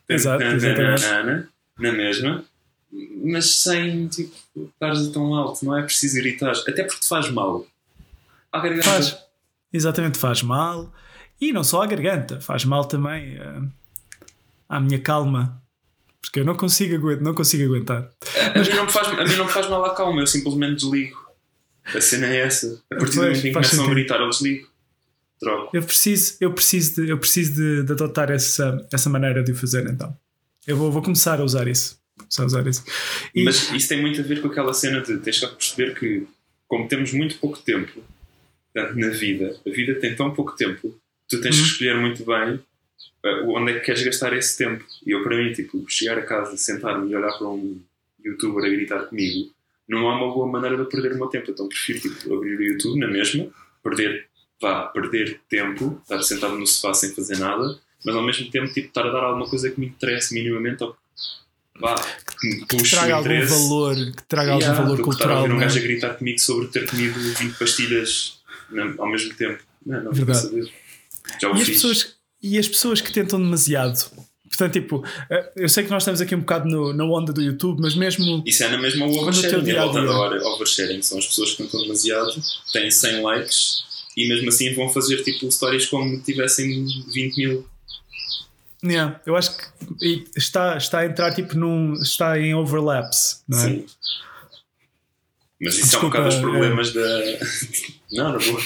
exatamente. 0.08 0.64
na 1.76 1.92
mesma, 1.92 2.44
mas 3.24 3.56
sem 3.58 4.08
tipo, 4.08 4.34
estares 4.72 5.08
tão 5.08 5.34
alto. 5.34 5.64
Não 5.64 5.76
é 5.78 5.82
preciso 5.82 6.16
gritar. 6.16 6.52
Até 6.52 6.82
porque 6.84 7.00
te 7.00 7.08
faz 7.08 7.30
mal. 7.30 7.66
À 8.52 8.60
garganta. 8.60 8.84
Faz. 8.84 9.16
Exatamente, 9.72 10.18
faz 10.18 10.42
mal. 10.42 10.92
E 11.40 11.52
não 11.52 11.62
só 11.64 11.82
à 11.82 11.86
garganta, 11.86 12.40
faz 12.40 12.64
mal 12.64 12.84
também 12.84 13.38
ah, 13.38 13.62
à 14.68 14.80
minha 14.80 14.98
calma. 14.98 15.62
Porque 16.20 16.40
eu 16.40 16.44
não 16.44 16.54
consigo, 16.54 16.94
agu- 16.96 17.22
não 17.22 17.34
consigo 17.34 17.64
aguentar. 17.64 18.10
A 18.54 18.58
mim, 18.58 18.68
não 18.74 18.84
me 18.84 18.90
faz, 18.92 19.08
a 19.08 19.24
mim 19.24 19.36
não 19.36 19.46
me 19.46 19.50
faz 19.50 19.68
mal 19.70 19.82
à 19.84 19.94
calma, 19.94 20.20
eu 20.20 20.26
simplesmente 20.26 20.76
desligo. 20.82 21.16
A 21.94 22.00
cena 22.00 22.26
é 22.26 22.40
essa. 22.40 22.82
A 22.92 22.96
partir 22.96 23.14
do 23.16 23.20
Pois, 23.22 23.28
momento 23.28 23.38
em 23.38 23.42
que 23.42 23.52
começam 23.52 23.84
a 23.86 23.88
gritar, 23.88 24.20
eu 24.20 24.28
desligo. 24.28 24.68
Troco. 25.40 25.74
Eu 25.74 25.82
preciso, 25.82 26.36
eu 26.40 26.52
preciso, 26.52 26.96
de, 27.02 27.08
eu 27.10 27.18
preciso 27.18 27.54
de, 27.54 27.82
de 27.84 27.92
adotar 27.92 28.30
essa, 28.30 28.86
essa 28.92 29.08
maneira 29.08 29.42
de 29.42 29.52
o 29.52 29.54
fazer, 29.54 29.88
então. 29.88 30.14
Eu 30.66 30.76
vou, 30.76 30.92
vou 30.92 31.00
começar 31.00 31.40
a 31.40 31.44
usar 31.44 31.66
isso. 31.66 31.98
A 32.38 32.44
usar 32.44 32.66
isso. 32.66 32.84
E, 33.34 33.44
Mas 33.44 33.70
isso 33.72 33.88
tem 33.88 34.00
muito 34.00 34.20
a 34.20 34.24
ver 34.24 34.40
com 34.40 34.48
aquela 34.48 34.72
cena 34.74 35.00
de 35.00 35.18
tens 35.18 35.38
que 35.40 35.46
perceber 35.46 35.98
que, 35.98 36.26
como 36.68 36.88
temos 36.88 37.12
muito 37.12 37.36
pouco 37.38 37.58
tempo 37.58 38.02
portanto, 38.72 38.96
na 38.98 39.08
vida, 39.08 39.58
a 39.66 39.70
vida 39.70 39.94
tem 39.96 40.14
tão 40.14 40.32
pouco 40.32 40.54
tempo, 40.54 40.96
tu 41.28 41.40
tens 41.40 41.56
Uhum. 41.56 41.62
que 41.64 41.68
escolher 41.70 41.96
muito 41.96 42.24
bem 42.24 42.60
eh, 43.24 43.42
onde 43.46 43.72
é 43.72 43.78
que 43.80 43.86
queres 43.86 44.02
gastar 44.02 44.32
esse 44.36 44.56
tempo. 44.56 44.84
E 45.06 45.10
eu, 45.10 45.22
para 45.22 45.36
mim, 45.36 45.52
tipo, 45.52 45.84
chegar 45.88 46.16
a 46.18 46.22
casa, 46.22 46.56
sentar-me 46.56 47.10
e 47.10 47.16
olhar 47.16 47.32
para 47.36 47.48
um 47.48 47.80
youtuber 48.24 48.64
a 48.64 48.68
gritar 48.68 49.06
comigo, 49.06 49.50
não 49.88 50.08
é 50.08 50.14
uma 50.14 50.32
boa 50.32 50.46
maneira 50.46 50.76
de 50.76 50.88
perder 50.88 51.12
o 51.12 51.16
meu 51.16 51.26
tempo. 51.26 51.50
Então 51.50 51.68
prefiro 51.68 51.98
tipo, 52.00 52.32
abrir 52.34 52.56
o 52.56 52.62
YouTube 52.62 52.98
na 53.00 53.08
mesma, 53.08 53.48
perder, 53.82 54.26
vá, 54.62 54.84
perder 54.86 55.40
tempo, 55.48 55.98
estar 56.02 56.22
sentado 56.22 56.56
no 56.56 56.66
sofá 56.66 56.94
sem 56.94 57.12
fazer 57.14 57.38
nada, 57.38 57.76
mas 58.04 58.14
ao 58.14 58.22
mesmo 58.22 58.48
tempo 58.50 58.72
tipo, 58.72 58.86
estar 58.88 59.04
a 59.06 59.10
dar 59.10 59.24
alguma 59.24 59.48
coisa 59.48 59.68
que 59.70 59.80
me 59.80 59.86
interesse 59.86 60.32
minimamente 60.32 60.82
ou 60.84 60.92
que, 60.92 60.98
vá, 61.80 61.94
que 62.40 62.46
me 62.48 62.60
que 62.66 62.76
puxe 62.76 62.90
traga 62.96 63.12
o 63.14 63.16
algum 63.16 63.30
interesse. 63.30 63.52
valor, 63.52 63.94
que 63.96 64.22
traga 64.28 64.50
Yeah, 64.52 64.68
algum 64.68 64.82
valor 64.82 65.00
estar 65.00 65.02
a 65.02 65.04
cultural. 65.04 65.44
um 65.44 65.48
não 65.48 65.56
é? 65.56 65.60
gajo 65.60 65.78
a 65.78 65.82
gritar 65.82 66.14
comigo 66.14 66.38
sobre 66.38 66.66
ter 66.68 66.86
comido 66.88 67.18
20 67.18 67.58
pastilhas 67.58 68.40
ao 68.98 69.10
mesmo 69.10 69.34
tempo. 69.34 69.62
Não, 69.84 70.02
não 70.04 70.12
Verdade. 70.12 70.40
saber. 70.42 70.70
Já 71.40 71.48
o 71.50 71.56
E 71.56 71.60
as, 71.60 71.66
fiz. 71.66 71.74
pessoas, 71.76 72.14
e 72.42 72.58
as 72.58 72.68
pessoas 72.68 73.00
que 73.00 73.12
tentam 73.12 73.40
demasiado. 73.40 74.10
Portanto, 74.48 74.72
tipo, 74.72 75.04
eh, 75.30 75.52
eu 75.56 75.68
sei 75.68 75.84
que 75.84 75.90
nós 75.90 76.02
estamos 76.02 76.20
aqui 76.20 76.34
um 76.34 76.40
bocado 76.40 76.68
no- 76.68 76.92
na 76.92 77.04
onda 77.04 77.32
do 77.32 77.40
YouTube, 77.40 77.80
mas 77.80 77.94
mesmo. 77.94 78.42
Isso 78.44 78.64
é 78.64 78.68
na 78.68 78.78
mesma 78.78 79.06
oversharing. 79.06 79.62
dia 79.62 79.78
A 79.78 79.82
a 79.82 79.84
volta 79.86 80.00
dia. 80.00 80.08
da 80.08 80.18
hora, 80.18 80.42
oversharing 80.48 81.00
são 81.02 81.18
as 81.18 81.26
pessoas 81.26 81.52
que 81.52 81.58
tentam 81.62 81.80
demasiado, 81.82 82.32
têm 82.72 82.90
100 82.90 83.22
likes 83.22 83.84
e 84.16 84.28
mesmo 84.28 84.48
assim 84.48 84.74
vão 84.74 84.88
fazer 84.88 85.22
tipo 85.22 85.50
stories 85.50 85.86
como 85.86 86.20
tivessem 86.22 86.84
20 87.12 87.36
mil. 87.36 87.66
Yeah, 88.84 89.20
eu 89.26 89.36
acho 89.36 89.56
que 89.58 90.24
está, 90.36 90.76
está 90.76 91.00
a 91.00 91.06
entrar 91.06 91.34
tipo 91.34 91.56
num. 91.56 91.92
está 91.94 92.38
em 92.38 92.54
overlaps, 92.54 93.42
não 93.48 93.58
é? 93.58 93.62
Sim. 93.62 93.86
Mas 95.60 95.74
isso 95.74 95.90
Desculpa, 95.90 96.16
é 96.16 96.20
um 96.20 96.24
bocado 96.24 96.28
os 96.28 96.34
é. 96.34 96.40
problemas 96.40 96.92
da. 96.92 97.00
Não, 98.12 98.32
não 98.32 98.40
vou. 98.40 98.58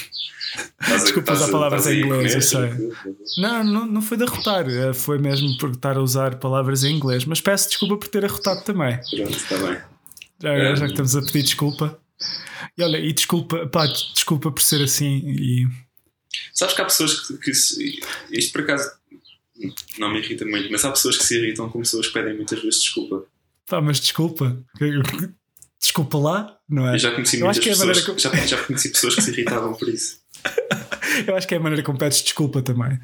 Estás 0.81 1.03
Desculpa 1.03 1.33
usar 1.33 1.51
palavras 1.51 1.87
em 1.89 2.01
inglês, 2.03 2.35
eu 2.35 2.41
sei. 2.41 2.61
tranquilo. 2.69 2.97
Não, 3.39 3.65
não, 3.65 3.87
não 3.87 4.01
foi 4.03 4.17
de 4.17 4.23
arrotar, 4.25 4.67
eh, 4.71 4.95
foi 4.95 5.19
mesmo 5.19 5.59
por 5.59 5.71
estar 5.71 5.97
a 5.97 6.01
usar 6.01 6.37
palavras 6.37 6.83
em 6.85 6.95
inglês. 6.95 7.25
Mas 7.27 7.41
peço 7.41 7.69
desculpa 7.69 7.97
por 7.99 8.09
ter 8.09 8.25
arrotado 8.25 8.63
também. 8.65 8.97
Pronto, 9.11 9.37
está 9.37 9.59
bem. 9.59 9.81
Já, 10.41 10.53
É. 10.55 10.77
já 10.77 10.85
que 10.87 10.93
estamos 10.93 11.17
a 11.17 11.21
pedir 11.23 11.43
desculpa. 11.43 11.99
E 12.79 12.83
olha, 12.83 12.99
e 12.99 13.13
desculpa, 13.13 13.67
pá, 13.67 13.87
desculpa 13.87 14.51
por 14.53 14.63
ser 14.63 14.83
assim. 14.83 15.21
E 15.27 15.67
Sabes 16.53 16.75
que 16.75 16.81
há 16.81 16.85
pessoas 16.85 17.21
que, 17.21 17.37
que 17.39 17.51
isto 17.51 18.53
por 18.53 18.63
acaso 18.63 18.91
Não 19.99 20.13
me 20.13 20.19
irrita 20.19 20.45
muito, 20.45 20.71
mas 20.71 20.85
há 20.85 20.91
pessoas 20.91 21.17
que 21.17 21.25
se 21.25 21.37
irritam 21.37 21.69
com 21.69 21.81
pessoas 21.81 22.09
que 22.09 22.13
pedem 22.13 22.35
muitas 22.35 22.61
vezes 22.61 22.81
desculpa. 22.81 23.25
Pá, 23.67 23.81
mas 23.81 24.01
desculpa. 24.01 24.59
Desculpa 25.81 26.19
lá, 26.19 26.59
não 26.69 26.89
é? 26.89 26.95
Eu 26.95 26.99
já 26.99 27.13
conheci 27.13 27.39
Eu 27.39 27.47
muitas 27.47 27.65
é 27.65 27.71
pessoas, 27.71 28.05
maneira 28.07 28.19
já, 28.19 28.47
já 28.47 28.65
conheci 28.65 28.89
pessoas 28.91 29.15
que 29.15 29.23
se 29.23 29.31
irritavam 29.31 29.75
por 29.75 29.89
isso. 29.89 30.19
Eu 31.27 31.37
acho 31.37 31.47
que 31.47 31.55
é 31.55 31.59
a 31.59 31.61
maneira 31.61 31.83
como 31.83 31.99
pedes 31.99 32.23
desculpa 32.23 32.61
também. 32.61 32.99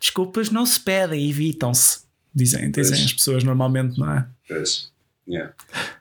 Desculpas 0.00 0.50
não 0.50 0.66
se 0.66 0.80
pedem, 0.80 1.28
evitam-se. 1.30 2.00
Dizem, 2.34 2.70
dizem 2.70 2.96
Pois. 2.96 3.04
as 3.06 3.12
pessoas 3.12 3.44
normalmente, 3.44 3.98
não 3.98 4.10
é? 4.10 4.26
Pois. 4.48 4.90
Yeah. 5.26 5.54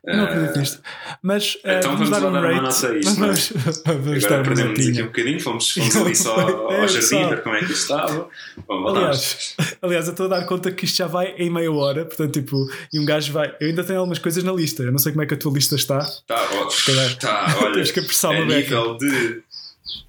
Eu 0.06 0.18
não 0.18 0.24
acredito 0.26 0.60
nisto. 0.60 0.82
Mas 1.22 1.58
eh, 1.64 1.78
então 1.80 1.94
vamos, 1.96 2.10
vamos 2.10 2.22
dar 2.24 2.28
um 2.28 2.32
uma 2.32 2.62
nota 2.62 2.88
a 2.90 2.98
isto, 2.98 3.10
é? 3.10 3.14
vamos, 3.14 3.54
vamos 3.86 4.26
Agora 4.26 4.44
perdemos 4.44 4.80
aqui 4.90 5.02
um 5.02 5.06
bocadinho, 5.06 5.40
fomos, 5.40 5.72
fomos 5.72 5.96
ali 5.96 6.16
só 6.16 6.36
ao 6.42 6.72
É, 6.74 6.88
jardim, 6.88 6.96
pessoal. 7.00 7.30
ver 7.30 7.44
como 7.44 7.56
é 7.56 7.60
que 7.60 7.66
isto 7.66 7.74
estava. 7.76 8.30
Vamos. 8.68 8.98
Aliás, 8.98 9.56
aliás, 9.82 10.06
eu 10.08 10.12
estou 10.12 10.26
a 10.26 10.30
dar 10.30 10.46
conta 10.46 10.72
que 10.72 10.84
isto 10.84 10.98
já 10.98 11.08
vai 11.08 11.28
em 11.38 11.50
meia 11.50 11.72
hora, 11.72 12.04
portanto, 12.06 12.34
tipo, 12.34 12.70
e 12.92 13.00
um 13.00 13.06
gajo 13.06 13.32
vai. 13.32 13.56
Eu 13.62 13.68
ainda 13.70 13.84
tenho 13.84 14.00
algumas 14.00 14.20
coisas 14.20 14.44
na 14.44 14.52
lista, 14.52 14.84
eu 14.84 14.92
não 14.92 15.00
sei 15.00 15.14
como 15.14 15.24
é 15.24 15.26
que 15.26 15.36
a 15.36 15.38
tua 15.38 15.54
lista 15.54 15.76
está. 15.76 16.00
Tá, 16.28 16.46
ó, 16.56 16.68
calhar 16.86 17.16
tá, 17.18 17.56
olha, 17.62 17.74
temos 17.76 17.92
que 17.92 18.00
apressar 18.02 18.32
uma 18.32 18.46
beca. 18.46 18.60
nível 18.60 18.98
de. 18.98 19.42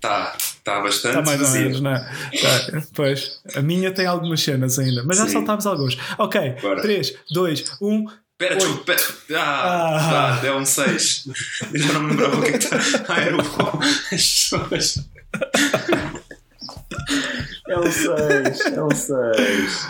Tá, 0.01 0.37
tá 0.63 0.81
bastante 0.81 1.19
Está 1.19 1.23
mais 1.23 1.41
ou 1.41 1.51
menos, 1.61 1.81
não 1.81 1.91
é? 1.93 1.99
Tá, 2.01 2.83
pois, 2.95 3.41
a 3.55 3.61
minha 3.63 3.93
tem 3.93 4.07
algumas 4.07 4.41
cenas 4.41 4.79
ainda, 4.79 5.03
mas 5.05 5.19
já 5.19 5.27
Sim. 5.27 5.33
saltámos 5.35 5.67
alguns. 5.67 5.97
Ok, 6.19 6.57
Bora. 6.61 6.83
3, 6.83 7.15
2, 7.31 7.65
1. 7.81 8.07
Pera, 8.37 8.57
desculpa, 8.57 8.85
pera. 8.85 9.03
Ah, 9.41 9.97
Ah. 10.35 10.39
tá, 10.41 10.47
é 10.47 10.53
um 10.53 10.65
6. 10.65 11.29
Eu 11.73 11.81
já 11.81 11.93
não 11.93 12.03
me 12.03 12.11
lembrava 12.11 12.37
o 12.37 12.43
que 12.43 12.49
é 12.49 12.53
que 12.59 12.65
está. 12.65 12.79
Ah, 13.09 13.21
era 13.21 13.37
o. 13.37 13.41
As 13.41 14.09
pessoas. 14.11 15.09
É 17.69 17.79
um 17.79 17.91
6, 17.91 18.61
é 18.73 18.83
um 18.83 18.91
6. 18.91 19.89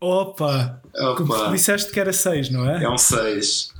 Opa! 0.00 0.80
Opa, 0.94 1.50
disseste 1.50 1.90
que 1.92 1.98
era 2.00 2.12
6, 2.12 2.50
não 2.50 2.68
é? 2.68 2.84
é 2.84 2.88
um 2.90 2.98
6. 2.98 3.72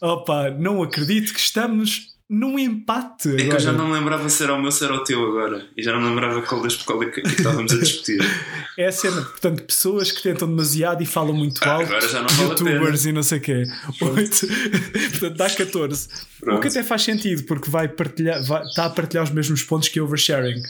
Opa, 0.00 0.50
não 0.50 0.82
acredito 0.82 1.32
que 1.32 1.40
estamos 1.40 2.14
num 2.28 2.58
empate. 2.58 3.28
É 3.30 3.36
que 3.36 3.42
eu 3.42 3.46
agora. 3.46 3.60
já 3.60 3.72
não 3.72 3.90
lembrava 3.92 4.28
se 4.28 4.42
era 4.42 4.54
o 4.54 4.60
meu, 4.60 4.72
se 4.72 4.84
era 4.84 4.94
o 4.94 5.04
teu 5.04 5.24
agora. 5.26 5.66
E 5.76 5.82
já 5.82 5.92
não 5.92 6.08
lembrava 6.08 6.42
qual 6.42 6.60
das 6.62 6.74
qual 6.76 7.02
é 7.02 7.06
que 7.10 7.22
que 7.22 7.28
estávamos 7.28 7.72
a 7.72 7.78
discutir. 7.78 8.18
É 8.78 8.88
a 8.88 8.92
cena, 8.92 9.22
portanto, 9.22 9.62
pessoas 9.62 10.12
que 10.12 10.22
tentam 10.22 10.46
demasiado 10.46 11.02
e 11.02 11.06
falam 11.06 11.32
muito 11.34 11.64
Ah, 11.64 11.70
alto, 11.76 11.86
agora 11.86 12.06
já 12.06 12.20
não 12.20 12.28
vale 12.28 12.50
youtubers 12.50 13.06
e 13.06 13.12
não 13.12 13.22
sei 13.22 13.38
o 13.38 13.40
quê. 13.40 13.62
Oito. 14.02 14.46
portanto, 15.12 15.34
dá 15.34 15.48
14. 15.48 16.08
O 16.42 16.44
Pronto. 16.44 16.60
que 16.60 16.68
até 16.68 16.82
faz 16.82 17.00
sentido, 17.02 17.44
porque 17.44 17.70
vai 17.70 17.88
partilhar, 17.88 18.44
vai, 18.44 18.62
está 18.64 18.84
a 18.84 18.90
partilhar 18.90 19.24
os 19.24 19.30
mesmos 19.30 19.62
pontos 19.62 19.88
que 19.88 19.98
oversharing. 19.98 20.60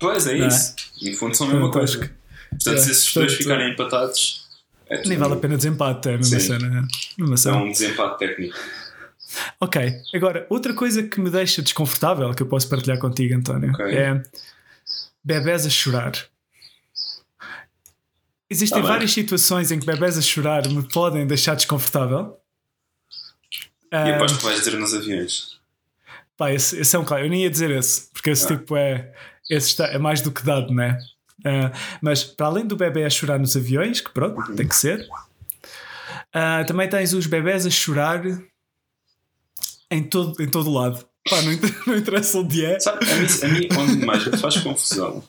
Pois 0.00 0.26
é 0.26 0.38
Não 0.38 0.44
é? 0.46 0.48
isso. 0.48 0.74
No 1.02 1.14
fundo 1.18 1.36
são 1.36 1.46
a 1.46 1.50
mesma 1.52 1.70
Portanto, 1.70 1.98
coisa. 1.98 2.08
que 2.08 2.22
Portanto, 2.48 2.74
é, 2.74 2.80
se 2.80 2.90
esses 2.90 3.04
portanto, 3.12 3.26
dois 3.28 3.34
ficarem 3.38 3.72
empatados, 3.72 4.48
é, 4.88 5.06
nem 5.08 5.18
vale 5.18 5.34
a 5.34 5.36
pena 5.36 5.56
desempate, 5.56 6.08
é 6.08 6.14
a 6.14 6.16
mesma 6.16 6.40
cena. 6.40 6.88
é 7.18 7.48
é 7.48 7.52
um 7.52 7.70
desempate 7.70 8.18
técnico. 8.18 8.56
Ok, 9.60 9.80
agora, 10.14 10.46
outra 10.50 10.74
coisa 10.74 11.02
que 11.02 11.20
me 11.20 11.30
deixa 11.30 11.62
desconfortável 11.62 12.32
que 12.34 12.42
eu 12.42 12.46
posso 12.46 12.68
partilhar 12.68 12.98
contigo, 12.98 13.34
António, 13.34 13.70
Ok. 13.72 13.86
é 13.96 14.22
bebés 15.24 15.64
a 15.66 15.70
chorar. 15.70 16.12
Existem 18.50 18.80
Tá 18.80 18.82
bem. 18.86 18.92
várias 18.92 19.12
situações 19.12 19.70
em 19.70 19.78
que 19.80 19.86
bebés 19.86 20.18
a 20.18 20.22
chorar 20.22 20.68
me 20.68 20.86
podem 20.88 21.26
deixar 21.26 21.54
desconfortável. 21.54 22.36
E 23.90 23.96
Ah, 23.96 24.16
aposto 24.16 24.38
que 24.38 24.44
vais 24.44 24.58
dizer 24.58 24.78
nos 24.78 24.92
aviões. 24.94 25.58
pá, 26.36 26.52
esse, 26.52 26.78
esse 26.80 26.94
é 26.94 26.98
um 26.98 27.04
claro. 27.04 27.24
Eu 27.24 27.30
nem 27.30 27.42
ia 27.42 27.50
dizer 27.50 27.70
esse, 27.70 28.10
porque 28.12 28.30
esse 28.30 28.44
Ah. 28.44 28.56
tipo 28.56 28.76
é, 28.76 29.12
esse 29.50 29.68
está, 29.68 29.86
é 29.86 29.98
mais 29.98 30.20
do 30.20 30.30
que 30.30 30.42
dado, 30.44 30.72
né? 30.74 30.98
Ah, 31.44 31.72
mas 32.02 32.22
para 32.24 32.46
além 32.46 32.66
do 32.66 32.76
bebê 32.76 33.04
a 33.04 33.10
chorar 33.10 33.38
nos 33.38 33.56
aviões, 33.56 34.00
que 34.00 34.10
pronto, 34.10 34.38
Uhum. 34.50 34.56
tem 34.56 34.66
que 34.68 34.76
ser, 34.76 35.06
ah, 36.34 36.64
também 36.66 36.88
tens 36.88 37.12
os 37.14 37.26
bebés 37.26 37.64
a 37.66 37.70
chorar 37.70 38.22
em 39.92 40.02
todo, 40.04 40.42
em 40.42 40.48
todo 40.48 40.70
lado. 40.72 41.04
Pá, 41.28 41.40
não, 41.42 41.52
não 41.86 41.96
interessa 41.98 42.38
onde 42.38 42.64
é. 42.64 42.80
Sabe, 42.80 43.04
a 43.10 43.14
mim, 43.16 43.26
a 43.42 43.48
mim 43.48 43.68
onde 43.78 44.04
mais 44.06 44.26
me 44.26 44.36
faz 44.36 44.56
confusão 44.58 45.22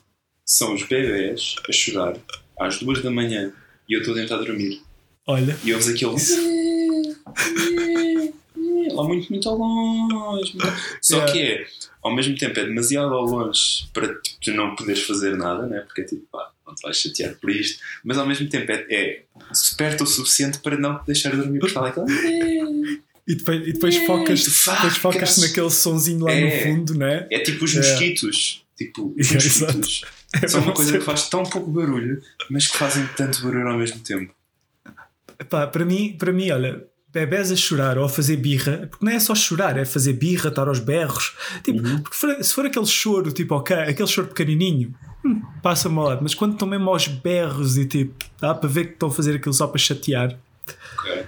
são 0.44 0.74
os 0.74 0.82
bebés 0.82 1.54
a 1.68 1.72
chorar 1.72 2.16
às 2.60 2.78
duas 2.78 3.02
da 3.02 3.10
manhã 3.10 3.52
e 3.88 3.94
eu 3.94 4.00
estou 4.00 4.14
a 4.14 4.18
tentar 4.18 4.36
dormir. 4.38 4.82
Olha, 5.26 5.56
E 5.64 5.72
ouves 5.72 5.88
aquele. 5.88 6.14
Lá 8.92 9.02
muito, 9.04 9.28
muito 9.30 9.48
ao 9.48 9.56
longe. 9.56 10.56
Só 11.00 11.16
Yeah. 11.16 11.32
que 11.32 11.38
é, 11.42 11.66
ao 12.02 12.14
mesmo 12.14 12.36
tempo, 12.36 12.58
é 12.60 12.64
demasiado 12.64 13.14
ao 13.14 13.24
longe 13.24 13.88
para 13.92 14.08
tipo, 14.20 14.38
tu 14.42 14.52
não 14.52 14.76
poderes 14.76 15.02
fazer 15.02 15.36
nada, 15.36 15.66
né? 15.66 15.80
porque 15.80 16.02
é 16.02 16.04
tipo, 16.04 16.26
pá, 16.30 16.50
não 16.66 16.74
te 16.74 16.82
vais 16.82 16.96
chatear 16.96 17.34
por 17.40 17.50
isto, 17.50 17.80
mas 18.04 18.18
ao 18.18 18.26
mesmo 18.26 18.48
tempo 18.48 18.70
é, 18.70 18.86
é 18.90 19.22
perto 19.76 20.04
o 20.04 20.06
suficiente 20.06 20.58
para 20.58 20.76
não 20.76 20.98
te 20.98 21.06
deixar 21.06 21.34
dormir, 21.34 21.58
porque 21.58 21.68
está 21.68 21.80
lá 21.80 21.88
aquele. 21.88 22.06
E 23.26 23.34
depois, 23.36 23.66
e 23.68 23.72
depois 23.72 23.96
É, 23.96 24.06
focas, 24.06 24.46
focas 24.98 25.38
naquele 25.38 25.70
sonzinho 25.70 26.24
lá 26.24 26.32
É. 26.32 26.40
no 26.40 26.62
fundo, 26.76 26.94
né? 26.94 27.26
É 27.30 27.38
tipo 27.40 27.64
os 27.64 27.74
É. 27.74 27.78
mosquitos. 27.78 28.62
Tipo, 28.76 29.14
os 29.18 29.30
mosquitos. 29.32 30.04
É 30.42 30.48
São 30.48 30.60
uma 30.60 30.66
mesmo 30.66 30.74
coisa 30.74 30.90
assim. 30.90 30.98
que 30.98 31.04
faz 31.04 31.28
tão 31.28 31.42
pouco 31.44 31.70
barulho, 31.70 32.20
mas 32.50 32.66
que 32.66 32.76
fazem 32.76 33.06
tanto 33.16 33.42
barulho 33.42 33.68
ao 33.68 33.78
mesmo 33.78 34.00
tempo. 34.00 34.34
Pá, 35.48 35.66
para 35.66 35.84
mim, 35.84 36.16
para 36.18 36.32
mim, 36.32 36.50
olha, 36.50 36.84
bebés 37.12 37.50
a 37.52 37.56
chorar 37.56 37.96
ou 37.98 38.04
a 38.04 38.08
fazer 38.08 38.36
birra, 38.36 38.88
porque 38.90 39.04
não 39.04 39.12
é 39.12 39.20
só 39.20 39.34
chorar, 39.34 39.78
é 39.78 39.84
fazer 39.84 40.12
birra, 40.14 40.48
estar 40.48 40.66
aos 40.68 40.80
berros. 40.80 41.34
Tipo, 41.62 41.86
Uhum. 41.86 42.02
for- 42.10 42.42
se 42.42 42.52
for 42.52 42.66
aquele 42.66 42.86
choro, 42.86 43.32
tipo, 43.32 43.54
ok, 43.54 43.76
aquele 43.76 44.08
choro 44.08 44.26
pequenininho, 44.28 44.92
hum, 45.24 45.40
passa-me 45.62 45.96
ao 45.98 46.04
lado. 46.04 46.20
Mas 46.22 46.34
quando 46.34 46.54
estão 46.54 46.66
mesmo 46.68 46.90
aos 46.90 47.06
berros 47.06 47.76
e 47.76 47.86
tipo, 47.86 48.12
dá 48.40 48.54
para 48.54 48.68
ver 48.68 48.86
que 48.88 48.92
estão 48.94 49.08
a 49.08 49.12
fazer 49.12 49.36
aquilo 49.36 49.54
só 49.54 49.66
para 49.68 49.78
chatear. 49.78 50.36
Ok? 51.04 51.26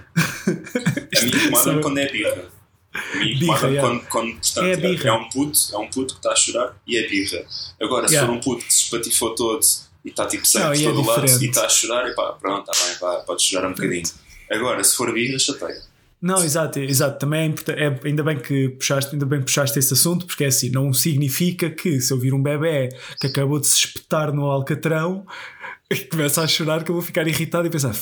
A 1.17 1.21
mim 1.23 1.29
incomoda 1.29 1.79
quando 1.81 1.97
é 1.99 2.11
birra. 2.11 2.45
A 2.93 3.17
mim 3.17 3.25
Birra, 3.25 3.35
incomoda 3.35 3.67
yeah. 3.67 3.81
quando, 3.89 4.07
quando 4.09 4.31
portanto, 4.33 4.65
É 4.65 4.69
é, 4.69 4.73
a 4.73 4.77
birra. 4.77 5.09
é 5.09 5.13
um 5.13 5.29
puto, 5.29 5.59
é 5.73 5.77
um 5.77 5.87
puto 5.89 6.13
que 6.15 6.19
está 6.19 6.31
a 6.31 6.35
chorar 6.35 6.77
e 6.87 6.97
é 6.97 7.07
birra. 7.07 7.45
Agora, 7.81 8.07
se 8.07 8.13
Yeah. 8.15 8.31
for 8.31 8.37
um 8.37 8.41
puto 8.41 8.65
que 8.65 8.73
se 8.73 8.83
espatifou 8.83 9.35
todo 9.35 9.59
e 10.05 10.09
está 10.09 10.25
tipo 10.25 10.47
sangue 10.47 10.79
e 10.79 10.83
por 10.83 10.89
é 10.89 10.93
todo 10.95 11.07
lado 11.07 11.21
diferente. 11.21 11.45
e 11.45 11.49
está 11.49 11.65
a 11.65 11.69
chorar, 11.69 12.09
e 12.09 12.15
pá, 12.15 12.31
pronto, 12.33 12.71
está 12.71 12.85
bem, 12.85 12.95
pá, 12.97 13.15
podes 13.25 13.45
chorar 13.45 13.67
um 13.67 13.71
bocadinho. 13.73 14.03
Agora, 14.49 14.83
se 14.83 14.95
for 14.95 15.13
birra, 15.13 15.37
chateia. 15.37 15.81
Não, 16.19 16.43
exato, 16.43 16.79
exato. 16.79 17.19
Também 17.19 17.41
é, 17.41 17.45
importante- 17.45 17.79
é- 17.79 17.99
ainda 18.07 18.23
bem 18.23 18.39
que 18.39 18.69
puxaste, 18.69 19.13
ainda 19.13 19.25
bem 19.27 19.37
que 19.39 19.45
puxaste 19.45 19.77
esse 19.77 19.93
assunto, 19.93 20.25
porque 20.25 20.45
é 20.45 20.47
assim, 20.47 20.71
não 20.71 20.91
significa 20.91 21.69
que 21.69 21.99
se 22.01 22.11
eu 22.11 22.19
vir 22.19 22.33
um 22.33 22.41
bebê 22.41 22.89
que 23.21 23.27
acabou 23.27 23.59
de 23.59 23.67
se 23.67 23.75
espetar 23.75 24.33
no 24.33 24.45
alcatrão 24.45 25.27
e 25.91 25.95
começa 25.97 26.41
a 26.41 26.47
chorar 26.47 26.83
que 26.83 26.89
eu 26.89 26.95
vou 26.95 27.03
ficar 27.03 27.27
irritado 27.27 27.67
e 27.67 27.69
pensar, 27.69 27.93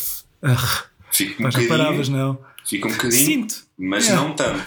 ah, 0.42 0.84
Fica 1.16 1.44
um 1.44 1.50
bocadinho, 1.50 2.10
não. 2.12 2.40
fica 2.66 2.88
um 2.88 2.92
bocadinho, 2.92 3.26
Sinto, 3.26 3.56
mas 3.78 4.06
Yeah. 4.06 4.24
não 4.28 4.36
tanto. 4.36 4.66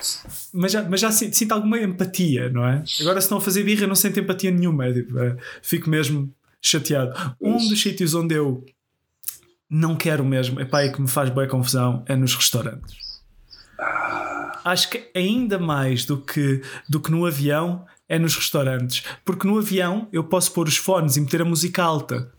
mas 0.53 0.73
já, 0.73 0.83
mas 0.89 1.01
já 1.01 1.11
sinto, 1.11 1.37
sinto 1.37 1.53
alguma 1.53 1.79
empatia, 1.81 2.49
não 2.51 2.67
é? 2.67 2.83
Agora, 3.01 3.21
se 3.21 3.31
não 3.31 3.41
fazer 3.41 3.63
birra, 3.65 3.83
eu 3.85 3.89
não 3.89 3.95
sinto 3.95 4.21
empatia 4.21 4.51
nenhuma. 4.51 4.87
É, 4.87 4.93
tipo, 4.93 5.19
é, 5.19 5.37
fico 5.63 5.89
mesmo 5.91 6.33
chateado. 6.61 7.13
Um 7.41 7.57
dos 7.57 7.81
sítios 7.81 8.15
onde 8.15 8.35
eu 8.35 8.65
não 9.71 9.95
quero 9.97 10.25
mesmo, 10.25 10.61
epá, 10.61 10.85
e 10.85 10.93
que 10.93 11.01
me 11.01 11.09
faz 11.09 11.29
boa 11.31 11.47
confusão, 11.47 12.03
é 12.07 12.17
nos 12.17 12.35
restaurantes. 12.35 12.97
Acho 14.65 14.91
que 14.91 15.11
ainda 15.15 15.59
mais 15.59 16.05
do 16.05 16.19
que, 16.21 16.63
do 16.89 17.01
que 17.01 17.11
no 17.11 17.25
avião 17.27 17.85
é 18.09 18.19
nos 18.19 18.35
restaurantes. 18.37 19.03
Porque 19.25 19.47
no 19.47 19.59
avião 19.59 20.09
eu 20.13 20.25
posso 20.25 20.53
pôr 20.53 20.67
os 20.69 20.77
fones 20.77 21.17
e 21.17 21.21
meter 21.21 21.43
a 21.43 21.45
música 21.45 21.83
alta. 21.83 22.33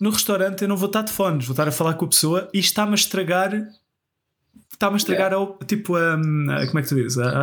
No 0.00 0.10
restaurante 0.10 0.62
eu 0.62 0.68
não 0.68 0.76
vou 0.76 0.86
estar 0.88 1.02
de 1.02 1.12
fones, 1.12 1.46
vou 1.46 1.52
estar 1.54 1.66
a 1.68 1.72
falar 1.72 1.94
com 1.94 2.04
a 2.04 2.08
pessoa 2.08 2.48
e 2.52 2.58
está-me 2.58 2.92
a 2.92 2.94
estragar. 2.94 3.50
Está-me 4.72 4.94
a 4.94 4.96
estragar 4.98 5.32
ao, 5.32 5.58
tipo 5.66 5.96
a, 5.96 6.14
a- 6.14 6.66
Como 6.66 6.78
é 6.78 6.82
que 6.82 6.88
tu 6.88 6.94
dizes? 6.96 7.16
A- 7.18 7.42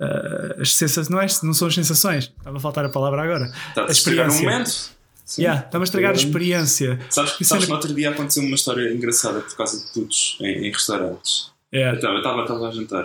a- 0.00 0.60
as 0.60 0.74
sensações. 0.74 1.08
Não, 1.08 1.20
é, 1.20 1.26
não 1.42 1.54
são 1.54 1.68
as 1.68 1.74
sensações. 1.74 2.24
Estava 2.36 2.56
a 2.56 2.60
faltar 2.60 2.84
a 2.84 2.88
palavra 2.90 3.22
agora. 3.22 3.46
Está 3.68 3.84
A 3.86 3.90
estragar 3.90 4.30
um 4.30 4.34
momento. 4.42 4.90
Sim. 5.24 5.42
Yeah, 5.42 5.64
está-me 5.64 5.82
a 5.82 5.84
estragar 5.84 6.10
a 6.10 6.14
experiência. 6.14 6.98
Sabes, 7.08 7.32
sabes 7.46 7.52
é- 7.52 7.58
que 7.60 7.66
no 7.68 7.74
outro 7.76 7.94
dia 7.94 8.10
aconteceu 8.10 8.42
uma 8.42 8.54
história 8.56 8.92
engraçada 8.92 9.40
por 9.40 9.56
causa 9.56 9.78
de 9.86 9.92
putos 9.92 10.36
em, 10.40 10.66
em 10.66 10.72
restaurantes. 10.72 11.52
Yeah. 11.72 11.96
Então, 11.96 12.10
eu 12.12 12.18
estava 12.18 12.42
estava 12.42 12.68
a 12.68 12.70
jantar 12.72 13.04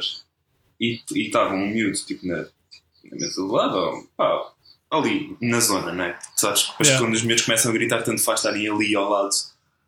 e 0.82 1.00
e 1.14 1.28
estava 1.28 1.54
um 1.54 1.68
miúdo 1.68 1.96
tipo, 2.00 2.26
na, 2.26 2.38
na 2.38 2.46
mesa 3.14 3.36
do 3.36 3.48
lado, 3.52 3.78
ou, 3.78 4.08
pá, 4.18 4.52
ali 5.00 5.36
na 5.42 5.60
zona, 5.60 5.92
né? 5.92 6.18
Sabes 6.36 6.64
que 6.64 6.72
depois 6.72 6.90
Yeah. 6.90 7.06
quando 7.06 7.16
os 7.16 7.24
miúdos 7.24 7.46
começam 7.46 7.72
a 7.72 7.74
gritar, 7.74 8.04
tanto 8.04 8.22
faz 8.22 8.40
estarem 8.40 8.70
ali 8.70 8.96
ao 8.96 9.10
lado 9.10 9.30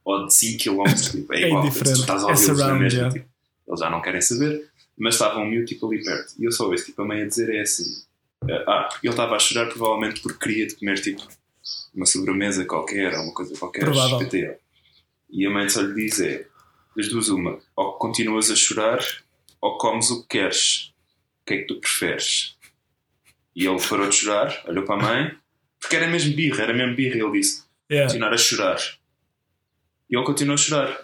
ou 0.05 0.27
de 0.27 0.33
5 0.33 0.63
km, 0.63 0.83
tipo, 1.11 1.33
é 1.33 1.43
É 1.43 1.47
igual, 1.47 1.69
tu 1.69 1.83
estás 1.91 2.23
a 2.23 2.29
É 2.29 2.31
ouvi-los 2.31 2.59
na 2.59 2.73
mesma, 2.75 2.99
yeah. 2.99 3.13
tipo, 3.13 3.27
eles 3.67 3.79
já 3.79 3.89
não 3.89 4.01
querem 4.01 4.21
saber, 4.21 4.69
mas 4.97 5.15
estava 5.15 5.39
um 5.39 5.65
tipo 5.65 5.87
ali 5.87 6.03
perto 6.03 6.33
e 6.39 6.45
eu 6.45 6.51
só 6.51 6.69
ouço 6.69 6.85
tipo, 6.85 7.01
a 7.01 7.05
mãe 7.05 7.21
a 7.21 7.27
dizer 7.27 7.53
é 7.53 7.61
assim: 7.61 7.83
Ah, 8.67 8.87
porque 8.89 9.07
ele 9.07 9.13
estava 9.13 9.35
a 9.35 9.39
chorar 9.39 9.67
provavelmente 9.67 10.21
porque 10.21 10.39
queria 10.39 10.67
de 10.67 10.75
comer 10.75 10.99
tipo 11.01 11.21
uma 11.93 12.05
sobremesa 12.05 12.65
qualquer 12.65 13.13
ou 13.15 13.23
uma 13.25 13.33
coisa 13.33 13.57
qualquer 13.57 13.81
Provável. 13.81 14.57
E 15.29 15.45
a 15.45 15.49
mãe 15.49 15.67
só 15.69 15.81
lhe 15.81 15.93
diz 15.93 16.19
é 16.21 16.45
das 16.95 17.09
duas 17.09 17.27
uma, 17.29 17.59
ou 17.75 17.93
continuas 17.93 18.49
a 18.49 18.55
chorar 18.55 18.99
ou 19.61 19.77
comes 19.77 20.09
o 20.09 20.21
que 20.21 20.39
queres. 20.39 20.93
O 21.41 21.45
que 21.47 21.53
é 21.53 21.57
que 21.59 21.67
tu 21.67 21.79
preferes? 21.79 22.56
E 23.57 23.65
ele 23.67 23.81
parou 23.81 24.07
de 24.07 24.15
chorar, 24.15 24.61
olhou 24.67 24.85
para 24.85 24.95
a 24.95 25.03
mãe, 25.03 25.35
porque 25.81 25.95
era 25.95 26.07
mesmo 26.07 26.35
birra, 26.35 26.61
era 26.63 26.73
mesmo 26.73 26.95
birra. 26.95 27.15
Ele 27.17 27.31
disse: 27.31 27.63
Yeah. 27.91 28.07
continuar 28.07 28.33
a 28.33 28.37
chorar. 28.37 28.77
E 30.09 30.15
ele 30.15 30.25
continuou 30.25 30.53
a 30.53 30.57
chorar. 30.57 30.97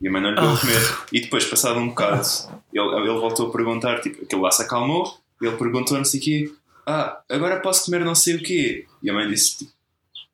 E 0.00 0.08
a 0.08 0.10
mãe 0.10 0.20
não 0.20 0.30
lhe 0.30 0.36
deu 0.36 0.48
a 0.48 0.52
Ah. 0.54 0.58
comer. 0.58 0.98
E 1.12 1.20
depois, 1.20 1.44
passado 1.44 1.78
um 1.78 1.88
bocado, 1.90 2.26
ele, 2.72 2.88
ele 2.96 3.18
voltou 3.20 3.48
a 3.48 3.52
perguntar, 3.52 4.00
tipo, 4.00 4.24
aquilo 4.24 4.42
lá 4.42 4.50
se 4.50 4.62
acalmou. 4.62 5.16
E 5.40 5.46
ele 5.46 5.56
perguntou 5.56 5.96
não 5.96 6.04
sei 6.04 6.18
o 6.18 6.22
quê. 6.22 6.52
Ah, 6.86 7.20
agora 7.30 7.60
posso 7.60 7.84
comer 7.84 8.04
não 8.04 8.14
sei 8.14 8.34
o 8.36 8.42
quê. 8.42 8.84
E 9.02 9.08
a 9.08 9.12
mãe 9.12 9.28
disse, 9.28 9.58
tipo, 9.58 9.70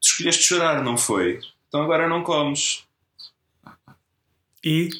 tu 0.00 0.08
escolheste 0.08 0.42
chorar, 0.44 0.82
não 0.82 0.96
foi? 0.96 1.38
Então 1.68 1.82
agora 1.82 2.08
não 2.08 2.22
comes. 2.22 2.84
E. 4.64 4.90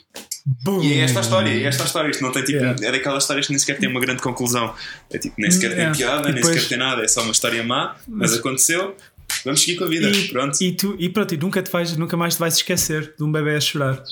Boom. 0.65 0.83
E 0.83 0.93
é 0.95 0.99
esta 1.01 1.19
a 1.19 1.23
história, 1.23 1.51
é 1.51 1.63
esta 1.65 1.83
a 1.83 1.87
história. 1.87 2.11
Isto 2.11 2.23
não 2.23 2.33
tem 2.33 2.43
tipo. 2.45 2.59
Yeah. 2.59 2.87
É 2.87 2.93
daquelas 2.93 3.25
histórias 3.25 3.47
que 3.47 3.53
nem 3.53 3.59
sequer 3.59 3.79
tem 3.79 3.89
uma 3.89 4.01
grande 4.01 4.23
conclusão. 4.23 4.75
É 5.11 5.19
tipo, 5.19 5.35
nem 5.39 5.51
sequer 5.51 5.69
tem 5.71 5.79
Yeah. 5.79 5.97
piada, 5.99 6.23
E 6.29 6.33
nem 6.33 6.35
depois- 6.37 6.55
sequer 6.63 6.69
tem 6.69 6.79
nada, 6.79 7.03
é 7.03 7.09
só 7.09 7.23
uma 7.23 7.33
história 7.33 7.63
má, 7.63 7.97
mas 8.07 8.35
aconteceu. 8.35 8.97
Vamos 9.45 9.61
seguir 9.61 9.77
com 9.77 9.85
a 9.85 9.89
vida. 9.89 10.09
E, 10.11 10.29
Pronto. 10.29 10.59
e, 10.63 10.73
tu, 10.73 10.97
e 10.99 11.09
pronto, 11.11 11.35
e 11.35 11.37
nunca, 11.37 11.63
te 11.63 11.71
vais, 11.71 11.95
nunca 11.97 12.17
mais 12.17 12.35
te 12.35 12.39
vais 12.41 12.55
esquecer 12.57 13.15
de 13.17 13.23
um 13.23 13.31
bebê 13.31 13.57
a 13.57 13.61
chorar. 13.61 14.03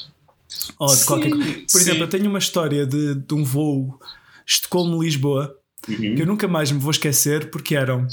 Ou 0.78 0.88
de 0.88 0.96
Sim, 0.96 1.06
qualquer 1.06 1.30
coisa. 1.30 1.52
Por 1.52 1.68
sim. 1.70 1.78
exemplo, 1.78 2.02
eu 2.02 2.08
tenho 2.08 2.28
uma 2.28 2.38
história 2.38 2.86
de, 2.86 3.14
de 3.14 3.34
um 3.34 3.42
voo 3.42 3.98
Estocolmo-Lisboa 4.46 5.56
Uhum. 5.88 6.16
que 6.16 6.22
eu 6.22 6.26
nunca 6.26 6.48
mais 6.48 6.70
me 6.72 6.80
vou 6.80 6.90
esquecer 6.90 7.48
porque 7.50 7.76
eram. 7.76 8.06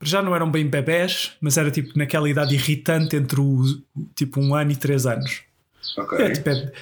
Já 0.00 0.22
não 0.22 0.34
eram 0.34 0.50
bem 0.50 0.66
bebés, 0.66 1.32
mas 1.40 1.56
era 1.58 1.70
tipo 1.70 1.96
naquela 1.96 2.28
idade 2.28 2.54
irritante 2.54 3.14
entre 3.16 3.38
o 3.40 3.62
tipo 4.16 4.40
um 4.40 4.54
ano 4.54 4.72
e 4.72 4.76
três 4.76 5.04
anos. 5.06 5.42
Ok. 5.98 6.18
É, 6.18 6.30
tipo, 6.30 6.48
é, 6.50 6.72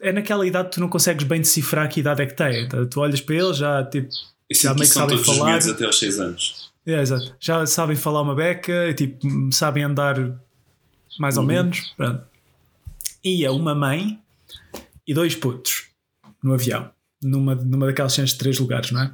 é 0.00 0.12
naquela 0.12 0.46
idade 0.46 0.68
que 0.68 0.74
tu 0.76 0.80
não 0.80 0.88
consegues 0.88 1.24
bem 1.24 1.40
decifrar 1.40 1.88
que 1.88 2.00
idade 2.00 2.22
é 2.22 2.26
que 2.26 2.34
tem. 2.34 2.64
Então, 2.64 2.86
tu 2.86 3.00
olhas 3.00 3.20
para 3.20 3.34
eles, 3.34 3.56
já 3.56 3.84
tipo. 3.84 4.08
Eu 4.48 4.56
já 4.56 4.74
meio 4.74 4.80
que 4.80 4.86
são 4.86 5.08
sabem 5.08 5.18
falar. 5.24 5.58
até 5.58 5.84
aos 5.84 5.98
6 5.98 6.20
anos. 6.20 6.72
É, 6.86 7.00
exato. 7.00 7.34
Já 7.40 7.66
sabem 7.66 7.96
falar 7.96 8.22
uma 8.22 8.34
beca, 8.34 8.94
tipo, 8.94 9.26
sabem 9.52 9.82
andar 9.82 10.16
mais 11.18 11.36
ou 11.36 11.42
Uhum. 11.42 11.48
menos. 11.48 11.80
Pronto. 11.96 12.24
Ia 13.24 13.50
uma 13.52 13.74
mãe 13.74 14.22
e 15.06 15.12
dois 15.12 15.34
putos 15.34 15.88
no 16.42 16.54
avião, 16.54 16.88
numa, 17.20 17.56
numa 17.56 17.86
daquelas 17.86 18.12
cenas 18.12 18.30
de 18.30 18.38
três 18.38 18.58
lugares, 18.60 18.92
não 18.92 19.02
é? 19.02 19.12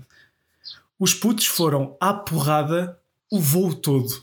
Os 0.99 1.15
putos 1.15 1.47
foram 1.47 1.97
à 1.99 2.13
porrada 2.13 2.99
o 3.31 3.41
voo 3.41 3.75
todo. 3.75 4.23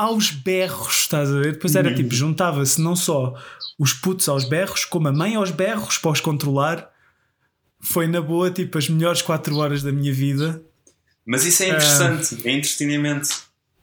Aos 0.00 0.30
berros, 0.30 1.00
estás 1.02 1.28
a 1.30 1.40
ver? 1.40 1.52
Depois 1.52 1.76
era 1.76 1.90
Uhum. 1.90 1.94
tipo, 1.94 2.14
juntava-se 2.14 2.80
não 2.80 2.96
só 2.96 3.34
os 3.78 3.92
putos 3.92 4.28
aos 4.30 4.44
berros, 4.48 4.84
como 4.86 5.08
a 5.08 5.12
mãe 5.12 5.34
aos 5.34 5.50
berros 5.50 5.98
para 5.98 6.10
os 6.12 6.20
controlar. 6.20 6.88
Foi 7.82 8.06
na 8.06 8.20
boa, 8.22 8.50
tipo, 8.50 8.78
as 8.78 8.88
melhores 8.88 9.20
quatro 9.20 9.56
horas 9.56 9.82
da 9.82 9.92
minha 9.92 10.12
vida. 10.12 10.62
Mas 11.26 11.44
isso 11.44 11.62
é 11.62 11.66
Ah. 11.66 11.68
interessante, 11.74 12.48
é 12.48 12.50
entretenimento. 12.52 13.28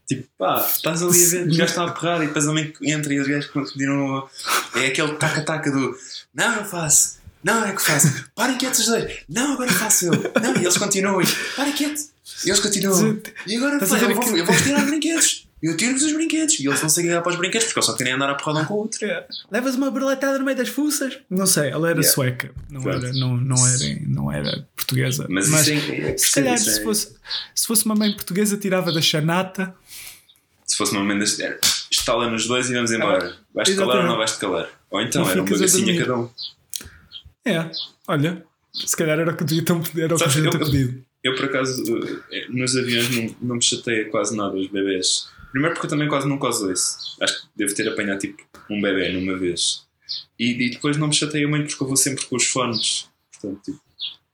Tipo, 0.08 0.28
pá, 0.40 0.66
estás 0.68 1.04
ali 1.04 1.12
a 1.24 1.30
ver, 1.30 1.48
os 1.50 1.58
gajos 1.58 1.72
estão 1.72 1.86
a 1.86 1.92
porrada 1.92 2.24
e 2.24 2.28
depois 2.28 2.48
a 2.48 2.54
mãe 2.54 2.74
entra 2.82 3.14
e 3.14 3.20
os 3.20 3.28
gajos 3.28 3.52
continuam. 3.52 4.28
É 4.76 4.88
aquele 4.88 5.14
taca-taca 5.16 5.70
do 5.70 5.96
não, 6.34 6.56
eu 6.56 6.66
faço, 6.66 7.18
não, 7.44 7.64
é 7.64 7.74
que 7.74 7.82
faço, 7.82 8.26
parem 8.34 8.58
quietos 8.58 8.80
os 8.80 8.86
dois, 8.88 9.18
não, 9.30 9.54
agora 9.54 9.72
faço 9.72 10.06
eu, 10.06 10.12
não, 10.42 10.56
e 10.56 10.64
eles 10.64 10.78
continuam, 10.78 11.22
e, 11.22 11.26
parem 11.56 11.74
quietos, 11.74 12.10
e 12.46 12.50
eles 12.50 12.60
continuam, 12.60 13.20
e 13.46 13.56
agora 13.58 13.76
eu 13.84 14.16
vou, 14.16 14.38
eu 14.38 14.46
vou 14.46 14.56
tirar 14.56 14.80
os 14.84 14.86
brinquedos, 14.90 15.47
eu 15.62 15.76
tiro-vos 15.76 16.04
os 16.04 16.14
brinquedos, 16.14 16.60
e 16.60 16.68
eles 16.68 16.82
não 16.82 16.90
seguem 16.90 17.12
para 17.22 17.30
os 17.30 17.36
brinquedos 17.36 17.66
porque 17.68 17.80
eles 17.80 17.86
só 17.86 17.94
querem 17.96 18.14
andar 18.14 18.30
a 18.30 18.36
porrada 18.36 18.60
um 18.64 18.66
com 18.66 18.74
o 18.76 18.78
outro. 18.78 19.00
Levas 19.52 19.76
uma 19.76 19.90
berletada 19.92 20.38
no 20.38 20.46
meio 20.46 20.58
das 20.58 20.70
fuças? 20.70 21.18
Não 21.30 21.46
sei, 21.48 21.70
ela 21.70 21.90
era 21.90 22.00
Yeah. 22.00 22.14
sueca, 22.14 22.52
não 22.70 22.82
era, 22.90 23.12
não, 23.14 23.38
não, 23.38 23.68
era, 23.68 24.00
não 24.08 24.32
era 24.32 24.68
portuguesa. 24.76 25.26
Mas, 25.30 25.48
isso 25.48 25.70
é, 25.72 26.00
é, 26.12 26.18
se 26.18 26.32
calhar, 26.32 26.54
isso 26.56 26.70
é- 26.70 26.74
se, 26.74 26.84
fosse, 26.84 27.16
se 27.56 27.66
fosse 27.68 27.86
uma 27.86 27.96
mãe 27.96 28.14
portuguesa, 28.14 28.56
tirava 28.58 28.92
da 28.92 29.02
chanata. 29.02 29.76
se 30.66 30.76
fosse 30.78 30.92
uma 30.92 31.04
mãe 31.04 31.18
das. 31.18 31.40
era, 31.40 31.60
Estala 31.90 32.30
nos 32.30 32.46
dois 32.48 32.70
e 32.70 32.74
vamos 32.74 32.92
embora. 32.92 33.36
Vais-te 33.54 33.76
calar 33.76 33.98
ou 33.98 34.04
não 34.04 34.18
vais-te 34.18 34.38
calar? 34.40 34.70
Ou 34.92 35.02
então 35.02 35.26
E 35.26 35.30
era 35.32 35.42
uma 35.42 35.58
gacinha 35.58 35.98
cada 36.00 36.18
um. 36.18 36.30
É, 37.46 37.72
olha, 38.08 38.44
se 38.74 38.96
calhar 38.96 39.18
era 39.20 39.32
o 39.32 39.36
que 39.38 39.44
devia 39.44 39.64
ter, 39.64 39.74
era 39.74 40.14
o 40.14 40.18
que 40.18 40.20
Sabes, 40.20 40.36
devia 40.36 40.50
eu- 40.52 40.54
eu- 40.60 40.66
pedido. 40.66 41.04
Eu, 41.24 41.36
por 41.36 41.46
acaso, 41.46 41.84
eh, 42.32 42.46
nos 42.50 42.76
aviões 42.78 43.10
não, 43.10 43.36
não 43.42 43.56
me 43.56 43.62
chateia 43.64 44.10
quase 44.10 44.36
nada 44.36 44.56
os 44.56 44.68
bebês. 44.68 45.28
Primeiro 45.52 45.74
porque 45.76 45.88
eu 45.88 45.90
também 45.90 46.08
quase 46.08 46.28
nunca 46.28 46.48
os 46.50 46.62
ouço. 46.62 46.98
Acho 47.22 47.42
que 47.42 47.48
devo 47.56 47.74
ter 47.74 47.88
apanhado 47.90 48.20
tipo 48.20 48.44
um 48.70 48.82
bebê 48.82 49.10
numa 49.12 49.38
vez. 49.38 49.86
E, 50.40 50.52
e 50.68 50.70
depois 50.72 50.98
não 50.98 51.08
me 51.08 51.14
chateia 51.14 51.48
muito 51.48 51.68
porque 51.70 51.84
eu 51.84 51.88
vou 51.88 51.98
sempre 51.98 52.26
com 52.26 52.36
os 52.36 52.46
fones. 52.46 53.08
Portanto, 53.32 53.62
tipo, 53.64 53.80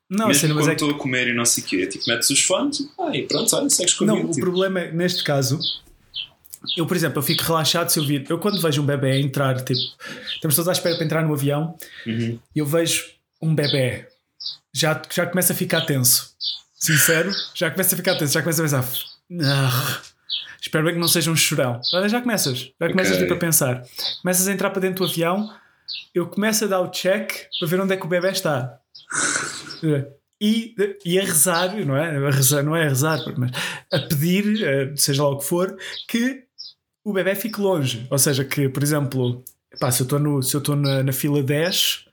Não, 0.09 0.27
mesmo 0.27 0.41
cena, 0.41 0.53
mas 0.53 0.63
quando 0.63 0.71
é 0.71 0.75
que. 0.75 0.83
estou 0.83 0.97
a 0.97 0.99
comer 1.01 1.27
e 1.29 1.33
não 1.33 1.45
sei 1.45 1.63
o 1.63 1.67
quê, 1.67 1.87
tipo, 1.87 2.03
metes 2.07 2.29
os 2.29 2.41
fones 2.41 2.79
ah, 2.99 3.15
e 3.15 3.25
pronto, 3.27 3.55
olha, 3.55 3.69
segues 3.69 3.99
Não, 4.01 4.07
comigo. 4.07 4.27
o 4.29 4.31
tipo. 4.31 4.45
problema 4.45 4.79
é, 4.81 4.91
neste 4.91 5.23
caso, 5.23 5.59
eu, 6.77 6.85
por 6.85 6.95
exemplo, 6.97 7.19
eu 7.19 7.23
fico 7.23 7.43
relaxado 7.43 7.89
se 7.89 7.99
eu 7.99 8.05
vir. 8.05 8.25
Eu, 8.29 8.37
quando 8.39 8.61
vejo 8.61 8.81
um 8.81 8.85
bebê 8.85 9.19
entrar, 9.19 9.55
tipo, 9.63 9.79
estamos 10.33 10.55
todos 10.55 10.67
à 10.69 10.71
espera 10.73 10.95
para 10.95 11.05
entrar 11.05 11.23
no 11.25 11.33
avião 11.33 11.75
Uhum. 12.05 12.39
e 12.55 12.59
eu 12.59 12.65
vejo 12.65 13.05
um 13.41 13.53
bebê, 13.55 14.07
já, 14.73 15.01
já 15.11 15.25
começa 15.25 15.53
a 15.53 15.55
ficar 15.55 15.81
tenso. 15.81 16.33
Sincero, 16.75 17.31
já 17.55 17.71
começa 17.71 17.95
a 17.95 17.97
ficar 17.97 18.15
tenso, 18.17 18.33
já 18.33 18.41
começa 18.41 18.61
a 18.61 18.81
pensar. 18.81 19.03
"Ah, 19.41 20.01
espero 20.61 20.85
bem 20.85 20.93
que 20.95 20.99
não 20.99 21.07
seja 21.07 21.29
um 21.31 21.35
chorão. 21.35 21.79
Já 22.07 22.21
começas, 22.21 22.71
já 22.79 22.89
começas 22.89 23.13
Ok. 23.15 23.23
tipo, 23.23 23.33
a 23.33 23.37
pensar. 23.37 23.83
Começas 24.21 24.47
a 24.47 24.51
entrar 24.53 24.69
para 24.69 24.81
dentro 24.81 25.05
do 25.05 25.09
avião, 25.11 25.53
eu 26.13 26.27
começo 26.27 26.63
a 26.65 26.67
dar 26.67 26.81
o 26.81 26.89
check 26.89 27.31
para 27.59 27.67
ver 27.67 27.81
onde 27.81 27.93
é 27.93 27.97
que 27.97 28.05
o 28.05 28.09
bebê 28.09 28.29
está. 28.31 28.79
E, 30.41 30.75
e 31.05 31.19
a 31.19 31.23
rezar, 31.23 31.73
não 31.85 31.95
é? 31.95 32.17
A 32.27 32.29
rezar, 32.31 32.63
não 32.63 32.75
é 32.75 32.85
a 32.85 32.89
rezar, 32.89 33.19
mas 33.37 33.51
a 33.91 33.99
pedir, 33.99 34.61
eh, 34.63 34.93
seja 34.95 35.23
lá 35.23 35.29
o 35.29 35.37
que 35.37 35.45
for, 35.45 35.77
que 36.07 36.43
o 37.03 37.13
bebê 37.13 37.33
fique 37.35 37.61
longe. 37.61 38.05
Ou 38.09 38.17
seja, 38.19 38.43
que, 38.43 38.67
por 38.67 38.83
exemplo, 38.83 39.43
pá, 39.79 39.89
se 39.91 40.01
eu 40.01 40.05
estou 40.05 40.19
no- 40.19 40.43
se 40.43 40.53
eu 40.55 40.59
estou 40.59 40.75
na, 40.75 41.01
na 41.03 41.13
fila 41.13 41.41
10, 41.41 42.05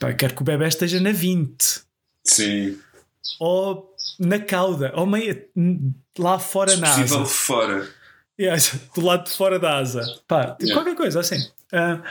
pá, 0.00 0.12
quero 0.14 0.34
que 0.34 0.40
o 0.42 0.44
bebê 0.44 0.66
esteja 0.66 0.98
na 1.00 1.12
20 1.12 1.82
Sim. 2.24 2.78
ou 3.38 3.93
na 4.18 4.38
cauda, 4.38 4.92
ou 4.94 5.06
meio 5.06 5.44
lá 6.18 6.38
fora 6.38 6.70
Se 6.72 6.76
na 6.80 6.88
possível, 6.88 7.22
asa. 7.22 7.26
fora. 7.26 7.88
Yeah, 8.40 8.62
do 8.94 9.00
lado 9.04 9.24
de 9.24 9.30
fora 9.30 9.58
da 9.58 9.78
asa. 9.78 10.02
Pá, 10.26 10.46
tipo, 10.52 10.64
Yeah. 10.64 10.74
qualquer 10.82 10.96
coisa 10.96 11.20
assim. 11.20 11.38
Ah, 11.72 12.02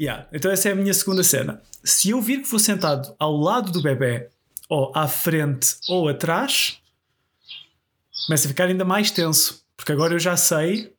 yeah. 0.00 0.26
Então, 0.32 0.50
essa 0.50 0.68
é 0.68 0.72
a 0.72 0.74
minha 0.74 0.92
segunda 0.94 1.22
cena. 1.22 1.62
Se 1.82 2.10
eu 2.10 2.20
vir 2.20 2.42
que 2.42 2.48
vou 2.48 2.58
sentado 2.58 3.14
ao 3.18 3.36
lado 3.36 3.70
do 3.72 3.82
bebê, 3.82 4.28
ou 4.68 4.90
à 4.94 5.06
frente 5.06 5.76
ou 5.88 6.08
atrás, 6.08 6.78
começa 8.26 8.46
a 8.46 8.48
ficar 8.48 8.64
ainda 8.66 8.84
mais 8.84 9.10
tenso. 9.10 9.62
Porque 9.76 9.92
agora 9.92 10.14
eu 10.14 10.18
já 10.18 10.36
sei 10.36 10.94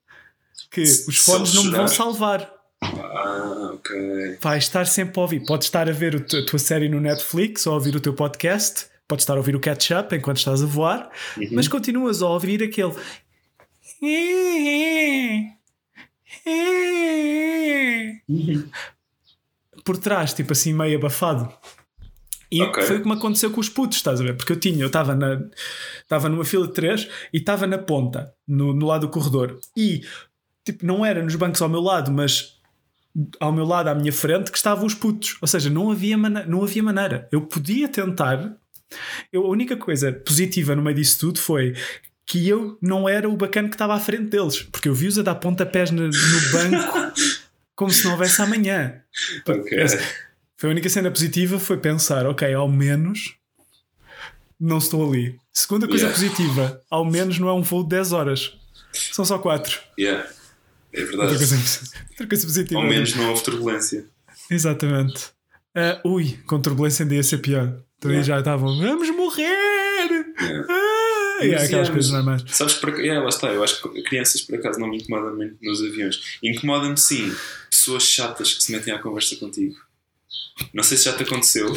que 0.70 0.82
os 0.82 1.18
fones 1.18 1.54
não 1.54 1.64
me 1.64 1.72
vão 1.72 1.88
salvar. 1.88 2.52
Ah, 2.82 3.72
ok. 3.74 4.38
Vai 4.42 4.58
estar 4.60 4.86
sempre 4.86 5.18
a 5.20 5.24
ouvir. 5.24 5.46
Podes 5.46 5.68
estar 5.68 5.90
a 5.90 5.92
ver 5.92 6.16
a 6.18 6.46
tua 6.46 6.60
série 6.60 6.88
no 6.90 7.00
Netflix 7.00 7.66
ou 7.66 7.74
a 7.74 7.76
ouvir 7.76 7.96
o 7.96 8.00
teu 8.00 8.14
podcast. 8.14 8.88
Podes 9.08 9.24
estar 9.24 9.34
a 9.34 9.38
ouvir 9.38 9.56
o 9.56 9.60
catch-up 9.60 10.16
enquanto 10.16 10.38
estás 10.38 10.64
a 10.64 10.66
voar. 10.66 11.10
Uhum. 11.38 11.50
Mas 11.52 11.68
continuas 11.68 12.22
a 12.22 12.28
ouvir 12.28 12.64
aquele. 12.64 12.94
Por 19.84 19.98
trás, 19.98 20.34
tipo 20.34 20.54
assim, 20.54 20.74
meio 20.74 20.98
abafado. 20.98 21.52
E 22.52 22.62
Ok. 22.62 22.84
foi 22.84 22.98
o 22.98 23.02
que 23.02 23.08
me 23.08 23.14
aconteceu 23.16 23.52
com 23.52 23.60
os 23.60 23.70
putos, 23.70 23.98
estás 23.98 24.22
a 24.22 24.24
ver? 24.24 24.36
Porque 24.36 24.52
eu 24.52 24.60
tinha, 24.60 24.82
eu 24.82 24.88
estava 24.88 25.16
na 25.16 25.42
estava 26.02 26.30
numa 26.30 26.46
fila 26.46 26.68
de 26.68 26.74
três 26.74 27.08
e 27.34 27.38
estava 27.38 27.66
na 27.68 27.78
ponta, 27.78 28.34
no, 28.48 28.74
no 28.74 28.86
lado 28.86 29.02
do 29.02 29.10
corredor. 29.10 29.60
E 29.76 30.02
tipo, 30.64 30.86
não 30.86 31.06
era 31.06 31.22
nos 31.24 31.36
bancos 31.36 31.62
ao 31.62 31.70
meu 31.70 31.82
lado, 31.82 32.12
mas 32.12 32.60
ao 33.40 33.52
meu 33.52 33.66
lado, 33.66 33.88
à 33.90 33.96
minha 33.96 34.12
frente, 34.14 34.52
que 34.52 34.58
estavam 34.58 34.86
os 34.86 34.94
putos. 34.94 35.38
Ou 35.42 35.48
seja, 35.48 35.70
não 35.70 35.92
havia, 35.92 36.18
não 36.18 36.64
havia 36.64 36.84
maneira. 36.84 37.28
Eu 37.32 37.42
podia 37.42 37.88
tentar. 37.88 38.56
Eu, 39.32 39.46
a 39.46 39.50
única 39.50 39.76
coisa 39.78 40.12
positiva 40.12 40.76
no 40.76 40.82
meio 40.82 40.96
disso 40.96 41.20
tudo 41.20 41.40
foi 41.40 41.74
que 42.26 42.48
eu 42.48 42.78
não 42.82 43.08
era 43.08 43.30
o 43.30 43.36
bacana 43.38 43.68
que 43.70 43.76
estava 43.76 43.94
à 43.94 44.00
frente 44.00 44.30
deles, 44.30 44.62
porque 44.64 44.90
eu 44.90 44.96
vi-os 44.96 45.20
a 45.20 45.22
dar 45.22 45.36
pontapés 45.36 45.92
no, 45.92 46.08
no 46.08 46.52
banco 46.52 47.14
como 47.76 47.92
se 47.92 48.04
não 48.06 48.14
houvesse 48.14 48.42
amanhã. 48.42 49.02
Ok. 49.48 49.78
Essa- 49.78 50.00
Foi 50.58 50.70
a 50.70 50.72
única 50.72 50.90
cena 50.90 51.12
positiva 51.12 51.60
foi 51.60 51.78
pensar, 51.78 52.26
ok, 52.26 52.52
ao 52.54 52.68
menos 52.70 53.36
não 54.60 54.78
estou 54.78 55.08
ali. 55.08 55.38
Segunda 55.54 55.88
coisa 55.88 56.06
Yeah. 56.08 56.20
positiva, 56.20 56.82
ao 56.90 57.06
menos 57.06 57.38
não 57.40 57.50
é 57.50 57.54
um 57.54 57.62
voo 57.62 57.84
de 57.84 57.90
10 57.90 58.12
horas. 58.14 58.58
São 58.94 59.24
só 59.26 59.38
4. 59.38 59.80
Yeah. 60.00 60.28
É 60.94 61.02
Outra 61.02 61.18
verdade. 61.18 61.38
coisa, 61.38 61.82
outra 62.12 62.28
coisa 62.28 62.46
positiva. 62.48 62.80
Ao 62.82 62.88
menos 62.88 63.14
não 63.16 63.30
houve 63.30 63.44
turbulência. 63.44 64.06
Exatamente. 64.50 65.26
Ah, 65.76 66.00
ui, 66.06 66.40
com 66.46 66.62
turbulência 66.62 67.04
ainda 67.04 67.16
ia 67.16 67.24
ser 67.24 67.40
pior. 67.40 67.78
Então 67.98 68.12
aí 68.12 68.18
Yeah. 68.18 68.24
já 68.24 68.40
estavam, 68.40 68.78
vamos 68.78 69.10
morrer! 69.12 69.46
Yeah. 70.42 70.68
Ah, 70.70 71.40
e 71.46 71.52
Mas, 71.52 71.64
aquelas 71.64 71.90
coisas 71.90 72.12
mas- 72.12 72.24
normais. 72.26 72.44
Sabes, 72.48 72.74
por, 72.76 72.90
yeah, 73.00 73.22
lá 73.22 73.30
está, 73.30 73.48
eu 73.52 73.64
acho 73.64 73.82
que 73.82 74.02
crianças 74.04 74.42
por 74.42 74.56
acaso 74.56 74.80
não 74.80 74.88
me 74.90 74.98
incomodam 74.98 75.36
muito 75.36 75.58
nos 75.62 75.82
aviões. 75.82 76.38
Incomoda-me 76.44 76.98
sim 76.98 77.34
pessoas 77.70 78.04
chatas 78.04 78.54
que 78.54 78.64
se 78.64 78.72
metem 78.72 78.94
à 78.94 79.00
conversa 79.00 79.36
contigo. 79.38 79.76
Não 80.74 80.84
sei 80.84 80.98
se 80.98 81.06
já 81.06 81.14
te 81.14 81.24
aconteceu, 81.24 81.74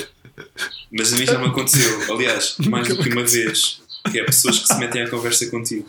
mas 0.92 1.12
a 1.12 1.16
mim 1.16 1.26
já 1.26 1.38
me 1.38 1.46
aconteceu. 1.48 2.14
Aliás, 2.14 2.56
mais 2.68 2.86
do 2.88 3.02
que 3.02 3.08
uma 3.08 3.24
vez, 3.24 3.80
que 4.10 4.20
é 4.20 4.24
pessoas 4.24 4.58
que 4.60 4.68
se 4.68 4.78
metem 4.78 5.02
à 5.02 5.08
conversa 5.10 5.46
contigo. 5.50 5.88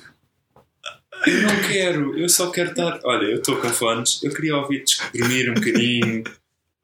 Eu 1.27 1.41
não 1.41 1.61
quero, 1.67 2.17
eu 2.17 2.29
só 2.29 2.49
quero 2.49 2.69
estar. 2.71 2.99
Olha, 3.03 3.25
eu 3.25 3.37
estou 3.37 3.57
com 3.57 3.69
fones, 3.69 4.23
eu 4.23 4.33
queria 4.33 4.55
ouvir 4.55 4.83
dormir 5.13 5.49
um 5.49 5.53
bocadinho, 5.53 6.23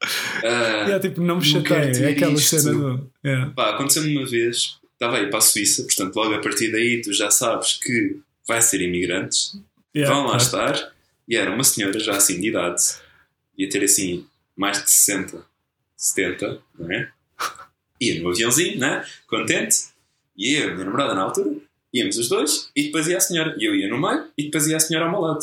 Ah, 0.02 0.84
Yeah, 0.86 1.00
tipo, 1.00 1.20
não 1.20 1.36
me 1.38 1.40
não 1.52 1.62
chateia. 1.62 2.06
É 2.06 2.10
aquela 2.10 2.32
isto. 2.32 2.58
cena 2.60 2.72
do. 2.78 3.10
Yeah. 3.24 3.50
Pá, 3.54 3.70
aconteceu-me 3.70 4.16
uma 4.16 4.26
vez, 4.26 4.78
estava 4.92 5.16
aí 5.18 5.28
para 5.28 5.38
a 5.38 5.42
Suíça, 5.42 5.82
portanto, 5.84 6.14
logo 6.16 6.34
a 6.34 6.40
partir 6.40 6.70
daí 6.70 7.00
tu 7.00 7.12
já 7.12 7.30
sabes 7.30 7.74
que 7.82 8.18
vai 8.46 8.60
ser 8.62 8.80
imigrantes, 8.80 9.58
Yeah, 9.94 10.14
vão 10.14 10.24
lá 10.26 10.38
claro. 10.38 10.74
estar, 10.74 10.92
e 11.26 11.36
era 11.36 11.50
uma 11.50 11.64
senhora 11.64 11.98
já 11.98 12.16
assim 12.16 12.38
de 12.40 12.48
idade, 12.48 12.82
ia 13.56 13.68
ter 13.68 13.82
assim 13.82 14.26
mais 14.54 14.82
de 14.82 14.90
60, 14.90 15.42
70, 15.96 16.60
não 16.78 16.92
é? 16.92 17.10
Ia 18.00 18.20
no 18.22 18.28
aviãozinho, 18.30 18.78
né? 18.78 19.04
Contente, 19.26 19.76
e 20.36 20.54
eu 20.54 20.68
e 20.68 20.70
a 20.70 20.74
minha 20.74 20.84
namorada 20.84 21.14
na 21.14 21.22
altura, 21.22 21.56
íamos 21.92 22.18
os 22.18 22.28
dois, 22.28 22.70
e 22.76 22.84
depois 22.84 23.08
ia 23.08 23.16
a 23.16 23.20
senhora, 23.20 23.56
e 23.58 23.64
eu 23.64 23.74
ia 23.74 23.88
no 23.88 23.98
meio, 23.98 24.26
e 24.36 24.44
depois 24.44 24.66
ia 24.66 24.76
a 24.76 24.80
senhora 24.80 25.06
ao 25.06 25.10
meu 25.10 25.20
lado. 25.20 25.40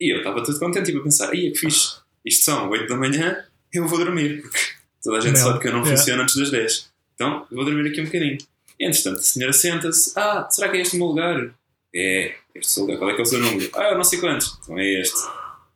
E 0.00 0.12
eu 0.14 0.18
estava 0.18 0.44
todo 0.44 0.56
contente, 0.60 0.86
tipo 0.86 1.00
a 1.00 1.02
pensar, 1.02 1.30
aí 1.30 1.48
é 1.48 1.50
que 1.50 1.58
fixe, 1.58 1.96
isto 2.24 2.44
são 2.44 2.70
8 2.70 2.86
da 2.86 2.96
manhã, 2.96 3.44
eu 3.72 3.86
vou 3.86 3.98
dormir, 3.98 4.42
porque 4.42 4.58
toda 5.02 5.18
a 5.18 5.20
gente 5.20 5.38
sabe 5.38 5.58
que 5.58 5.68
eu 5.68 5.72
não 5.72 5.80
yeah. 5.80 5.96
funciono 5.96 6.22
antes 6.22 6.36
das 6.36 6.50
10. 6.50 6.90
Então, 7.14 7.46
eu 7.50 7.56
vou 7.56 7.64
dormir 7.64 7.88
aqui 7.90 8.00
um 8.00 8.04
bocadinho. 8.04 8.38
E, 8.78 8.86
entretanto, 8.86 9.18
a 9.18 9.22
senhora 9.22 9.52
senta-se. 9.52 10.12
Ah, 10.16 10.48
será 10.50 10.68
que 10.68 10.76
é 10.76 10.80
este 10.80 10.96
o 10.96 10.98
meu 10.98 11.08
lugar? 11.08 11.54
É, 11.94 12.34
este 12.54 12.56
é 12.56 12.60
o 12.60 12.64
seu 12.64 12.82
lugar. 12.82 12.98
Qual 12.98 13.10
é 13.10 13.14
que 13.14 13.20
é 13.20 13.22
o 13.22 13.26
seu 13.26 13.40
número? 13.40 13.70
Ah, 13.74 13.90
eu 13.90 13.96
não 13.96 14.04
sei 14.04 14.20
quantos. 14.20 14.58
Então 14.62 14.78
é 14.78 15.00
este. 15.00 15.18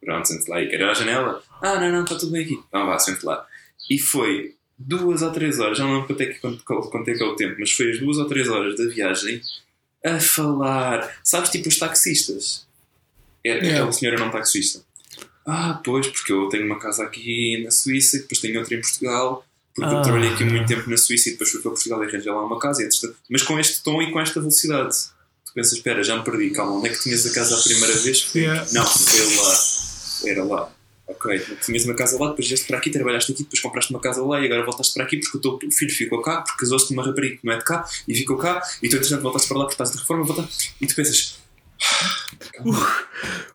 Pronto, 0.01 0.29
sente 0.29 0.51
lá. 0.51 0.61
E 0.61 0.69
quer 0.69 0.81
ir 0.81 0.85
à 0.85 0.95
janela? 0.95 1.43
Ah, 1.63 1.79
não, 1.79 1.93
não, 1.93 2.05
está 2.05 2.17
tudo 2.17 2.33
bem 2.33 2.45
aqui. 2.45 2.61
Então 2.69 2.87
vá, 2.87 2.99
sente 2.99 3.25
lá. 3.25 3.47
E 3.91 3.99
foi 3.99 4.55
duas 4.79 5.23
ou 5.23 5.31
três 5.31 5.59
horas, 5.61 5.77
já 5.77 5.85
não 5.85 5.93
lembro 5.93 6.07
quanto 6.07 6.23
é 6.23 6.27
que, 6.27 6.41
quanto, 6.41 6.65
quanto 6.65 7.09
é, 7.09 7.15
que 7.15 7.23
é 7.23 7.27
o 7.27 7.37
tempo, 7.37 7.57
mas 7.59 7.71
foi 7.71 7.91
as 7.91 7.99
duas 7.99 8.17
ou 8.17 8.25
três 8.27 8.49
horas 8.49 8.77
da 8.77 8.87
viagem 8.87 9.43
a 10.05 10.19
falar. 10.19 11.19
Sabes, 11.23 11.51
tipo 11.51 11.69
os 11.69 11.79
taxistas? 11.79 12.67
É, 13.45 13.51
Yeah. 13.51 13.71
Aquela 13.71 13.93
senhora 13.93 14.19
não 14.19 14.31
taxista. 14.31 14.83
Ah, 15.51 15.81
pois, 15.85 16.07
porque 16.07 16.33
eu 16.33 16.49
tenho 16.49 16.67
uma 16.67 16.79
casa 16.79 17.03
aqui 17.03 17.63
na 17.65 17.71
Suíça 17.71 18.17
e 18.17 18.21
depois 18.21 18.41
tenho 18.41 18.59
outra 18.59 18.75
em 18.75 18.81
Portugal. 18.81 19.45
Porque 19.75 19.95
eu 19.95 19.99
Ah. 19.99 20.03
trabalhei 20.03 20.31
aqui 20.31 20.45
muito 20.45 20.67
tempo 20.67 20.89
na 20.91 20.97
Suíça 20.97 21.29
e 21.29 21.33
depois 21.33 21.51
fui 21.51 21.61
para 21.61 21.71
Portugal 21.71 22.03
e 22.05 22.07
arranjei 22.09 22.31
lá 22.33 22.45
uma 22.45 22.59
casa. 22.59 22.87
Mas 23.29 23.43
com 23.43 23.59
este 23.59 23.83
tom 23.83 24.01
e 24.03 24.11
com 24.13 24.21
esta 24.21 24.41
velocidade. 24.41 24.97
Tu 25.47 25.53
pensas, 25.55 25.73
espera, 25.73 26.03
já 26.05 26.17
me 26.17 26.25
perdi, 26.25 26.51
calma, 26.51 26.73
onde 26.75 26.89
é 26.89 26.93
que 26.93 27.01
tinhas 27.03 27.27
a 27.27 27.33
casa 27.33 27.57
a 27.59 27.63
primeira 27.63 27.95
vez? 27.95 28.31
Yeah. 28.35 28.67
Não, 28.73 28.87
foi 28.87 29.37
lá. 29.37 30.31
Era 30.33 30.45
lá. 30.45 30.73
Ok, 31.09 31.41
tinhas 31.67 31.85
uma 31.87 31.95
casa 31.95 32.17
lá, 32.21 32.29
depois 32.29 32.47
vieste 32.47 32.69
para 32.69 32.79
aqui, 32.79 32.89
trabalhaste 32.89 33.33
aqui, 33.33 33.43
depois 33.43 33.59
compraste 33.61 33.91
uma 33.93 33.99
casa 34.01 34.23
lá 34.25 34.41
e 34.41 34.45
agora 34.47 34.65
voltaste 34.65 34.95
para 34.95 35.03
aqui 35.03 35.17
porque 35.17 35.39
o 35.39 35.41
teu 35.59 35.71
filho 35.73 35.91
ficou 35.91 36.23
cá, 36.23 36.43
porque 36.43 36.61
casou-se 36.61 36.87
com 36.87 36.95
uma 36.95 37.05
rapariga 37.05 37.37
que 37.37 37.45
não 37.45 37.53
é 37.53 37.59
de 37.59 37.65
cá 37.65 37.85
e 38.07 38.15
ficou 38.15 38.37
cá 38.37 38.63
e 38.81 38.89
tu 38.89 38.95
entretanto 38.97 39.21
voltaste 39.23 39.49
para 39.49 39.59
lá 39.59 39.65
porque 39.65 39.75
estás 39.75 39.91
de 39.91 39.99
reforma 39.99 40.23
voltaste, 40.25 40.73
e 40.81 40.87
tu 40.87 40.95
pensas 40.95 41.40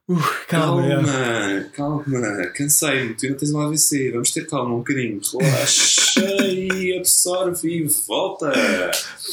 Uh, 0.07 0.15
calma, 0.47 0.81
calma, 0.83 0.85
yeah. 0.85 1.69
calma, 1.73 2.45
cansei-me, 2.55 3.15
tu 3.15 3.25
ainda 3.25 3.37
tens 3.39 3.51
um 3.51 3.59
AVC, 3.59 4.11
vamos 4.11 4.29
ter 4.31 4.45
calma 4.47 4.75
um 4.75 4.77
bocadinho, 4.79 5.19
relaxa 5.39 6.21
e 6.45 6.95
absorve 6.97 7.67
e 7.67 7.87
volta. 8.07 8.51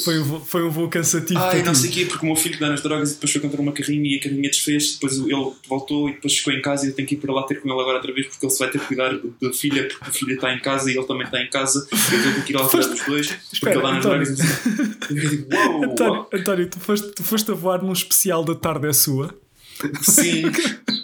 Foi, 0.05 0.19
um 0.19 0.25
voo- 0.25 0.41
foi 0.41 0.65
um 0.65 0.71
voo 0.71 0.89
cansativo. 0.89 1.39
Ai, 1.41 1.63
não 1.63 1.75
sei 1.75 1.91
o 1.91 1.93
quê, 1.93 2.07
porque 2.07 2.25
o 2.25 2.29
meu 2.29 2.37
filho 2.37 2.59
dá 2.59 2.71
nas 2.71 2.81
drogas 2.83 3.11
e 3.11 3.15
depois 3.15 3.33
foi 3.33 3.41
contra 3.43 3.61
uma 3.61 3.73
carrinha 3.73 4.15
e 4.15 4.19
a 4.19 4.23
carrinha 4.23 4.49
desfez, 4.49 4.95
depois 4.95 5.19
ele 5.19 5.53
voltou 5.69 6.09
e 6.09 6.13
depois 6.15 6.37
ficou 6.39 6.53
em 6.55 6.63
casa 6.63 6.87
e 6.87 6.89
eu 6.89 6.95
tenho 6.95 7.07
que 7.07 7.15
ir 7.17 7.19
para 7.19 7.33
lá 7.35 7.43
ter 7.43 7.61
com 7.61 7.69
ele 7.69 7.79
agora 7.81 7.97
outra 7.99 8.13
vez 8.15 8.27
porque 8.29 8.47
ele 8.47 8.53
se 8.53 8.59
vai 8.59 8.71
ter 8.71 8.79
que 8.81 8.87
cuidar 8.87 9.13
da 9.41 9.53
filha 9.53 9.89
porque 9.89 10.05
a 10.09 10.13
filha 10.13 10.35
está 10.35 10.55
em 10.55 10.61
casa 10.61 10.91
e 10.91 10.97
ele 10.97 11.07
também 11.07 11.25
está 11.27 11.41
em 11.43 11.51
casa 11.51 11.87
e 11.93 12.15
eu 12.15 12.23
tenho 12.23 12.43
que 12.45 12.53
ir 12.53 12.57
lá 12.57 12.67
cuidar 12.67 12.89
dos 12.89 13.05
dois 13.05 13.27
porque 13.29 13.47
Espera, 13.53 13.75
ele 13.75 13.83
dá 13.83 13.93
nas 13.93 14.07
António. 14.07 14.37
drogas 14.37 15.11
e 15.11 15.13
eu 15.25 15.31
digo, 15.31 15.49
António, 15.85 16.27
António, 16.33 16.69
tu, 16.71 16.81
foste, 16.81 17.09
tu 17.13 17.23
foste 17.23 17.51
a 17.51 17.55
voar 17.55 17.83
num 17.83 17.93
especial 17.93 18.43
da 18.43 18.55
tarde 18.55 18.89
é 18.89 18.93
sua. 19.03 19.35
sim, 20.03 20.43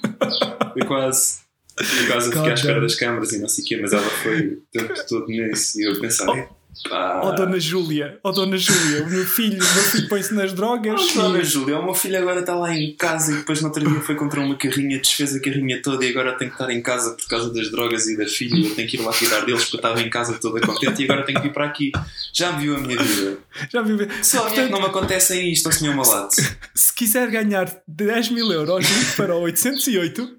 eu 0.77 0.87
quase. 0.87 1.41
Eu 1.79 2.07
quase 2.09 2.29
ficar 2.31 2.51
à 2.51 2.55
espera 2.55 2.81
das 2.81 2.95
câmaras 2.97 3.33
e 3.33 3.39
não 3.39 3.49
sei 3.49 3.63
o 3.63 3.67
quê, 3.67 3.77
mas 3.81 3.93
ela 3.93 4.03
foi 4.03 4.47
o 4.49 4.63
tempo 4.73 4.95
todo 5.09 5.29
nisso 5.29 5.81
e 5.81 5.85
eu 5.85 6.01
pensava, 6.01 6.49
pá. 6.89 7.21
Oh, 7.25 7.33
Dona 7.33 7.59
Júlia, 7.59 8.19
oh, 8.23 8.33
Dona 8.33 8.57
Júlia, 8.57 9.05
o 9.05 9.11
meu 9.11 9.25
filho, 9.25 9.63
o 9.63 9.75
meu 9.75 9.85
filho 9.85 10.09
põe-se 10.09 10.35
nas 10.35 10.53
drogas. 10.53 11.01
Oh, 11.17 11.23
Dona 11.23 11.43
Júlia, 11.43 11.79
o 11.79 11.85
meu 11.85 11.95
filho 11.95 12.19
agora 12.19 12.41
está 12.41 12.55
lá 12.55 12.75
em 12.75 12.95
casa 12.95 13.33
e 13.33 13.37
depois 13.37 13.61
no 13.61 13.69
outro 13.69 13.89
dia 13.89 14.01
foi 14.01 14.15
contra 14.15 14.41
uma 14.41 14.57
carrinha, 14.57 14.99
desfez 14.99 15.35
a 15.35 15.41
carrinha 15.41 15.81
toda 15.83 16.05
e 16.05 16.11
agora 16.11 16.37
tem 16.37 16.49
que 16.49 16.55
estar 16.55 16.71
em 16.71 16.83
casa 16.83 17.15
por 17.15 17.27
causa 17.29 17.53
das 17.53 17.71
drogas 17.71 18.07
e 18.07 18.17
da 18.17 18.27
filha. 18.27 18.69
Eu 18.69 18.75
tenho 18.75 18.89
que 18.89 18.97
ir 18.97 19.01
lá 19.01 19.13
cuidar 19.13 19.41
deles 19.45 19.63
porque 19.65 19.77
eu 19.77 19.79
estava 19.79 20.01
em 20.01 20.11
casa 20.11 20.39
toda 20.39 20.61
contente 20.61 21.03
e 21.03 21.05
agora 21.05 21.25
tenho 21.25 21.41
que 21.41 21.49
vir 21.49 21.55
para 21.55 21.67
aqui. 21.67 21.93
Já 22.33 22.53
me 22.53 22.63
viu 22.63 22.77
a 22.77 22.79
minha 22.79 23.03
vida. 23.03 23.39
Já 23.71 23.83
viu? 23.83 23.99
Só 24.23 24.47
a 24.47 24.51
minha 24.51 24.67
que 24.67 24.73
não 24.73 24.81
me 24.81 24.87
acontece 24.87 25.41
isto, 25.41 25.67
ao 25.67 25.73
senhor 25.73 25.95
Malato. 25.95 26.37
Se 26.75 26.95
quiser 26.95 27.31
ganhar 27.31 27.71
10 27.87 28.31
mil 28.31 28.53
euros, 28.53 28.87
para 29.17 29.35
o 29.35 29.41
808 29.41 30.39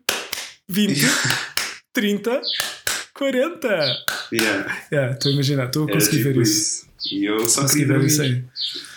20 0.68 1.02
30 1.92 2.42
40. 3.20 3.68
Yeah, 4.32 4.78
Yeah, 4.92 5.14
Estou 5.14 5.30
a 5.30 5.34
imaginar, 5.34 5.66
estou 5.66 5.84
a 5.84 5.92
conseguir 5.92 6.18
tipo 6.18 6.30
ver 6.36 6.42
isso. 6.42 6.88
isso. 6.98 7.16
E 7.16 7.26
eu 7.26 7.48
só 7.48 7.62
Consegui 7.62 7.84
queria 7.84 8.00
ver 8.00 8.06
isso 8.08 8.22
aí. 8.22 8.44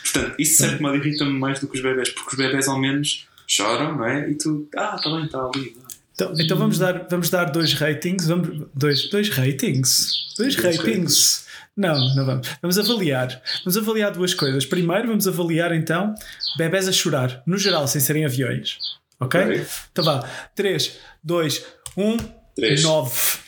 Portanto, 0.05 0.35
isso 0.39 0.51
de 0.53 0.57
certo 0.59 0.83
modo 0.83 0.97
irrita-me 0.97 1.33
mais 1.39 1.59
do 1.59 1.67
que 1.67 1.77
os 1.77 1.83
bebés, 1.83 2.11
porque 2.11 2.31
os 2.31 2.37
bebés 2.37 2.69
ao 2.69 2.79
menos 2.79 3.27
choram, 3.47 3.97
não 3.97 4.07
é? 4.07 4.31
E 4.31 4.35
tu, 4.37 4.69
ah, 4.77 4.95
está 4.97 5.11
bem, 5.11 5.25
está 5.25 5.39
ali. 5.39 5.77
Então, 6.15 6.35
então 6.39 6.57
vamos, 6.57 6.79
dar, 6.79 7.07
vamos 7.11 7.31
dar 7.31 7.47
dois 7.47 7.73
ratings. 7.75 8.27
Vamos, 8.27 8.67
dois, 8.75 9.09
dois 9.11 9.29
ratings? 9.31 10.13
Dois 10.39 10.55
Dois 10.55 10.77
ratings. 10.77 11.47
Não, 11.77 11.95
não 12.15 12.27
vamos. 12.27 12.49
Vamos 12.61 12.79
avaliar. 12.79 13.43
Vamos 13.65 13.77
avaliar 13.79 14.13
duas 14.13 14.35
coisas. 14.35 14.67
Primeiro, 14.67 15.09
vamos 15.09 15.27
avaliar 15.27 15.75
então 15.75 16.15
bebés 16.57 16.87
a 16.87 16.93
chorar, 16.93 17.43
no 17.47 17.57
geral, 17.57 17.89
sem 17.89 18.01
serem 18.01 18.25
aviões. 18.27 18.79
Ok? 19.19 19.41
Ok. 19.41 19.67
Então 19.91 20.05
vá. 20.05 20.21
3, 20.55 20.99
2, 21.25 21.65
1, 21.97 22.17
Três. 22.55 22.83
9. 22.83 23.42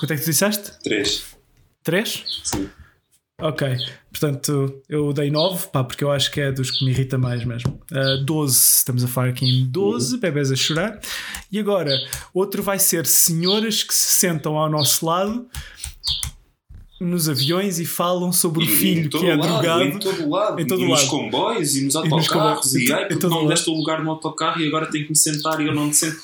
Quanto 0.00 0.12
é 0.12 0.16
que 0.16 0.22
tu 0.22 0.30
disseste? 0.30 0.72
Três. 0.82 1.22
3? 1.84 2.24
Sim. 2.42 2.68
Ok. 3.40 3.68
Portanto, 4.10 4.82
eu 4.88 5.12
dei 5.12 5.30
9, 5.30 5.68
pá, 5.68 5.84
porque 5.84 6.02
eu 6.04 6.10
acho 6.10 6.30
que 6.30 6.40
é 6.40 6.50
dos 6.52 6.70
que 6.70 6.84
me 6.84 6.90
irrita 6.90 7.16
mais 7.18 7.44
mesmo. 7.44 7.80
Uh, 7.92 8.22
12, 8.24 8.56
estamos 8.78 9.04
a 9.04 9.08
falar 9.08 9.28
aqui 9.28 9.44
em 9.46 9.66
12, 9.66 10.18
bebés 10.18 10.50
a 10.50 10.56
chorar. 10.56 10.98
E 11.52 11.58
agora, 11.58 11.92
outro 12.34 12.62
vai 12.62 12.78
ser 12.78 13.06
senhoras 13.06 13.82
que 13.82 13.94
se 13.94 14.10
sentam 14.18 14.56
ao 14.58 14.68
nosso 14.70 15.04
lado 15.06 15.46
nos 17.00 17.30
aviões 17.30 17.78
e 17.78 17.86
falam 17.86 18.30
sobre 18.30 18.60
o 18.62 18.62
E 18.62 18.70
em 18.72 18.76
filho 18.76 19.08
que 19.10 19.24
é 19.26 19.34
lado, 19.34 19.42
drogado. 19.48 19.82
Em 19.84 19.98
todo 19.98 20.28
lado. 20.28 20.60
Em 20.60 20.66
todo 20.66 20.82
e 20.82 20.88
nos 20.88 20.98
lado. 21.00 21.08
comboios 21.10 21.76
e 21.76 21.84
nos 21.84 21.94
nos 21.94 21.96
autocarros. 21.96 22.28
comboios, 22.28 22.74
E, 22.74 22.84
em 22.84 22.92
ai, 22.92 22.98
to- 23.08 23.14
em 23.14 23.18
porque 23.18 23.26
não 23.34 23.42
me 23.42 23.48
deste 23.48 23.70
o 23.70 23.72
lugar 23.74 24.02
no 24.04 24.10
autocarro 24.10 24.60
e 24.60 24.66
agora 24.68 24.86
tenho 24.90 25.04
que 25.04 25.10
me 25.10 25.16
sentar 25.16 25.60
e 25.62 25.66
eu 25.66 25.74
não 25.74 25.86
me 25.86 25.94
sento. 25.94 26.18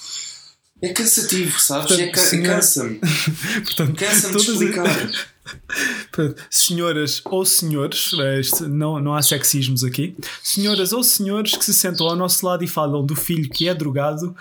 É 0.83 0.93
cansativo, 0.93 1.59
sabes? 1.59 1.87
Portanto, 1.89 2.17
É 2.17 2.21
senhor- 2.21 2.47
Cansa-me. 2.47 3.01
Portanto, 3.65 3.95
Cansa-me 3.97 4.37
de 4.37 4.45
todas- 4.47 4.49
explicar. 4.49 5.11
Portanto, 6.13 6.43
senhoras 6.51 7.23
ou 7.25 7.47
senhores, 7.47 8.11
eh, 8.19 8.41
não, 8.69 8.99
não 9.01 9.15
há 9.15 9.23
sexismos 9.23 9.85
aqui, 9.85 10.17
senhoras 10.43 10.93
ou 10.93 11.05
senhores 11.05 11.55
que 11.57 11.65
se 11.65 11.73
sentam 11.73 12.09
ao 12.09 12.17
nosso 12.17 12.45
lado 12.45 12.65
e 12.65 12.67
falam 12.69 13.07
do 13.07 13.15
filho 13.15 13.49
que 13.49 13.69
é 13.69 13.75
drogado 13.75 14.37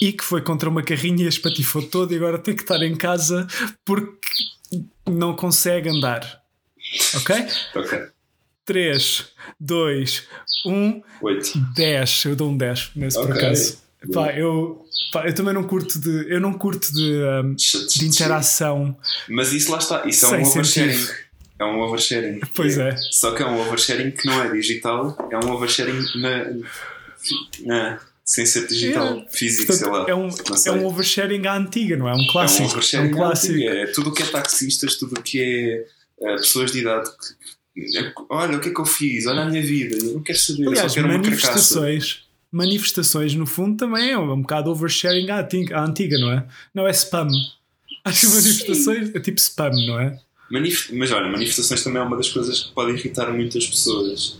e 0.00 0.12
que 0.12 0.22
foi 0.22 0.40
contra 0.42 0.68
uma 0.70 0.82
carrinha 0.82 1.24
e 1.24 1.28
espatifou 1.28 1.82
todo 1.82 2.12
e 2.12 2.16
agora 2.16 2.38
tem 2.38 2.54
que 2.54 2.62
estar 2.62 2.80
em 2.82 2.94
casa 2.96 3.46
porque 3.84 4.28
não 5.08 5.34
consegue 5.34 5.88
andar. 5.88 6.40
Ok? 7.16 7.34
Ok. 7.74 8.06
3, 8.64 9.24
2, 9.58 10.22
1, 10.66 11.02
Oito. 11.22 11.58
10. 11.74 12.24
Eu 12.26 12.36
dou 12.36 12.50
um 12.50 12.56
10 12.56 12.92
nesse 12.94 13.18
por 13.18 13.30
Ok. 13.32 13.42
acaso. 13.42 13.78
Pá, 14.12 14.32
eu, 14.32 14.84
pá, 15.12 15.26
eu 15.26 15.34
também 15.34 15.54
não 15.54 15.64
curto 15.64 15.98
de. 16.00 16.26
Eu 16.32 16.40
não 16.40 16.52
curto 16.52 16.92
de, 16.92 17.02
um, 17.44 17.54
de 17.54 18.04
interação. 18.06 18.96
Mas 19.28 19.52
isso 19.52 19.70
lá 19.72 19.78
está. 19.78 20.06
Isso 20.06 20.26
é 20.26 20.38
um 20.38 20.42
oversharing. 20.42 20.92
sentido. 20.92 21.12
É 21.58 21.64
um 21.64 21.80
oversharing. 21.80 22.40
Pois 22.54 22.76
é. 22.78 22.94
Só 23.12 23.32
que 23.32 23.42
é 23.42 23.46
um 23.46 23.60
oversharing 23.60 24.10
que 24.10 24.26
não 24.26 24.42
é 24.42 24.50
digital. 24.50 25.16
É 25.30 25.38
um 25.38 25.50
oversharing 25.52 26.04
na. 26.16 26.44
na 27.64 28.00
sem 28.26 28.46
ser 28.46 28.66
digital. 28.66 29.04
Yeah. 29.16 29.30
Físico, 29.30 29.72
sei 29.72 29.86
lá. 29.86 30.04
Portanto, 30.06 30.08
é 30.66 30.72
um, 30.72 30.76
é 30.78 30.80
um 30.80 30.86
oversharing 30.86 31.46
à 31.46 31.56
antiga, 31.58 31.94
não 31.96 32.08
é? 32.08 32.14
Um 32.14 32.18
É 32.18 32.22
um 32.22 32.26
clássico. 32.28 32.64
oversharing 32.70 33.08
é 33.08 33.12
um 33.12 33.16
clássico. 33.16 33.52
antigo. 33.54 33.70
É 33.70 33.86
tudo 33.88 34.10
o 34.10 34.12
que 34.14 34.22
é 34.22 34.26
taxistas, 34.26 34.96
tudo 34.96 35.18
o 35.18 35.22
que 35.22 35.40
é 35.40 36.26
eh, 36.26 36.36
pessoas 36.36 36.72
de 36.72 36.78
idade. 36.80 37.10
que- 37.10 37.98
é- 37.98 38.12
olha, 38.30 38.56
o 38.56 38.60
que 38.60 38.70
é 38.70 38.72
que 38.72 38.80
eu 38.80 38.86
fiz? 38.86 39.26
Olha 39.26 39.42
a 39.42 39.46
minha 39.46 39.60
vida. 39.60 39.96
Eu 40.02 40.14
não 40.14 40.22
quero 40.22 40.38
saber. 40.38 40.68
Aliás, 40.68 40.92
só 40.92 40.94
quero 41.02 41.08
manifestações, 41.08 42.24
manifestações, 42.54 43.34
no 43.34 43.46
fundo, 43.46 43.76
também 43.76 44.10
é 44.10 44.18
um 44.18 44.40
bocado 44.40 44.70
oversharing 44.70 45.30
à 45.30 45.40
antiga, 45.40 45.78
à 45.78 45.84
antiga, 45.84 46.18
não 46.18 46.32
é? 46.32 46.46
Não 46.74 46.86
é 46.86 46.90
spam. 46.90 47.28
Acho 48.04 48.20
que 48.20 48.26
Sim. 48.26 48.34
manifestações 48.36 49.14
é 49.14 49.20
tipo 49.20 49.38
spam, 49.40 49.70
não 49.86 49.98
é? 50.00 50.18
Manif- 50.50 50.90
Mas 50.92 51.10
olha, 51.10 51.26
manifestações 51.30 51.82
também 51.82 52.02
é 52.02 52.04
uma 52.04 52.16
das 52.16 52.28
coisas 52.28 52.60
que 52.64 52.72
pode 52.72 52.92
irritar 52.92 53.32
muitas 53.32 53.66
pessoas. 53.66 54.38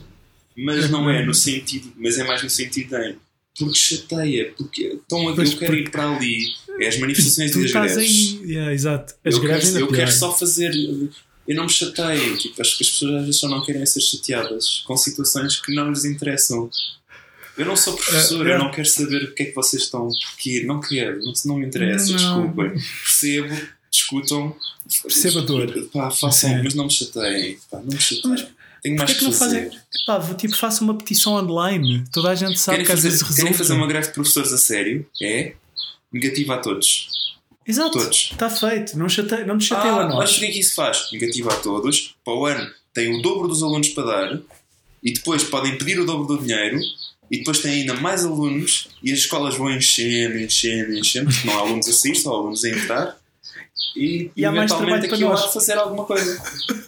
Mas 0.57 0.89
não 0.91 1.09
é 1.11 1.25
no 1.25 1.35
sentido, 1.35 1.93
mas 1.97 2.19
é 2.19 2.25
mais 2.25 2.43
no 2.43 2.51
sentido 2.51 2.95
em 2.97 3.17
porque 3.59 3.77
chateia, 3.79 4.53
porque 4.57 4.99
então 5.07 5.33
Pois, 5.35 5.53
eu 5.53 5.59
quero 5.59 5.75
ir 5.77 5.91
para 5.91 6.15
ali. 6.17 6.39
É 6.81 6.89
as 6.89 6.99
manifestações 6.99 7.53
tu 7.53 7.61
e 7.61 7.65
as 7.67 7.71
greves. 7.73 7.97
em. 7.97 8.45
Yeah, 8.51 8.73
exato. 8.75 9.15
As 9.25 9.35
Eu, 9.35 9.41
greves 9.41 9.71
quero, 9.71 9.85
eu 9.85 9.89
quero 9.89 10.11
só 10.13 10.33
fazer. 10.37 10.73
Eu 11.47 11.55
não 11.57 11.65
me 11.65 11.71
chateio. 11.71 12.37
Tipo, 12.37 12.61
acho 12.61 12.77
que 12.77 12.83
as 12.85 12.91
pessoas 12.91 13.15
às 13.15 13.25
vezes 13.27 13.41
só 13.41 13.49
não 13.49 13.65
querem 13.65 13.85
ser 13.87 14.01
chateadas 14.01 14.83
com 14.87 14.97
situações 14.97 15.61
que 15.61 15.73
não 15.75 15.89
lhes 15.91 16.05
interessam. 16.05 16.69
Eu 17.57 17.67
não 17.67 17.77
sou 17.77 17.95
professor, 17.95 18.47
É, 18.47 18.51
é. 18.51 18.55
eu 18.55 18.59
não 18.59 18.71
quero 18.71 18.89
saber 18.89 19.23
o 19.25 19.35
que 19.35 19.43
é 19.45 19.47
que 19.47 19.55
vocês 19.55 19.83
estão 19.85 20.09
aqui. 20.35 20.65
Não 20.65 20.81
quero, 20.81 21.21
não, 21.25 21.33
não 21.47 21.57
me 21.59 21.67
interessa, 21.67 22.11
Não. 22.13 22.17
desculpem. 22.47 22.73
Percebo, 23.03 23.69
discutam. 23.91 24.57
Perceba 25.03 25.41
a 25.41 25.43
dor. 25.43 25.89
Pá, 25.93 26.11
façam, 26.11 26.63
mas 26.63 26.75
não 26.75 26.85
me 26.85 26.91
chateiem. 26.91 27.59
Pá, 27.71 27.79
não 27.79 27.87
me 27.87 28.01
chateiem. 28.01 28.29
Mas 28.31 28.47
Tenho 28.83 28.97
mais 28.97 29.11
Porquê 29.13 29.19
que 29.21 29.25
não 29.31 29.33
fazer. 29.39 29.65
fazem? 29.71 29.81
Pá, 30.07 30.35
tipo, 30.35 30.57
faça 30.57 30.83
uma 30.85 30.95
petição 30.99 31.35
online. 31.35 32.05
Toda 32.13 32.31
a 32.31 32.35
gente 32.35 32.59
sabe 32.59 32.77
Querem 32.79 32.87
que 32.87 32.93
às 32.93 32.99
fazer, 32.99 33.09
vezes 33.09 33.23
querem 33.23 33.37
resulta. 33.45 33.59
fazer 33.59 33.73
uma 33.75 33.87
greve 33.87 34.09
de 34.09 34.13
professores 34.15 34.53
a 34.53 34.59
sério? 34.59 35.07
É 35.23 35.55
negativa 36.13 36.55
a 36.55 36.59
todos. 36.59 37.09
Exato, 37.67 37.93
todos. 37.99 38.29
está 38.33 38.51
feito. 38.51 38.99
Não, 38.99 39.09
chate... 39.09 39.43
não 39.47 39.55
nos 39.55 39.65
chateiam 39.65 39.99
a 39.99 40.03
Ah, 40.03 40.07
mas 40.07 40.15
nós. 40.17 40.37
o 40.37 40.39
que 40.41 40.45
é 40.45 40.51
que 40.51 40.61
isso 40.61 40.75
faz? 40.75 41.09
Negativa 41.13 41.51
a 41.53 41.57
todos. 41.57 42.15
Para 42.23 42.35
o 42.35 42.45
ano 42.45 42.71
tem 42.93 43.19
o 43.19 43.23
dobro 43.23 43.49
dos 43.49 43.63
alunos 43.63 43.89
para 43.89 44.05
dar 44.05 44.41
e 45.03 45.13
depois 45.15 45.43
podem 45.45 45.79
pedir 45.79 45.99
o 45.99 46.05
dobro 46.05 46.37
do 46.37 46.43
dinheiro 46.45 46.79
e 47.31 47.39
depois 47.39 47.59
tem 47.61 47.81
ainda 47.81 47.95
mais 47.95 48.25
alunos 48.25 48.89
e 49.03 49.13
as 49.13 49.21
escolas 49.21 49.57
vão 49.57 49.71
enchendo, 49.71 50.39
enchendo, 50.39 50.93
enchendo, 50.95 51.31
porque 51.31 51.47
não 51.47 51.55
há 51.55 51.61
alunos 51.61 51.89
a 51.89 51.93
sair, 51.93 52.15
só 52.15 52.33
há 52.35 52.37
alunos 52.39 52.65
a 52.65 52.69
entrar. 52.69 53.17
E, 53.97 54.31
E 54.37 54.45
há 54.45 54.53
mais 54.53 54.71
trabalho 54.73 55.09
para 55.09 55.19
nós. 55.19 55.53
fazer 55.53 55.75
alguma 55.75 56.05
coisa. 56.05 56.43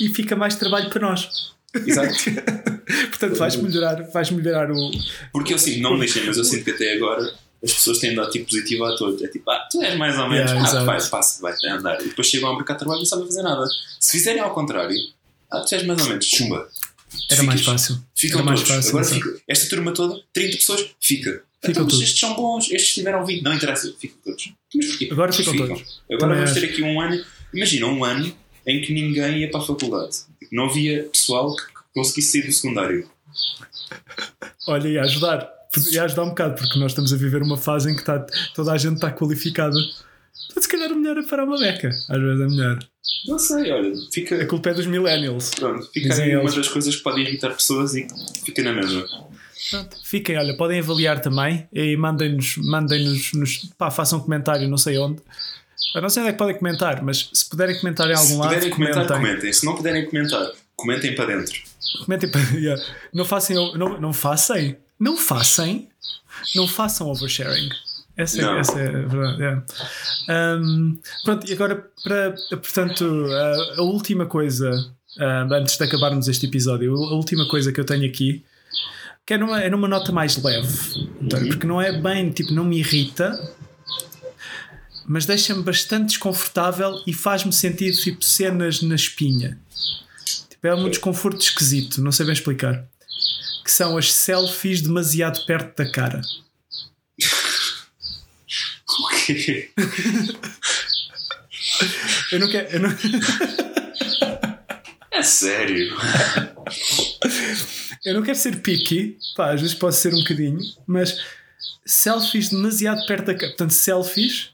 E 0.00 0.08
fica 0.08 0.34
mais 0.34 0.56
trabalho 0.56 0.90
para 0.90 1.00
nós. 1.00 1.52
Exato. 1.86 2.12
Portanto, 3.10 3.36
vais 3.36 3.54
melhorar, 3.56 4.02
vais 4.10 4.30
melhorar 4.30 4.70
o. 4.72 4.90
Porque 5.32 5.54
eu 5.54 5.58
sinto, 5.58 5.80
não 5.80 5.94
me 5.94 6.00
deixem, 6.00 6.26
mas 6.26 6.36
eu 6.36 6.44
sinto 6.44 6.64
que 6.64 6.72
até 6.72 6.94
agora 6.94 7.22
as 7.62 7.72
pessoas 7.72 7.98
têm 7.98 8.12
dado 8.14 8.28
tipo 8.30 8.46
positivo 8.50 8.84
a 8.84 8.96
todos. 8.96 9.22
É 9.22 9.28
tipo, 9.28 9.48
ah, 9.50 9.66
tu 9.70 9.80
és 9.80 9.96
mais 9.96 10.18
ou 10.18 10.28
menos, 10.28 10.50
Yeah, 10.50 10.60
ah, 10.60 10.68
exato. 10.68 10.84
vai, 10.86 11.08
passa, 11.08 11.40
vai 11.40 11.52
até 11.52 11.68
andar. 11.70 12.00
E 12.02 12.08
depois 12.08 12.26
chegam 12.26 12.48
ao 12.50 12.56
mercado 12.56 12.76
de 12.76 12.80
trabalho 12.80 12.98
e 12.98 13.02
não 13.02 13.06
sabem 13.06 13.26
fazer 13.26 13.42
nada. 13.42 13.64
Se 14.00 14.10
fizerem 14.18 14.40
ao 14.42 14.52
contrário, 14.52 14.96
ah, 15.50 15.60
tu 15.60 15.74
és 15.76 15.86
mais 15.86 16.02
ou 16.02 16.08
menos, 16.08 16.26
chumba. 16.26 16.68
Era 17.30 17.42
mais 17.42 17.60
ficas. 17.60 17.72
fácil. 17.82 18.02
Ficam 18.14 18.40
Era 18.40 18.46
mais 18.46 18.60
todos. 18.62 18.74
fácil, 18.74 18.90
Agora 18.90 19.04
fica. 19.04 19.42
Esta 19.48 19.68
turma 19.68 19.92
toda, 19.92 20.20
30 20.32 20.56
pessoas, 20.56 20.86
fica. 21.00 21.30
Ficam 21.30 21.70
então, 21.70 21.86
todos. 21.86 22.00
estes 22.02 22.18
são 22.18 22.34
bons, 22.34 22.70
estes 22.70 22.94
tiveram 22.94 23.24
20, 23.24 23.42
não 23.42 23.54
interessa, 23.54 23.94
ficam 23.98 24.18
todos. 24.24 24.52
Mas 24.74 24.86
porquê? 24.86 25.08
Agora 25.12 25.32
ficam 25.32 25.56
todos. 25.56 26.00
Agora 26.10 26.18
Também 26.18 26.36
vamos 26.38 26.52
ter 26.52 26.64
aqui 26.66 26.82
um 26.82 27.00
ano, 27.00 27.24
imagina, 27.54 27.86
um 27.86 28.04
ano 28.04 28.34
em 28.66 28.80
que 28.80 28.92
ninguém 28.92 29.38
ia 29.38 29.50
para 29.50 29.60
a 29.60 29.64
faculdade. 29.64 30.16
Não 30.50 30.64
havia 30.66 31.04
pessoal 31.04 31.54
que 31.54 31.62
conseguisse 31.94 32.32
sair 32.32 32.46
do 32.46 32.52
secundário. 32.52 33.08
Olha, 34.66 34.88
ia 34.88 35.02
ajudar. 35.02 35.48
Ia 35.90 36.04
ajudar 36.04 36.24
um 36.24 36.28
bocado, 36.30 36.54
porque 36.60 36.78
nós 36.78 36.92
estamos 36.92 37.12
a 37.12 37.16
viver 37.16 37.42
uma 37.42 37.56
fase 37.56 37.90
em 37.90 37.94
que 37.94 38.00
está, 38.00 38.18
toda 38.54 38.72
a 38.72 38.76
gente 38.78 38.96
está 38.96 39.10
qualificada. 39.10 39.74
Portanto, 40.46 40.62
se 40.62 40.68
calhar 40.68 40.92
o 40.92 40.96
melhor 40.96 41.18
é 41.18 41.22
parar 41.22 41.44
uma 41.44 41.58
beca. 41.58 41.88
Às 41.88 42.06
vezes 42.20 42.40
é 42.40 42.46
melhor. 42.46 42.78
Não 43.26 43.38
sei, 43.38 43.70
olha, 43.72 43.92
A 43.92 44.12
fica. 44.12 44.46
culpa 44.46 44.70
é 44.70 44.74
dos 44.74 44.86
millennials. 44.86 45.50
Pronto, 45.50 45.88
fica 45.92 46.14
aí 46.14 46.36
uma 46.36 46.50
das 46.50 46.68
coisas 46.68 46.94
que 46.96 47.02
podem 47.02 47.24
irritar 47.24 47.50
pessoas 47.54 47.94
e 47.94 48.06
fica 48.44 48.62
na 48.62 48.72
mesma. 48.72 49.04
Pronto. 49.70 49.96
Fiquem, 50.04 50.36
olha, 50.36 50.56
podem 50.56 50.80
avaliar 50.80 51.20
também 51.20 51.66
e 51.72 51.96
mandem-nos, 51.96 52.56
mandem-nos, 52.58 53.32
nos, 53.32 53.56
pá, 53.78 53.90
façam 53.90 54.18
um 54.18 54.22
comentário, 54.22 54.68
não 54.68 54.76
sei 54.78 54.98
onde. 54.98 55.22
Eu 55.94 56.02
não 56.02 56.08
sei 56.08 56.22
onde 56.22 56.30
é 56.30 56.32
que 56.32 56.38
podem 56.38 56.56
comentar, 56.58 57.02
mas 57.02 57.28
se 57.32 57.48
puderem 57.48 57.78
comentar 57.78 58.08
em 58.10 58.14
algum 58.14 58.26
Se 58.26 58.36
lado, 58.36 58.48
puderem 58.48 58.70
comentar, 58.70 59.06
comentem. 59.06 59.26
comentem. 59.28 59.52
Se 59.52 59.64
não 59.66 59.76
puderem 59.76 60.06
comentar, 60.06 60.50
comentem 60.76 61.14
para 61.14 61.26
dentro. 61.36 61.60
Comentem 62.04 62.30
para- 62.30 62.40
yeah. 62.58 62.82
Não 63.12 63.24
façam, 63.24 63.76
não, 63.76 64.00
não 64.00 64.12
façam, 64.12 64.76
não 64.98 65.16
façam, 65.16 65.86
não 66.56 66.66
façam 66.66 67.08
oversharing. 67.08 67.68
Essa, 68.22 68.40
é- 68.40 68.44
Não. 68.44 68.58
essa 68.58 68.78
é 68.80 68.90
verdade. 68.90 69.38
yeah. 69.42 69.64
Um, 70.28 70.98
pronto, 71.24 71.50
e 71.50 71.52
agora, 71.52 71.86
para, 72.04 72.32
portanto, 72.50 73.26
a, 73.30 73.80
a 73.80 73.82
última 73.82 74.26
coisa, 74.26 74.70
um, 75.18 75.54
antes 75.54 75.76
de 75.76 75.84
acabarmos 75.84 76.28
este 76.28 76.46
episódio, 76.46 76.94
a 76.94 77.14
última 77.14 77.48
coisa 77.48 77.72
que 77.72 77.80
eu 77.80 77.84
tenho 77.84 78.06
aqui, 78.06 78.44
que 79.26 79.34
é 79.34 79.38
numa, 79.38 79.60
é 79.62 79.70
numa 79.70 79.88
nota 79.88 80.10
mais 80.12 80.36
leve, 80.42 81.08
António, 81.22 81.48
porque 81.48 81.66
não 81.66 81.80
é 81.80 81.92
bem, 81.92 82.30
tipo, 82.30 82.52
não 82.52 82.64
me 82.64 82.78
irrita, 82.78 83.38
mas 85.06 85.26
deixa-me 85.26 85.62
bastante 85.62 86.08
desconfortável 86.08 87.00
e 87.06 87.12
faz-me 87.12 87.52
sentir, 87.52 87.92
tipo, 87.92 88.24
cenas 88.24 88.82
na 88.82 88.94
espinha. 88.94 89.58
Tipo, 90.48 90.66
é 90.66 90.74
um 90.74 90.88
desconforto 90.88 91.40
esquisito, 91.40 92.00
não 92.00 92.12
sei 92.12 92.26
bem 92.26 92.32
explicar. 92.32 92.84
Que 93.64 93.70
são 93.70 93.96
as 93.96 94.12
selfies 94.12 94.80
demasiado 94.82 95.44
perto 95.46 95.76
da 95.76 95.90
cara. 95.90 96.20
Eu 102.32 102.40
não 102.40 102.48
quero. 102.48 102.68
Eu 102.70 102.80
não... 102.80 102.90
É 105.10 105.22
sério. 105.22 105.96
Eu 108.04 108.14
não 108.14 108.22
quero 108.22 108.36
ser 108.36 108.60
picky, 108.62 109.18
pá, 109.36 109.52
às 109.52 109.60
vezes 109.60 109.76
posso 109.76 110.00
ser 110.00 110.12
um 110.12 110.18
bocadinho, 110.18 110.58
mas 110.86 111.20
selfies 111.86 112.48
demasiado 112.48 113.06
perto 113.06 113.26
da 113.26 113.34
cara. 113.34 113.48
Portanto, 113.48 113.72
selfies 113.72 114.50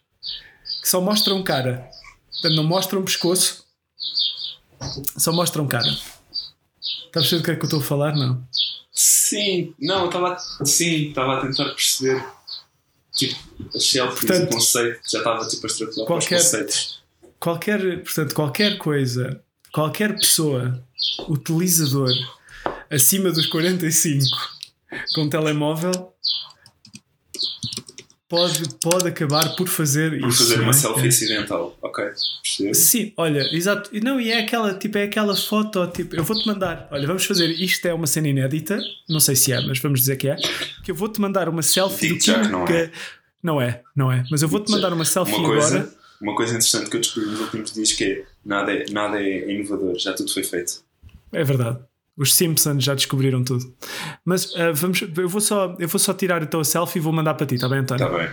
que 0.83 0.89
só 0.89 1.01
mostram 1.01 1.43
cara. 1.43 1.89
Portanto, 2.33 2.57
não 2.57 2.65
mostram 2.65 3.05
pescoço, 3.05 3.65
só 5.17 5.33
mostram 5.33 5.67
cara. 5.67 5.89
Estás 5.89 7.07
a 7.07 7.13
perceber 7.13 7.39
do 7.39 7.45
que 7.45 7.51
é 7.51 7.57
que 7.57 7.63
eu 7.63 7.65
estou 7.65 7.81
a 7.81 7.83
falar? 7.83 8.15
Não. 8.15 8.47
Sim, 8.93 9.75
não, 9.79 10.07
estava 10.07 10.37
sim, 10.65 11.09
estava 11.09 11.39
a 11.39 11.41
tentar 11.41 11.67
perceber 11.71 12.23
tipo, 13.19 13.39
as 13.75 13.85
selfies, 13.85 14.21
Portanto, 14.21 14.51
o 14.51 14.55
conceito, 14.55 15.01
já 15.11 15.19
estava 15.19 15.47
tipo 15.47 15.67
a 15.67 15.71
extrapolar 15.71 16.07
qualquer- 16.07 16.39
conceitos. 16.39 17.03
Qualquer, 17.41 18.03
portanto, 18.03 18.35
qualquer 18.35 18.79
coisa, 18.79 19.41
qualquer 19.73 20.15
pessoa, 20.17 20.83
utilizador 21.29 22.11
acima 22.91 23.31
dos 23.31 23.47
45 23.47 24.27
com 25.15 25.29
telemóvel 25.29 26.13
pode, 28.29 28.75
pode 28.81 29.09
acabar 29.09 29.57
por 29.57 29.67
fazer 29.69 30.19
Por 30.21 30.29
isso. 30.29 30.39
fazer 30.45 30.57
não 30.57 30.63
uma 30.65 30.71
é? 30.71 30.75
selfie 30.75 31.05
É. 31.07 31.09
acidental. 31.09 31.77
Ok, 31.83 32.05
percebo. 32.43 32.75
Sim, 32.75 33.13
olha, 33.17 33.41
exato. 33.55 33.89
E 33.93 34.01
Não, 34.01 34.21
e 34.21 34.31
é 34.31 34.41
aquela, 34.41 34.75
tipo, 34.75 34.99
é 34.99 35.05
aquela 35.05 35.35
foto, 35.37 35.87
tipo, 35.89 36.15
eu 36.17 36.23
vou-te 36.25 36.47
mandar, 36.47 36.87
olha, 36.91 37.07
vamos 37.07 37.25
fazer, 37.25 37.49
isto 37.51 37.87
é 37.87 37.95
uma 37.95 38.07
cena 38.07 38.29
inédita, 38.29 38.79
não 39.09 39.21
sei 39.21 39.35
se 39.37 39.53
é, 39.53 39.61
mas 39.61 39.79
vamos 39.79 40.01
dizer 40.01 40.17
que 40.17 40.29
é, 40.29 40.37
que 40.85 40.91
eu 40.91 40.95
vou-te 40.95 41.21
mandar 41.21 41.49
uma 41.49 41.63
selfie 41.63 42.11
do 42.11 42.19
que 42.19 42.31
não 42.49 42.65
que- 42.65 42.73
é. 42.73 42.91
Não 43.43 43.61
é, 43.63 43.83
não 43.95 44.11
é, 44.11 44.25
mas 44.31 44.43
eu 44.43 44.49
vou-te 44.49 44.71
mandar 44.71 44.93
uma 44.93 45.05
selfie 45.05 45.35
Uma 45.35 45.49
coisa, 45.49 45.77
agora. 45.79 45.95
uma 46.21 46.35
coisa 46.35 46.53
interessante 46.55 46.91
que 46.91 46.97
eu 46.97 47.01
descobri 47.01 47.31
nos 47.31 47.41
últimos 47.41 47.73
dias 47.73 47.93
que 47.93 48.05
é 48.05 48.25
nada 48.45 48.73
é, 48.73 48.85
nada 48.91 49.23
é 49.23 49.49
inovador, 49.53 49.97
já 49.97 50.13
tudo 50.13 50.33
foi 50.33 50.43
feito. 50.43 50.83
É 51.33 51.45
verdade. 51.45 51.79
Os 52.19 52.35
Simpsons 52.35 52.83
já 52.83 52.95
descobriram 52.95 53.45
tudo. 53.45 53.73
Mas 54.25 54.53
ah, 54.57 54.73
vamos, 54.73 55.01
eu 55.01 55.29
vou, 55.29 55.41
só, 55.41 55.77
eu 55.79 55.87
vou 55.87 56.01
só 56.01 56.13
tirar 56.13 56.43
então 56.43 56.59
a 56.59 56.65
selfie 56.65 56.99
e 56.99 57.01
vou 57.01 57.13
mandar 57.13 57.35
para 57.35 57.47
ti, 57.47 57.55
está 57.55 57.69
bem, 57.69 57.79
António? 57.79 58.05
Está 58.05 58.19
bem. 58.19 58.29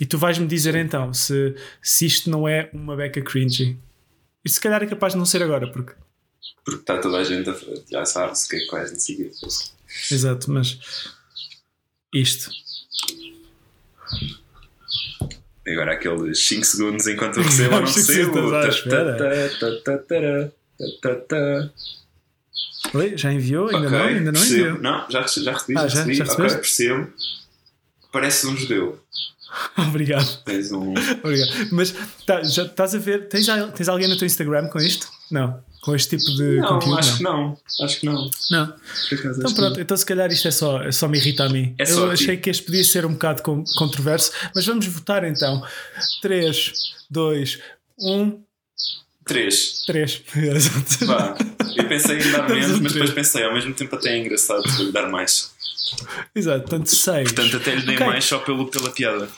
E 0.00 0.06
tu 0.06 0.18
vais-me 0.18 0.46
dizer 0.46 0.74
então 0.74 1.14
se, 1.14 1.54
se 1.80 2.06
isto 2.06 2.28
não 2.28 2.48
é 2.48 2.68
uma 2.72 2.96
beca 2.96 3.22
cringy. 3.22 3.78
E 4.44 4.50
se 4.50 4.60
calhar 4.60 4.82
é 4.82 4.86
capaz 4.86 5.12
de 5.12 5.18
não 5.18 5.26
ser 5.26 5.42
agora, 5.42 5.70
porque. 5.70 5.92
Porque 6.64 6.80
está 6.80 6.98
toda 6.98 7.18
a 7.18 7.24
gente 7.24 7.48
a 7.48 7.54
já 7.90 8.04
sabe 8.04 8.32
o 8.32 8.48
que 8.48 8.56
é 8.56 8.66
vais 8.66 8.90
em 8.90 8.98
seguida. 8.98 9.30
Exato, 10.10 10.50
mas. 10.50 10.78
Isto. 12.12 12.50
Agora 15.68 15.92
aqueles 15.92 16.44
5 16.46 16.64
segundos 16.64 17.06
enquanto 17.06 17.36
eu 17.36 17.44
recebo 17.44 17.74
ou 17.74 17.80
não 17.82 17.86
recebo. 17.86 18.32
Oi, 22.94 23.16
já 23.16 23.32
enviou? 23.32 23.66
Ainda 23.68 23.86
Ok, 23.86 23.90
não? 23.98 24.04
Ainda 24.06 24.32
não 24.32 24.40
percebo. 24.40 24.60
enviou. 24.60 24.78
Não, 24.82 25.06
já, 25.10 25.26
já 25.26 25.52
recebi, 25.52 25.78
Ah, 25.78 25.82
já, 25.82 25.88
já- 25.88 26.04
recebi. 26.04 26.14
já 26.16 26.24
ok, 26.32 26.48
percebo. 26.56 27.12
Parece 28.12 28.46
um 28.46 28.56
judeu. 28.56 29.00
Obrigado. 29.78 30.42
Tens 30.44 30.72
um. 30.72 30.90
Obrigado. 31.22 31.68
Mas 31.72 31.94
tá, 32.26 32.42
já 32.42 32.64
estás 32.64 32.94
a 32.94 32.98
ver? 32.98 33.28
Tens, 33.28 33.46
tens 33.76 33.88
alguém 33.88 34.08
no 34.08 34.16
teu 34.16 34.26
Instagram 34.26 34.68
com 34.68 34.78
isto? 34.78 35.08
Não. 35.30 35.62
Com 35.82 35.94
este 35.94 36.18
tipo 36.18 36.30
de 36.36 36.56
Não, 36.58 36.68
conteúdo? 36.68 36.98
acho 36.98 37.22
não. 37.22 37.54
que 37.56 37.62
não. 37.78 37.84
Acho 37.86 38.00
que 38.00 38.06
não. 38.06 38.30
Não. 38.50 38.62
Acaso, 39.12 39.40
Então 39.40 39.54
pronto, 39.54 39.80
então 39.80 39.96
se 39.96 40.04
calhar 40.04 40.30
isto 40.30 40.46
é 40.46 40.50
só, 40.50 40.82
é 40.82 40.92
só 40.92 41.08
me 41.08 41.16
irrita 41.18 41.44
a 41.44 41.48
mim. 41.48 41.74
É 41.78 41.90
Eu 41.90 42.10
achei 42.10 42.36
que 42.36 42.50
este 42.50 42.64
podia 42.64 42.84
ser 42.84 43.06
um 43.06 43.12
bocado 43.12 43.42
con- 43.42 43.64
controverso, 43.78 44.30
mas 44.54 44.66
vamos 44.66 44.86
votar 44.86 45.24
então. 45.24 45.64
3, 46.20 46.72
2, 47.10 47.58
1, 47.98 48.42
3. 49.30 49.84
3. 49.86 50.22
Vá. 51.06 51.36
Eu 51.76 51.88
pensei 51.88 52.18
em 52.18 52.32
dar 52.32 52.48
menos, 52.48 52.80
mas 52.80 52.92
depois 52.92 53.10
três. 53.10 53.10
pensei, 53.12 53.44
ao 53.44 53.54
mesmo 53.54 53.72
tempo 53.72 53.94
até 53.94 54.08
é 54.10 54.18
engraçado 54.18 54.64
lhe 54.82 54.90
dar 54.90 55.08
mais. 55.08 55.52
Exato, 56.34 56.62
portanto 56.62 56.88
6. 56.88 57.32
Portanto, 57.32 57.56
até 57.56 57.74
lhe 57.76 57.82
dei 57.86 57.94
Ok. 57.94 58.06
mais 58.08 58.24
só 58.24 58.40
pelo, 58.40 58.66
pela 58.68 58.90
piada. 58.90 59.28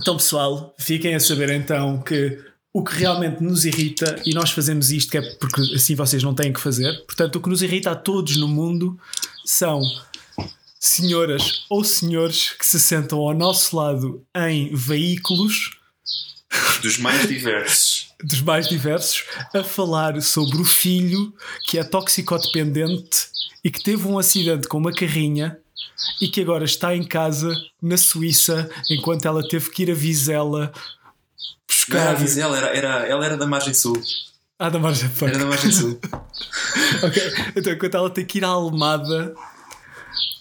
Então 0.00 0.16
pessoal, 0.16 0.74
fiquem 0.78 1.14
a 1.16 1.20
saber 1.20 1.50
então 1.50 2.00
que 2.02 2.38
o 2.72 2.84
que 2.84 2.94
realmente 2.94 3.42
nos 3.42 3.64
irrita, 3.64 4.22
e 4.24 4.32
nós 4.32 4.52
fazemos 4.52 4.92
isto 4.92 5.10
que 5.10 5.18
é 5.18 5.22
porque 5.36 5.60
assim 5.74 5.96
vocês 5.96 6.22
não 6.22 6.32
têm 6.34 6.52
que 6.52 6.60
fazer, 6.60 7.04
portanto 7.04 7.36
o 7.36 7.40
que 7.42 7.48
nos 7.48 7.62
irrita 7.62 7.90
a 7.90 7.96
todos 7.96 8.36
no 8.36 8.46
mundo 8.48 8.96
são 9.44 9.82
senhoras 10.80 11.64
ou 11.68 11.82
senhores 11.84 12.52
que 12.58 12.64
se 12.64 12.78
sentam 12.78 13.18
ao 13.18 13.34
nosso 13.34 13.76
lado 13.76 14.24
em 14.36 14.72
veículos 14.74 15.72
Dos 16.82 16.98
mais 16.98 17.26
diversos. 17.28 18.11
Dos 18.22 18.40
mais 18.40 18.68
diversos 18.68 19.24
a 19.54 19.62
falar 19.62 20.20
sobre 20.22 20.60
o 20.60 20.64
filho 20.64 21.32
que 21.66 21.78
é 21.78 21.84
toxicodependente 21.84 23.28
e 23.64 23.70
que 23.70 23.82
teve 23.82 24.06
um 24.06 24.18
acidente 24.18 24.68
com 24.68 24.78
uma 24.78 24.92
carrinha 24.92 25.58
e 26.20 26.28
que 26.28 26.40
agora 26.40 26.64
está 26.64 26.94
em 26.94 27.04
casa 27.04 27.54
na 27.80 27.96
Suíça 27.96 28.68
enquanto 28.90 29.26
ela 29.26 29.46
teve 29.46 29.70
que 29.70 29.82
ir 29.82 29.90
a 29.90 29.94
Vizela 29.94 30.72
Não 31.88 31.98
era 31.98 32.10
a 32.10 32.12
buscar. 32.12 32.14
Vizela, 32.14 32.56
era, 32.56 32.76
era, 32.76 33.06
ela 33.06 33.24
era 33.24 33.36
da 33.36 33.46
margem 33.46 33.74
sul. 33.74 34.00
Ah, 34.58 34.68
da 34.68 34.78
margem 34.78 35.08
fuck. 35.08 35.30
Era 35.30 35.38
da 35.38 35.46
margem 35.46 35.70
sul. 35.70 36.00
Ok. 37.02 37.22
Então, 37.56 37.72
enquanto 37.72 37.96
ela 37.96 38.10
tem 38.10 38.24
que 38.24 38.38
ir 38.38 38.44
à 38.44 38.48
Almada 38.48 39.34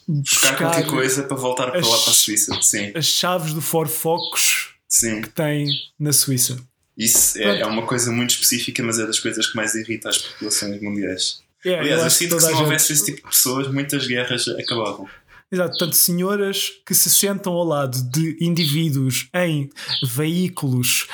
Buscar 0.08 0.52
buscar 0.52 0.58
qualquer 0.58 0.88
coisa 0.88 1.24
para 1.24 1.38
voltar 1.38 1.72
para 1.72 1.80
lá 1.80 1.98
para 1.98 2.12
a 2.12 2.14
Suíça. 2.14 2.58
Sim, 2.62 2.92
as 2.96 3.06
chaves 3.06 3.54
do 3.54 3.62
Ford 3.62 3.90
Focus 3.90 4.70
sim. 4.88 5.22
que 5.22 5.30
tem 5.30 5.68
na 5.98 6.12
Suíça. 6.12 6.58
Isso 6.98 7.38
é, 7.40 7.62
é 7.62 7.66
uma 7.66 7.86
coisa 7.86 8.12
muito 8.12 8.32
específica, 8.32 8.84
mas 8.84 9.00
é 9.00 9.06
das 9.06 9.20
coisas 9.20 9.48
que 9.48 9.56
mais 9.56 9.74
irrita 9.76 10.10
as 10.10 10.18
populações 10.18 10.82
mundiais. 10.82 11.42
É, 11.66 11.80
Aliás, 11.80 12.00
eu 12.02 12.08
acho 12.08 12.16
sinto 12.18 12.28
que 12.30 12.36
toda 12.36 12.42
se 12.42 12.48
não 12.48 12.54
gente- 12.58 12.64
houvesse 12.64 12.94
esse 12.94 13.06
tipo 13.06 13.18
de 13.18 13.24
pessoas, 13.36 13.68
muitas 13.72 14.08
guerras 14.08 14.48
acabavam. 14.48 15.08
Exato, 15.52 15.70
portanto, 15.72 15.94
senhoras 15.96 16.70
que 16.86 16.94
se 16.94 17.10
sentam 17.10 17.54
ao 17.54 17.64
lado 17.66 18.02
de 18.10 18.38
indivíduos 18.40 19.28
em 19.34 19.70
veículos 20.16 21.08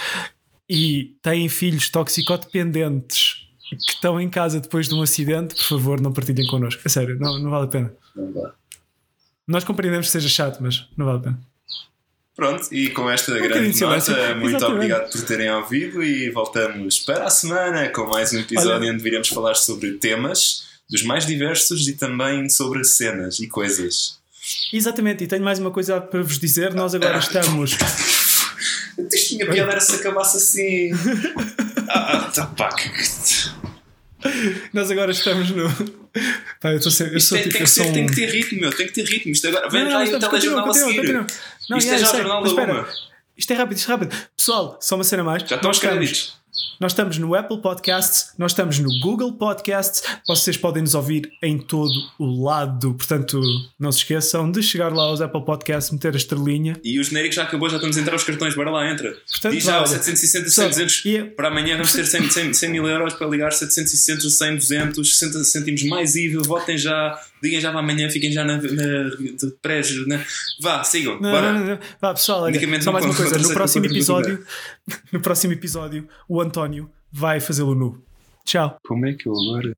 e 0.69 1.15
têm 1.21 1.49
filhos 1.49 1.89
toxicodependentes 1.89 3.47
que 3.69 3.75
estão 3.91 4.19
em 4.21 4.29
casa 4.29 4.59
depois 4.61 4.87
de 4.87 4.93
um 4.95 5.01
acidente, 5.01 5.55
por 5.55 5.63
favor, 5.63 5.99
não 5.99 6.13
partilhem 6.13 6.47
connosco. 6.47 6.81
É 6.85 6.89
sério, 6.89 7.17
não, 7.19 7.37
não 7.39 7.49
vale 7.49 7.65
a 7.65 7.67
pena. 7.67 7.93
Não 8.15 8.31
dá. 8.31 8.53
Nós 9.47 9.63
compreendemos 9.63 10.05
que 10.07 10.11
seja 10.11 10.29
chato, 10.29 10.59
mas 10.61 10.87
não 10.95 11.05
vale 11.05 11.17
a 11.19 11.21
pena. 11.21 11.39
Pronto, 12.37 12.67
e 12.71 12.89
com 12.91 13.09
esta 13.09 13.33
bocadinho 13.33 13.59
grande 13.59 13.79
nota, 13.81 14.35
muito 14.35 14.47
Exatamente. 14.49 14.65
obrigado 14.75 15.11
por 15.11 15.21
terem 15.23 15.49
ouvido 15.51 16.03
e 16.03 16.29
voltamos 16.29 16.99
para 16.99 17.25
a 17.25 17.29
semana 17.31 17.89
com 17.89 18.05
mais 18.05 18.31
um 18.31 18.39
episódio 18.39 18.73
Olha- 18.73 18.91
onde 18.93 19.01
viremos 19.03 19.27
falar 19.29 19.55
sobre 19.55 19.93
temas 19.93 20.67
dos 20.87 21.01
mais 21.01 21.25
diversos 21.25 21.87
e 21.87 21.93
também 21.93 22.47
sobre 22.47 22.83
cenas 22.83 23.39
e 23.39 23.47
coisas. 23.47 24.19
Exatamente, 24.71 25.23
e 25.23 25.27
tenho 25.27 25.43
mais 25.43 25.57
uma 25.57 25.71
coisa 25.71 25.99
para 25.99 26.21
vos 26.21 26.37
dizer. 26.39 26.73
Nós 26.75 26.93
agora 26.93 27.17
estamos. 27.17 27.71
Isto 29.11 29.29
tinha 29.29 29.45
piada 29.49 29.71
era 29.71 29.81
se 29.81 29.95
acabasse 29.95 30.37
assim. 30.37 30.91
ah, 31.89 32.31
tá, 32.33 32.45
pá, 32.45 32.69
Nós 34.73 34.89
agora 34.91 35.11
estamos 35.11 35.49
no. 35.49 35.69
Pá, 36.61 36.71
eu, 36.73 36.79
tô 36.79 36.89
sempre, 36.89 37.13
eu 37.13 37.17
Isto 37.17 37.29
sou 37.29 37.37
tem, 37.37 37.47
tipo. 37.47 37.57
tem 37.57 37.67
ser, 37.67 37.91
tem 37.93 38.03
um- 38.03 38.07
que 38.07 38.15
ter 38.15 38.25
ritmo, 38.29 38.59
meu, 38.61 38.71
tem 38.71 38.87
que 38.87 38.93
ter 38.93 39.05
ritmo. 39.05 39.31
Isto 39.31 39.47
agora, 39.49 39.69
vem 39.69 39.83
Não, 39.83 39.91
já 39.91 39.97
aí 39.99 40.15
o 40.15 40.19
telejornal 40.19 40.69
a 40.69 40.73
seguir. 40.73 40.95
continua, 40.95 41.23
continua. 41.23 41.27
Não, 41.69 41.77
Isto 41.77 41.87
yeah, 41.87 42.07
é 42.07 42.11
já 42.11 42.17
jornal 42.17 42.41
da 42.43 42.49
espera. 42.49 42.73
uma. 42.73 42.87
Isto 43.37 43.53
é 43.53 43.55
rápido, 43.55 43.77
isto 43.77 43.91
é 43.91 43.93
rápido. 43.93 44.15
Pessoal, 44.35 44.77
só 44.81 44.95
uma 44.95 45.03
cena 45.03 45.23
mais. 45.23 45.43
Já 45.43 45.55
estão 45.55 45.69
os 45.71 45.79
créditos. 45.79 46.35
Nós 46.79 46.91
estamos 46.91 47.17
no 47.17 47.33
Apple 47.33 47.59
Podcasts, 47.59 48.33
nós 48.37 48.51
estamos 48.51 48.77
no 48.77 48.89
Google 48.99 49.33
Podcasts, 49.33 50.03
vocês 50.27 50.55
podem 50.57 50.83
nos 50.83 50.93
ouvir 50.93 51.31
em 51.41 51.57
todo 51.57 51.91
o 52.19 52.43
lado, 52.45 52.93
portanto, 52.93 53.41
não 53.79 53.91
se 53.91 53.99
esqueçam 53.99 54.51
de 54.51 54.61
chegar 54.61 54.93
lá 54.93 55.03
aos 55.03 55.19
Apple 55.19 55.43
Podcasts, 55.43 55.91
meter 55.91 56.13
a 56.13 56.17
estrelinha. 56.17 56.75
E 56.83 56.99
o 56.99 57.03
genérico 57.03 57.33
já 57.33 57.43
acabou, 57.43 57.67
já 57.67 57.77
estamos 57.77 57.97
a 57.97 58.01
entrar 58.01 58.15
os 58.15 58.23
cartões, 58.23 58.53
bora 58.53 58.69
lá, 58.69 58.91
entra. 58.91 59.15
Portanto, 59.31 59.53
Diz 59.53 59.63
já, 59.63 59.77
olha, 59.77 59.87
760, 59.87 60.49
só- 60.49 60.61
100, 60.63 60.69
200. 60.69 61.05
e- 61.05 61.23
Para 61.23 61.47
amanhã 61.47 61.75
vamos 61.77 61.93
ter 61.93 62.05
100, 62.05 62.29
100, 62.29 62.53
100 62.53 62.69
mil 62.69 62.87
euros 62.87 63.13
para 63.15 63.27
ligar 63.27 63.51
760, 63.53 64.29
100, 64.29 64.55
200, 64.57 65.17
60 65.17 65.43
cêntimos 65.43 65.83
mais 65.83 66.15
IVA. 66.15 66.43
Votem 66.43 66.77
já, 66.77 67.19
digam 67.41 67.59
já 67.59 67.71
para 67.71 67.79
amanhã, 67.79 68.07
fiquem 68.09 68.31
já 68.31 68.43
na, 68.43 68.57
na 68.57 68.59
de 68.61 69.51
prés. 69.61 70.05
Na... 70.05 70.23
Vá, 70.61 70.83
sigam, 70.83 71.19
Não, 71.19 71.31
bora. 71.31 71.53
não, 71.53 71.65
não. 71.65 71.79
Vá, 71.99 72.13
pessoal, 72.13 72.43
olha, 72.43 72.81
só 72.81 72.91
mais 72.91 73.03
uma 73.05 73.15
coisa. 73.15 73.37
No 73.39 73.49
próximo 73.53 73.85
episódio, 73.87 74.45
no 75.11 75.21
próximo 75.21 75.53
episódio, 75.53 76.07
o 76.27 76.41
António 76.41 76.89
vai 77.11 77.39
fazê-lo 77.39 77.75
nu. 77.75 78.01
Tchau. 78.45 78.77
Como 78.85 79.05
é 79.05 79.13
que 79.13 79.27
eu 79.27 79.33
agora. 79.33 79.77